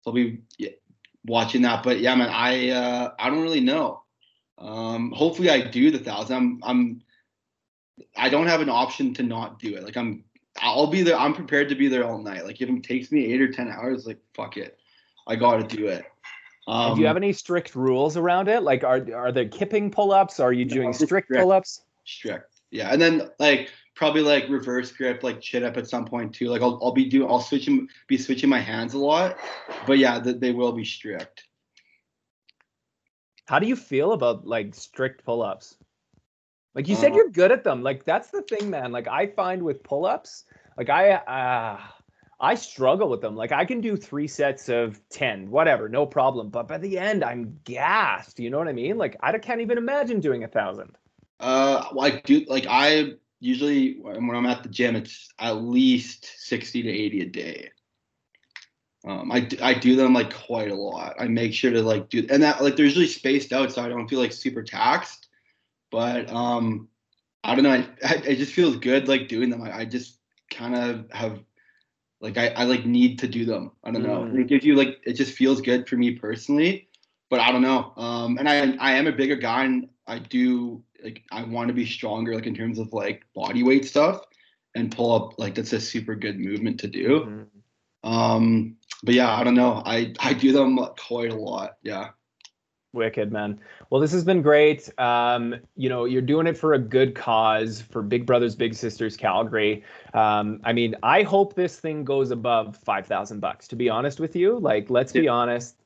so 0.00 0.10
I'll 0.10 0.14
be 0.14 0.40
yeah, 0.56 0.70
watching 1.26 1.62
that. 1.62 1.82
But 1.82 2.00
yeah, 2.00 2.14
man, 2.14 2.30
I 2.30 2.70
uh, 2.70 3.14
I 3.18 3.28
don't 3.28 3.42
really 3.42 3.60
know. 3.60 4.02
Um, 4.58 5.12
hopefully, 5.12 5.50
I 5.50 5.60
do 5.60 5.90
the 5.90 5.98
thousand. 5.98 6.36
I'm 6.36 6.60
I'm 6.62 7.02
I 8.16 8.28
don't 8.28 8.46
have 8.46 8.60
an 8.60 8.68
option 8.68 9.14
to 9.14 9.22
not 9.22 9.58
do 9.58 9.76
it. 9.76 9.84
Like 9.84 9.96
I'm 9.96 10.24
I'll 10.60 10.86
be 10.86 11.02
there. 11.02 11.16
I'm 11.16 11.34
prepared 11.34 11.68
to 11.68 11.74
be 11.74 11.88
there 11.88 12.04
all 12.04 12.18
night. 12.18 12.44
Like 12.44 12.60
if 12.60 12.68
it 12.68 12.82
takes 12.82 13.12
me 13.12 13.32
eight 13.32 13.40
or 13.40 13.52
ten 13.52 13.68
hours, 13.68 14.06
like 14.06 14.18
fuck 14.34 14.56
it, 14.56 14.78
I 15.26 15.36
got 15.36 15.68
to 15.68 15.76
do 15.76 15.86
it. 15.88 16.04
Um, 16.68 16.96
do 16.96 17.00
you 17.00 17.06
have 17.06 17.16
any 17.16 17.32
strict 17.32 17.74
rules 17.74 18.16
around 18.16 18.48
it? 18.48 18.62
Like 18.62 18.82
are 18.82 19.06
are 19.14 19.32
there 19.32 19.48
kipping 19.48 19.90
pull-ups? 19.90 20.40
Are 20.40 20.52
you 20.52 20.64
doing 20.64 20.92
strict, 20.92 21.08
strict 21.08 21.32
pull-ups? 21.32 21.82
Strict. 22.04 22.60
Yeah, 22.70 22.92
and 22.92 23.00
then 23.00 23.30
like 23.38 23.70
probably 23.94 24.22
like 24.22 24.48
reverse 24.48 24.90
grip, 24.90 25.22
like 25.22 25.40
chin 25.40 25.64
up 25.64 25.76
at 25.76 25.88
some 25.88 26.04
point 26.04 26.34
too. 26.34 26.48
Like 26.48 26.62
I'll 26.62 26.78
I'll 26.82 26.92
be 26.92 27.08
doing 27.08 27.30
I'll 27.30 27.40
switch 27.40 27.68
be 28.08 28.18
switching 28.18 28.50
my 28.50 28.60
hands 28.60 28.94
a 28.94 28.98
lot, 28.98 29.36
but 29.86 29.98
yeah, 29.98 30.20
th- 30.20 30.40
they 30.40 30.52
will 30.52 30.72
be 30.72 30.84
strict. 30.84 31.44
How 33.46 33.60
do 33.60 33.68
you 33.68 33.76
feel 33.76 34.12
about 34.12 34.44
like 34.44 34.74
strict 34.74 35.24
pull-ups? 35.24 35.76
Like 36.76 36.88
you 36.88 36.94
said, 36.94 37.12
uh, 37.12 37.14
you're 37.14 37.30
good 37.30 37.52
at 37.52 37.64
them. 37.64 37.82
Like 37.82 38.04
that's 38.04 38.28
the 38.28 38.42
thing, 38.42 38.68
man. 38.68 38.92
Like 38.92 39.08
I 39.08 39.28
find 39.28 39.62
with 39.62 39.82
pull-ups, 39.82 40.44
like 40.76 40.90
I 40.90 41.12
uh, 41.12 41.80
I 42.38 42.54
struggle 42.54 43.08
with 43.08 43.22
them. 43.22 43.34
Like 43.34 43.50
I 43.50 43.64
can 43.64 43.80
do 43.80 43.96
three 43.96 44.28
sets 44.28 44.68
of 44.68 45.00
ten, 45.08 45.50
whatever, 45.50 45.88
no 45.88 46.04
problem. 46.04 46.50
But 46.50 46.68
by 46.68 46.76
the 46.76 46.98
end, 46.98 47.24
I'm 47.24 47.58
gassed. 47.64 48.38
You 48.38 48.50
know 48.50 48.58
what 48.58 48.68
I 48.68 48.74
mean? 48.74 48.98
Like 48.98 49.16
I 49.20 49.36
can't 49.38 49.62
even 49.62 49.78
imagine 49.78 50.20
doing 50.20 50.44
a 50.44 50.48
thousand. 50.48 50.98
Uh, 51.40 51.86
well, 51.94 52.12
I 52.12 52.20
do. 52.20 52.44
Like 52.46 52.66
I 52.68 53.12
usually 53.40 53.94
when 53.94 54.36
I'm 54.36 54.44
at 54.44 54.62
the 54.62 54.68
gym, 54.68 54.96
it's 54.96 55.30
at 55.38 55.56
least 55.56 56.26
sixty 56.40 56.82
to 56.82 56.90
eighty 56.90 57.22
a 57.22 57.26
day. 57.26 57.70
Um, 59.06 59.32
I, 59.32 59.48
I 59.62 59.72
do 59.72 59.96
them 59.96 60.12
like 60.12 60.34
quite 60.34 60.70
a 60.70 60.74
lot. 60.74 61.14
I 61.18 61.26
make 61.28 61.54
sure 61.54 61.70
to 61.70 61.80
like 61.80 62.10
do 62.10 62.26
and 62.28 62.42
that 62.42 62.62
like 62.62 62.76
they're 62.76 62.84
usually 62.84 63.06
spaced 63.06 63.54
out 63.54 63.72
so 63.72 63.82
I 63.82 63.88
don't 63.88 64.08
feel 64.08 64.18
like 64.18 64.32
super 64.32 64.62
taxed. 64.62 65.25
But 65.90 66.30
um, 66.30 66.88
I 67.44 67.54
don't 67.54 67.64
know. 67.64 67.84
I, 68.04 68.14
it 68.26 68.36
just 68.36 68.52
feels 68.52 68.76
good 68.76 69.08
like 69.08 69.28
doing 69.28 69.50
them. 69.50 69.62
I, 69.62 69.78
I 69.78 69.84
just 69.84 70.18
kind 70.50 70.74
of 70.74 71.10
have 71.12 71.40
like 72.20 72.38
I, 72.38 72.48
I 72.48 72.64
like 72.64 72.86
need 72.86 73.18
to 73.20 73.28
do 73.28 73.44
them. 73.44 73.72
I 73.84 73.90
don't 73.90 74.02
know. 74.02 74.22
Mm. 74.22 74.40
It 74.40 74.48
gives 74.48 74.64
you 74.64 74.74
like 74.74 74.98
it 75.04 75.14
just 75.14 75.34
feels 75.34 75.60
good 75.60 75.88
for 75.88 75.96
me 75.96 76.12
personally. 76.12 76.88
But 77.28 77.40
I 77.40 77.50
don't 77.50 77.62
know. 77.62 77.92
Um, 77.96 78.38
and 78.38 78.48
I 78.48 78.76
I 78.78 78.92
am 78.92 79.06
a 79.06 79.12
bigger 79.12 79.36
guy 79.36 79.64
and 79.64 79.88
I 80.06 80.18
do 80.18 80.82
like 81.02 81.22
I 81.30 81.42
want 81.44 81.68
to 81.68 81.74
be 81.74 81.86
stronger 81.86 82.34
like 82.34 82.46
in 82.46 82.54
terms 82.54 82.78
of 82.78 82.92
like 82.92 83.24
body 83.34 83.62
weight 83.62 83.84
stuff 83.84 84.22
and 84.74 84.94
pull 84.94 85.12
up 85.12 85.38
like 85.38 85.54
that's 85.54 85.72
a 85.72 85.80
super 85.80 86.14
good 86.14 86.38
movement 86.38 86.80
to 86.80 86.88
do. 86.88 87.20
Mm. 87.20 87.46
Um, 88.08 88.76
but 89.02 89.14
yeah, 89.14 89.34
I 89.34 89.44
don't 89.44 89.54
know. 89.54 89.82
I 89.84 90.14
I 90.20 90.32
do 90.32 90.52
them 90.52 90.78
quite 90.98 91.32
a 91.32 91.36
lot. 91.36 91.76
Yeah. 91.82 92.10
Wicked, 92.92 93.30
man. 93.30 93.60
Well, 93.90 94.00
this 94.00 94.12
has 94.12 94.24
been 94.24 94.42
great. 94.42 94.88
Um, 94.98 95.56
you 95.76 95.88
know, 95.88 96.04
you're 96.04 96.22
doing 96.22 96.46
it 96.46 96.56
for 96.56 96.74
a 96.74 96.78
good 96.78 97.14
cause 97.14 97.80
for 97.80 98.02
Big 98.02 98.26
Brothers 98.26 98.54
Big 98.54 98.74
Sisters 98.74 99.16
Calgary. 99.16 99.84
Um, 100.14 100.60
I 100.64 100.72
mean, 100.72 100.96
I 101.02 101.22
hope 101.22 101.54
this 101.54 101.78
thing 101.78 102.04
goes 102.04 102.30
above 102.30 102.76
five 102.76 103.06
thousand 103.06 103.40
bucks. 103.40 103.68
To 103.68 103.76
be 103.76 103.88
honest 103.88 104.18
with 104.18 104.34
you, 104.34 104.58
like, 104.58 104.90
let's 104.90 105.12
be 105.12 105.28
honest. 105.28 105.76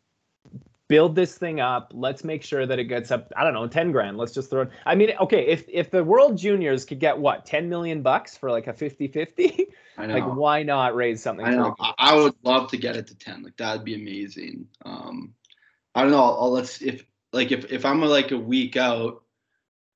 Build 0.88 1.14
this 1.14 1.38
thing 1.38 1.61
up. 1.61 1.92
Let's 1.94 2.24
make 2.24 2.42
sure 2.42 2.66
that 2.66 2.80
it 2.80 2.84
gets 2.84 3.12
up. 3.12 3.32
I 3.36 3.44
don't 3.44 3.55
know, 3.55 3.66
ten 3.66 3.92
grand. 3.92 4.16
Let's 4.16 4.32
just 4.32 4.51
throw 4.51 4.62
it. 4.62 4.70
I 4.86 4.94
mean, 4.94 5.12
okay, 5.20 5.46
if 5.46 5.64
if 5.68 5.90
the 5.90 6.03
World 6.03 6.36
Juniors 6.36 6.84
could 6.84 7.01
get 7.01 7.18
what 7.18 7.46
ten 7.46 7.68
million 7.68 8.03
bucks 8.03 8.36
for 8.36 8.51
like 8.51 8.66
a 8.66 8.72
50-50, 8.72 9.66
like 9.98 10.24
why 10.24 10.62
not 10.62 10.96
raise 10.96 11.22
something? 11.22 11.46
I 11.46 11.55
know. 11.55 11.76
I 11.78 12.14
would 12.16 12.34
love 12.42 12.70
to 12.70 12.76
get 12.76 12.96
it 12.96 13.07
to 13.09 13.14
ten. 13.16 13.42
Like 13.42 13.57
that'd 13.57 13.84
be 13.84 13.94
amazing. 13.94 14.66
Um, 14.84 15.34
I 15.95 16.03
don't 16.03 16.11
know. 16.11 16.22
I'll, 16.22 16.38
I'll, 16.43 16.51
let's 16.51 16.82
if 16.82 17.05
like 17.32 17.53
if 17.53 17.70
if 17.70 17.84
I'm 17.84 18.01
like 18.01 18.30
a 18.30 18.38
week 18.38 18.76
out 18.76 19.22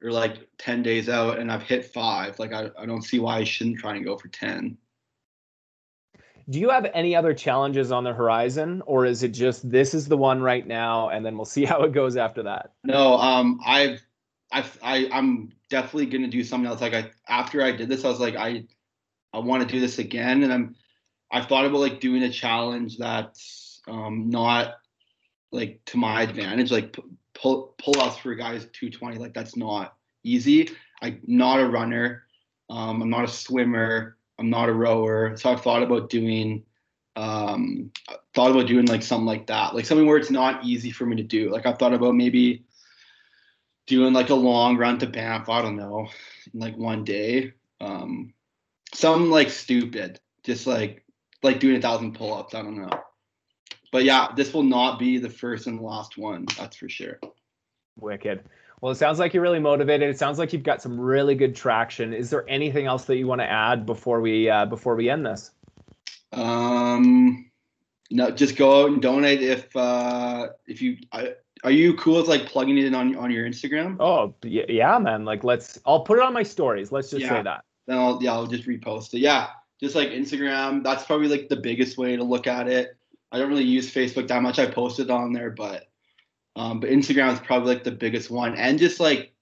or 0.02 0.10
like 0.10 0.48
10 0.58 0.82
days 0.82 1.08
out 1.08 1.38
and 1.38 1.50
I've 1.50 1.62
hit 1.62 1.92
five, 1.92 2.38
like 2.38 2.52
I, 2.52 2.70
I 2.78 2.86
don't 2.86 3.02
see 3.02 3.18
why 3.18 3.38
I 3.38 3.44
shouldn't 3.44 3.78
try 3.78 3.96
and 3.96 4.04
go 4.04 4.16
for 4.16 4.28
10. 4.28 4.76
Do 6.50 6.60
you 6.60 6.68
have 6.70 6.86
any 6.92 7.16
other 7.16 7.32
challenges 7.32 7.90
on 7.90 8.04
the 8.04 8.12
horizon, 8.12 8.82
or 8.84 9.06
is 9.06 9.22
it 9.22 9.30
just 9.30 9.68
this 9.68 9.94
is 9.94 10.08
the 10.08 10.16
one 10.16 10.42
right 10.42 10.66
now, 10.66 11.08
and 11.08 11.24
then 11.24 11.36
we'll 11.36 11.44
see 11.46 11.64
how 11.64 11.82
it 11.82 11.92
goes 11.92 12.16
after 12.16 12.42
that? 12.42 12.72
No, 12.84 13.16
um, 13.16 13.60
I've, 13.64 14.02
I've, 14.52 14.78
I, 14.82 15.08
I'm 15.10 15.52
definitely 15.70 16.06
gonna 16.06 16.28
do 16.28 16.44
something 16.44 16.68
else. 16.68 16.80
Like 16.80 16.94
I, 16.94 17.10
after 17.28 17.62
I 17.62 17.72
did 17.72 17.88
this, 17.88 18.04
I 18.04 18.08
was 18.08 18.20
like, 18.20 18.36
I, 18.36 18.66
I 19.32 19.38
want 19.38 19.66
to 19.66 19.68
do 19.72 19.80
this 19.80 19.98
again, 19.98 20.42
and 20.42 20.52
I'm, 20.52 20.76
I've 21.30 21.46
thought 21.46 21.64
about 21.64 21.80
like 21.80 22.00
doing 22.00 22.22
a 22.22 22.30
challenge 22.30 22.98
that's 22.98 23.80
um, 23.88 24.28
not 24.28 24.74
like 25.54 25.80
to 25.86 25.96
my 25.96 26.22
advantage, 26.22 26.70
like 26.70 26.96
pull 27.34 27.74
pull 27.78 28.00
ups 28.00 28.18
for 28.18 28.34
guys 28.34 28.66
220. 28.72 29.18
Like 29.18 29.34
that's 29.34 29.56
not 29.56 29.96
easy. 30.24 30.70
I'm 31.00 31.20
not 31.26 31.60
a 31.60 31.66
runner. 31.66 32.24
Um, 32.68 33.02
I'm 33.02 33.10
not 33.10 33.24
a 33.24 33.28
swimmer. 33.28 34.16
I'm 34.38 34.50
not 34.50 34.68
a 34.68 34.72
rower. 34.72 35.36
So 35.36 35.50
I've 35.50 35.62
thought 35.62 35.82
about 35.82 36.10
doing 36.10 36.64
um 37.16 37.92
thought 38.34 38.50
about 38.50 38.66
doing 38.66 38.86
like 38.86 39.02
something 39.02 39.26
like 39.26 39.46
that. 39.46 39.74
Like 39.74 39.86
something 39.86 40.06
where 40.06 40.18
it's 40.18 40.30
not 40.30 40.64
easy 40.64 40.90
for 40.90 41.06
me 41.06 41.16
to 41.16 41.22
do. 41.22 41.50
Like 41.50 41.66
I've 41.66 41.78
thought 41.78 41.94
about 41.94 42.16
maybe 42.16 42.64
doing 43.86 44.12
like 44.12 44.30
a 44.30 44.34
long 44.34 44.76
run 44.76 44.98
to 44.98 45.06
Banff, 45.06 45.48
I 45.48 45.62
don't 45.62 45.76
know, 45.76 46.08
like 46.52 46.76
one 46.76 47.04
day. 47.04 47.52
Um 47.80 48.34
something 48.92 49.30
like 49.30 49.50
stupid. 49.50 50.18
Just 50.42 50.66
like 50.66 51.04
like 51.42 51.60
doing 51.60 51.76
a 51.76 51.80
thousand 51.80 52.14
pull 52.14 52.34
ups. 52.34 52.54
I 52.54 52.62
don't 52.62 52.76
know. 52.76 52.90
But 53.94 54.02
yeah, 54.02 54.32
this 54.34 54.52
will 54.52 54.64
not 54.64 54.98
be 54.98 55.18
the 55.18 55.30
first 55.30 55.68
and 55.68 55.80
last 55.80 56.18
one, 56.18 56.46
that's 56.58 56.74
for 56.74 56.88
sure. 56.88 57.20
Wicked. 57.96 58.42
Well, 58.80 58.90
it 58.90 58.96
sounds 58.96 59.20
like 59.20 59.32
you're 59.32 59.42
really 59.44 59.60
motivated. 59.60 60.10
It 60.10 60.18
sounds 60.18 60.36
like 60.36 60.52
you've 60.52 60.64
got 60.64 60.82
some 60.82 61.00
really 61.00 61.36
good 61.36 61.54
traction. 61.54 62.12
Is 62.12 62.28
there 62.28 62.44
anything 62.48 62.86
else 62.86 63.04
that 63.04 63.18
you 63.18 63.28
want 63.28 63.40
to 63.40 63.48
add 63.48 63.86
before 63.86 64.20
we 64.20 64.50
uh, 64.50 64.66
before 64.66 64.96
we 64.96 65.08
end 65.08 65.24
this? 65.24 65.52
Um, 66.32 67.48
no, 68.10 68.32
just 68.32 68.56
go 68.56 68.82
out 68.82 68.90
and 68.90 69.00
donate 69.00 69.40
if 69.40 69.76
uh, 69.76 70.48
if 70.66 70.82
you 70.82 70.96
are 71.62 71.70
you 71.70 71.94
cool 71.94 72.16
with 72.16 72.26
like 72.26 72.46
plugging 72.46 72.76
it 72.76 72.86
in 72.86 72.96
on 72.96 73.14
on 73.14 73.30
your 73.30 73.46
Instagram? 73.48 73.98
Oh 74.00 74.34
yeah, 74.42 74.98
man. 74.98 75.24
Like 75.24 75.44
let's 75.44 75.78
I'll 75.86 76.00
put 76.00 76.18
it 76.18 76.24
on 76.24 76.32
my 76.32 76.42
stories. 76.42 76.90
Let's 76.90 77.10
just 77.10 77.22
yeah. 77.22 77.28
say 77.28 77.42
that. 77.42 77.64
Then 77.86 77.98
I'll 77.98 78.20
yeah 78.20 78.32
I'll 78.32 78.48
just 78.48 78.66
repost 78.66 79.14
it. 79.14 79.20
Yeah, 79.20 79.50
just 79.80 79.94
like 79.94 80.08
Instagram. 80.08 80.82
That's 80.82 81.04
probably 81.04 81.28
like 81.28 81.48
the 81.48 81.54
biggest 81.54 81.96
way 81.96 82.16
to 82.16 82.24
look 82.24 82.48
at 82.48 82.66
it. 82.66 82.96
I 83.34 83.38
don't 83.38 83.48
really 83.48 83.64
use 83.64 83.92
Facebook 83.92 84.28
that 84.28 84.42
much. 84.42 84.60
I 84.60 84.66
posted 84.66 85.10
on 85.10 85.32
there, 85.32 85.50
but 85.50 85.88
um, 86.54 86.78
but 86.78 86.90
Instagram 86.90 87.32
is 87.32 87.40
probably 87.40 87.74
like 87.74 87.82
the 87.82 87.90
biggest 87.90 88.30
one, 88.30 88.54
and 88.54 88.78
just 88.78 89.00
like 89.00 89.32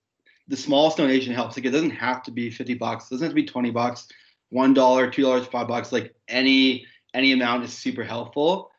the 0.48 0.56
smallest 0.56 0.96
donation 0.96 1.34
helps. 1.34 1.58
Like 1.58 1.66
it 1.66 1.72
doesn't 1.72 1.90
have 1.90 2.22
to 2.22 2.30
be 2.30 2.50
fifty 2.50 2.72
bucks. 2.72 3.04
It 3.04 3.14
doesn't 3.14 3.26
have 3.26 3.32
to 3.32 3.42
be 3.42 3.44
twenty 3.44 3.70
bucks, 3.70 4.08
one 4.48 4.72
dollar, 4.72 5.10
two 5.10 5.20
dollars, 5.20 5.46
five 5.46 5.68
bucks. 5.68 5.92
Like 5.92 6.14
any 6.26 6.86
any 7.12 7.32
amount 7.32 7.64
is 7.64 7.74
super 7.74 8.02
helpful, 8.02 8.70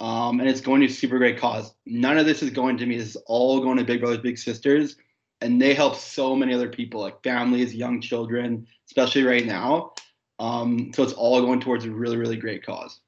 um, 0.00 0.40
and 0.40 0.48
it's 0.48 0.60
going 0.60 0.80
to 0.80 0.88
super 0.88 1.18
great 1.18 1.38
cause. 1.38 1.72
None 1.86 2.18
of 2.18 2.26
this 2.26 2.42
is 2.42 2.50
going 2.50 2.76
to 2.78 2.86
me. 2.86 2.98
This 2.98 3.10
is 3.10 3.16
all 3.26 3.60
going 3.60 3.76
to 3.76 3.84
Big 3.84 4.00
Brothers 4.00 4.18
Big 4.18 4.36
Sisters, 4.36 4.96
and 5.42 5.62
they 5.62 5.74
help 5.74 5.94
so 5.94 6.34
many 6.34 6.52
other 6.54 6.68
people, 6.68 7.02
like 7.02 7.22
families, 7.22 7.72
young 7.72 8.00
children, 8.00 8.66
especially 8.88 9.22
right 9.22 9.46
now. 9.46 9.92
Um, 10.40 10.90
so 10.92 11.04
it's 11.04 11.12
all 11.12 11.40
going 11.40 11.60
towards 11.60 11.84
a 11.84 11.90
really 11.92 12.16
really 12.16 12.36
great 12.36 12.66
cause. 12.66 13.00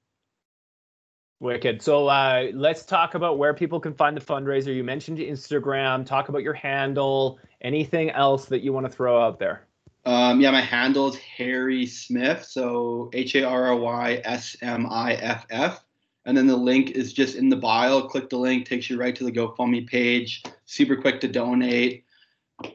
Wicked. 1.40 1.80
So 1.80 2.08
uh, 2.08 2.48
let's 2.52 2.84
talk 2.84 3.14
about 3.14 3.38
where 3.38 3.54
people 3.54 3.78
can 3.78 3.94
find 3.94 4.16
the 4.16 4.20
fundraiser. 4.20 4.74
You 4.74 4.82
mentioned 4.82 5.18
Instagram. 5.18 6.04
Talk 6.04 6.28
about 6.28 6.42
your 6.42 6.54
handle. 6.54 7.38
Anything 7.60 8.10
else 8.10 8.46
that 8.46 8.62
you 8.62 8.72
want 8.72 8.86
to 8.86 8.92
throw 8.92 9.22
out 9.22 9.38
there? 9.38 9.66
Um, 10.04 10.40
yeah, 10.40 10.50
my 10.50 10.60
handle 10.60 11.08
is 11.08 11.16
Harry 11.16 11.86
Smith. 11.86 12.44
So 12.44 13.08
H 13.12 13.36
A 13.36 13.44
R 13.44 13.66
R 13.66 13.76
Y 13.76 14.20
S 14.24 14.56
M 14.62 14.86
I 14.90 15.14
F 15.14 15.46
F. 15.50 15.84
And 16.24 16.36
then 16.36 16.46
the 16.46 16.56
link 16.56 16.90
is 16.90 17.12
just 17.12 17.36
in 17.36 17.48
the 17.48 17.56
bio. 17.56 18.02
Click 18.02 18.28
the 18.28 18.36
link, 18.36 18.66
takes 18.66 18.90
you 18.90 18.98
right 18.98 19.14
to 19.14 19.24
the 19.24 19.32
GoFundMe 19.32 19.86
page. 19.86 20.42
Super 20.66 20.96
quick 20.96 21.20
to 21.20 21.28
donate. 21.28 22.04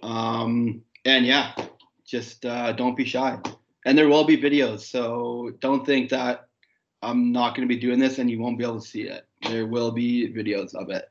Um, 0.02 0.82
and 1.04 1.26
yeah, 1.26 1.54
just 2.06 2.46
uh, 2.46 2.72
don't 2.72 2.96
be 2.96 3.04
shy. 3.06 3.38
And 3.86 3.98
there 3.98 4.08
will 4.08 4.24
be 4.24 4.38
videos. 4.38 4.80
So 4.80 5.52
don't 5.60 5.86
think 5.86 6.10
that 6.12 6.48
I'm 7.04 7.32
not 7.32 7.56
going 7.56 7.68
to 7.68 7.74
be 7.74 7.80
doing 7.80 8.00
this 8.00 8.20
and 8.20 8.30
you 8.30 8.40
won't 8.40 8.58
be 8.58 8.64
able 8.64 8.80
to 8.80 8.88
see 8.88 9.04
it. 9.04 9.28
There 9.50 9.68
will 9.68 9.92
be 9.92 10.32
videos 10.34 10.74
of 10.74 10.90
it. 10.90 11.10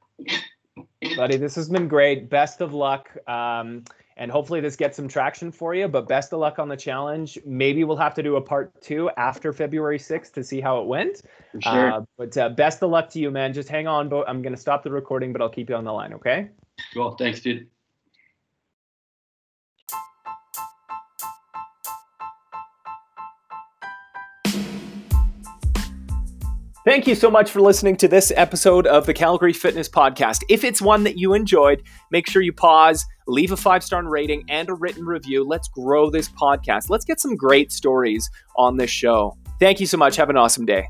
Buddy, 1.17 1.37
this 1.37 1.55
has 1.57 1.69
been 1.69 1.89
great. 1.89 2.31
Best 2.31 2.61
of 2.61 2.73
luck. 2.73 3.11
Um, 3.29 3.85
and 4.17 4.31
hopefully 4.31 4.61
this 4.61 4.77
gets 4.77 4.97
some 4.97 5.09
traction 5.09 5.51
for 5.51 5.75
you, 5.75 5.89
but 5.89 6.09
best 6.09 6.33
of 6.33 6.39
luck 6.39 6.59
on 6.59 6.69
the 6.69 6.77
challenge. 6.77 7.39
Maybe 7.45 7.85
we'll 7.85 7.97
have 7.97 8.15
to 8.15 8.23
do 8.23 8.37
a 8.37 8.41
part 8.41 8.73
two 8.81 9.11
after 9.17 9.53
February 9.53 9.99
6th 9.99 10.33
to 10.35 10.45
see 10.45 10.61
how 10.61 10.81
it 10.81 10.87
went. 10.87 11.23
For 11.53 11.61
sure. 11.61 11.93
Uh, 11.93 12.01
but 12.17 12.37
uh, 12.37 12.49
best 12.51 12.83
of 12.83 12.91
luck 12.91 13.11
to 13.11 13.19
you, 13.19 13.31
man. 13.31 13.53
Just 13.53 13.69
hang 13.69 13.87
on. 13.87 14.09
But 14.09 14.29
I'm 14.29 14.43
going 14.43 14.55
to 14.55 14.61
stop 14.61 14.83
the 14.83 14.91
recording, 14.91 15.33
but 15.33 15.43
I'll 15.43 15.49
keep 15.49 15.69
you 15.69 15.77
on 15.77 15.85
the 15.85 15.93
line, 15.93 16.15
okay? 16.15 16.51
Cool. 16.95 17.13
Thanks, 17.13 17.41
dude. 17.41 17.67
Thank 26.85 27.07
you 27.07 27.15
so 27.15 27.31
much 27.31 27.49
for 27.49 27.61
listening 27.61 27.97
to 27.99 28.09
this 28.09 28.33
episode 28.35 28.89
of 28.89 29.07
the 29.07 29.15
Calgary 29.15 29.53
Fitness 29.53 29.89
Podcast. 29.89 30.41
If 30.49 30.65
it's 30.65 30.83
one 30.83 31.05
that 31.05 31.17
you 31.17 31.33
enjoyed, 31.33 31.85
make 32.11 32.29
sure 32.29 32.43
you 32.43 32.53
pause, 32.53 33.07
leave 33.29 33.53
a 33.53 33.57
five 33.57 33.85
star 33.85 34.03
rating, 34.03 34.45
and 34.49 34.69
a 34.69 34.75
written 34.75 35.05
review. 35.05 35.47
Let's 35.47 35.69
grow 35.69 36.11
this 36.11 36.29
podcast. 36.29 36.91
Let's 36.91 37.05
get 37.05 37.21
some 37.21 37.37
great 37.37 37.71
stories 37.71 38.29
on 38.57 38.79
this 38.79 38.91
show. 38.91 39.37
Thank 39.61 39.79
you 39.79 39.87
so 39.87 39.97
much. 39.97 40.17
Have 40.17 40.29
an 40.29 40.37
awesome 40.37 40.67
day. 40.67 40.89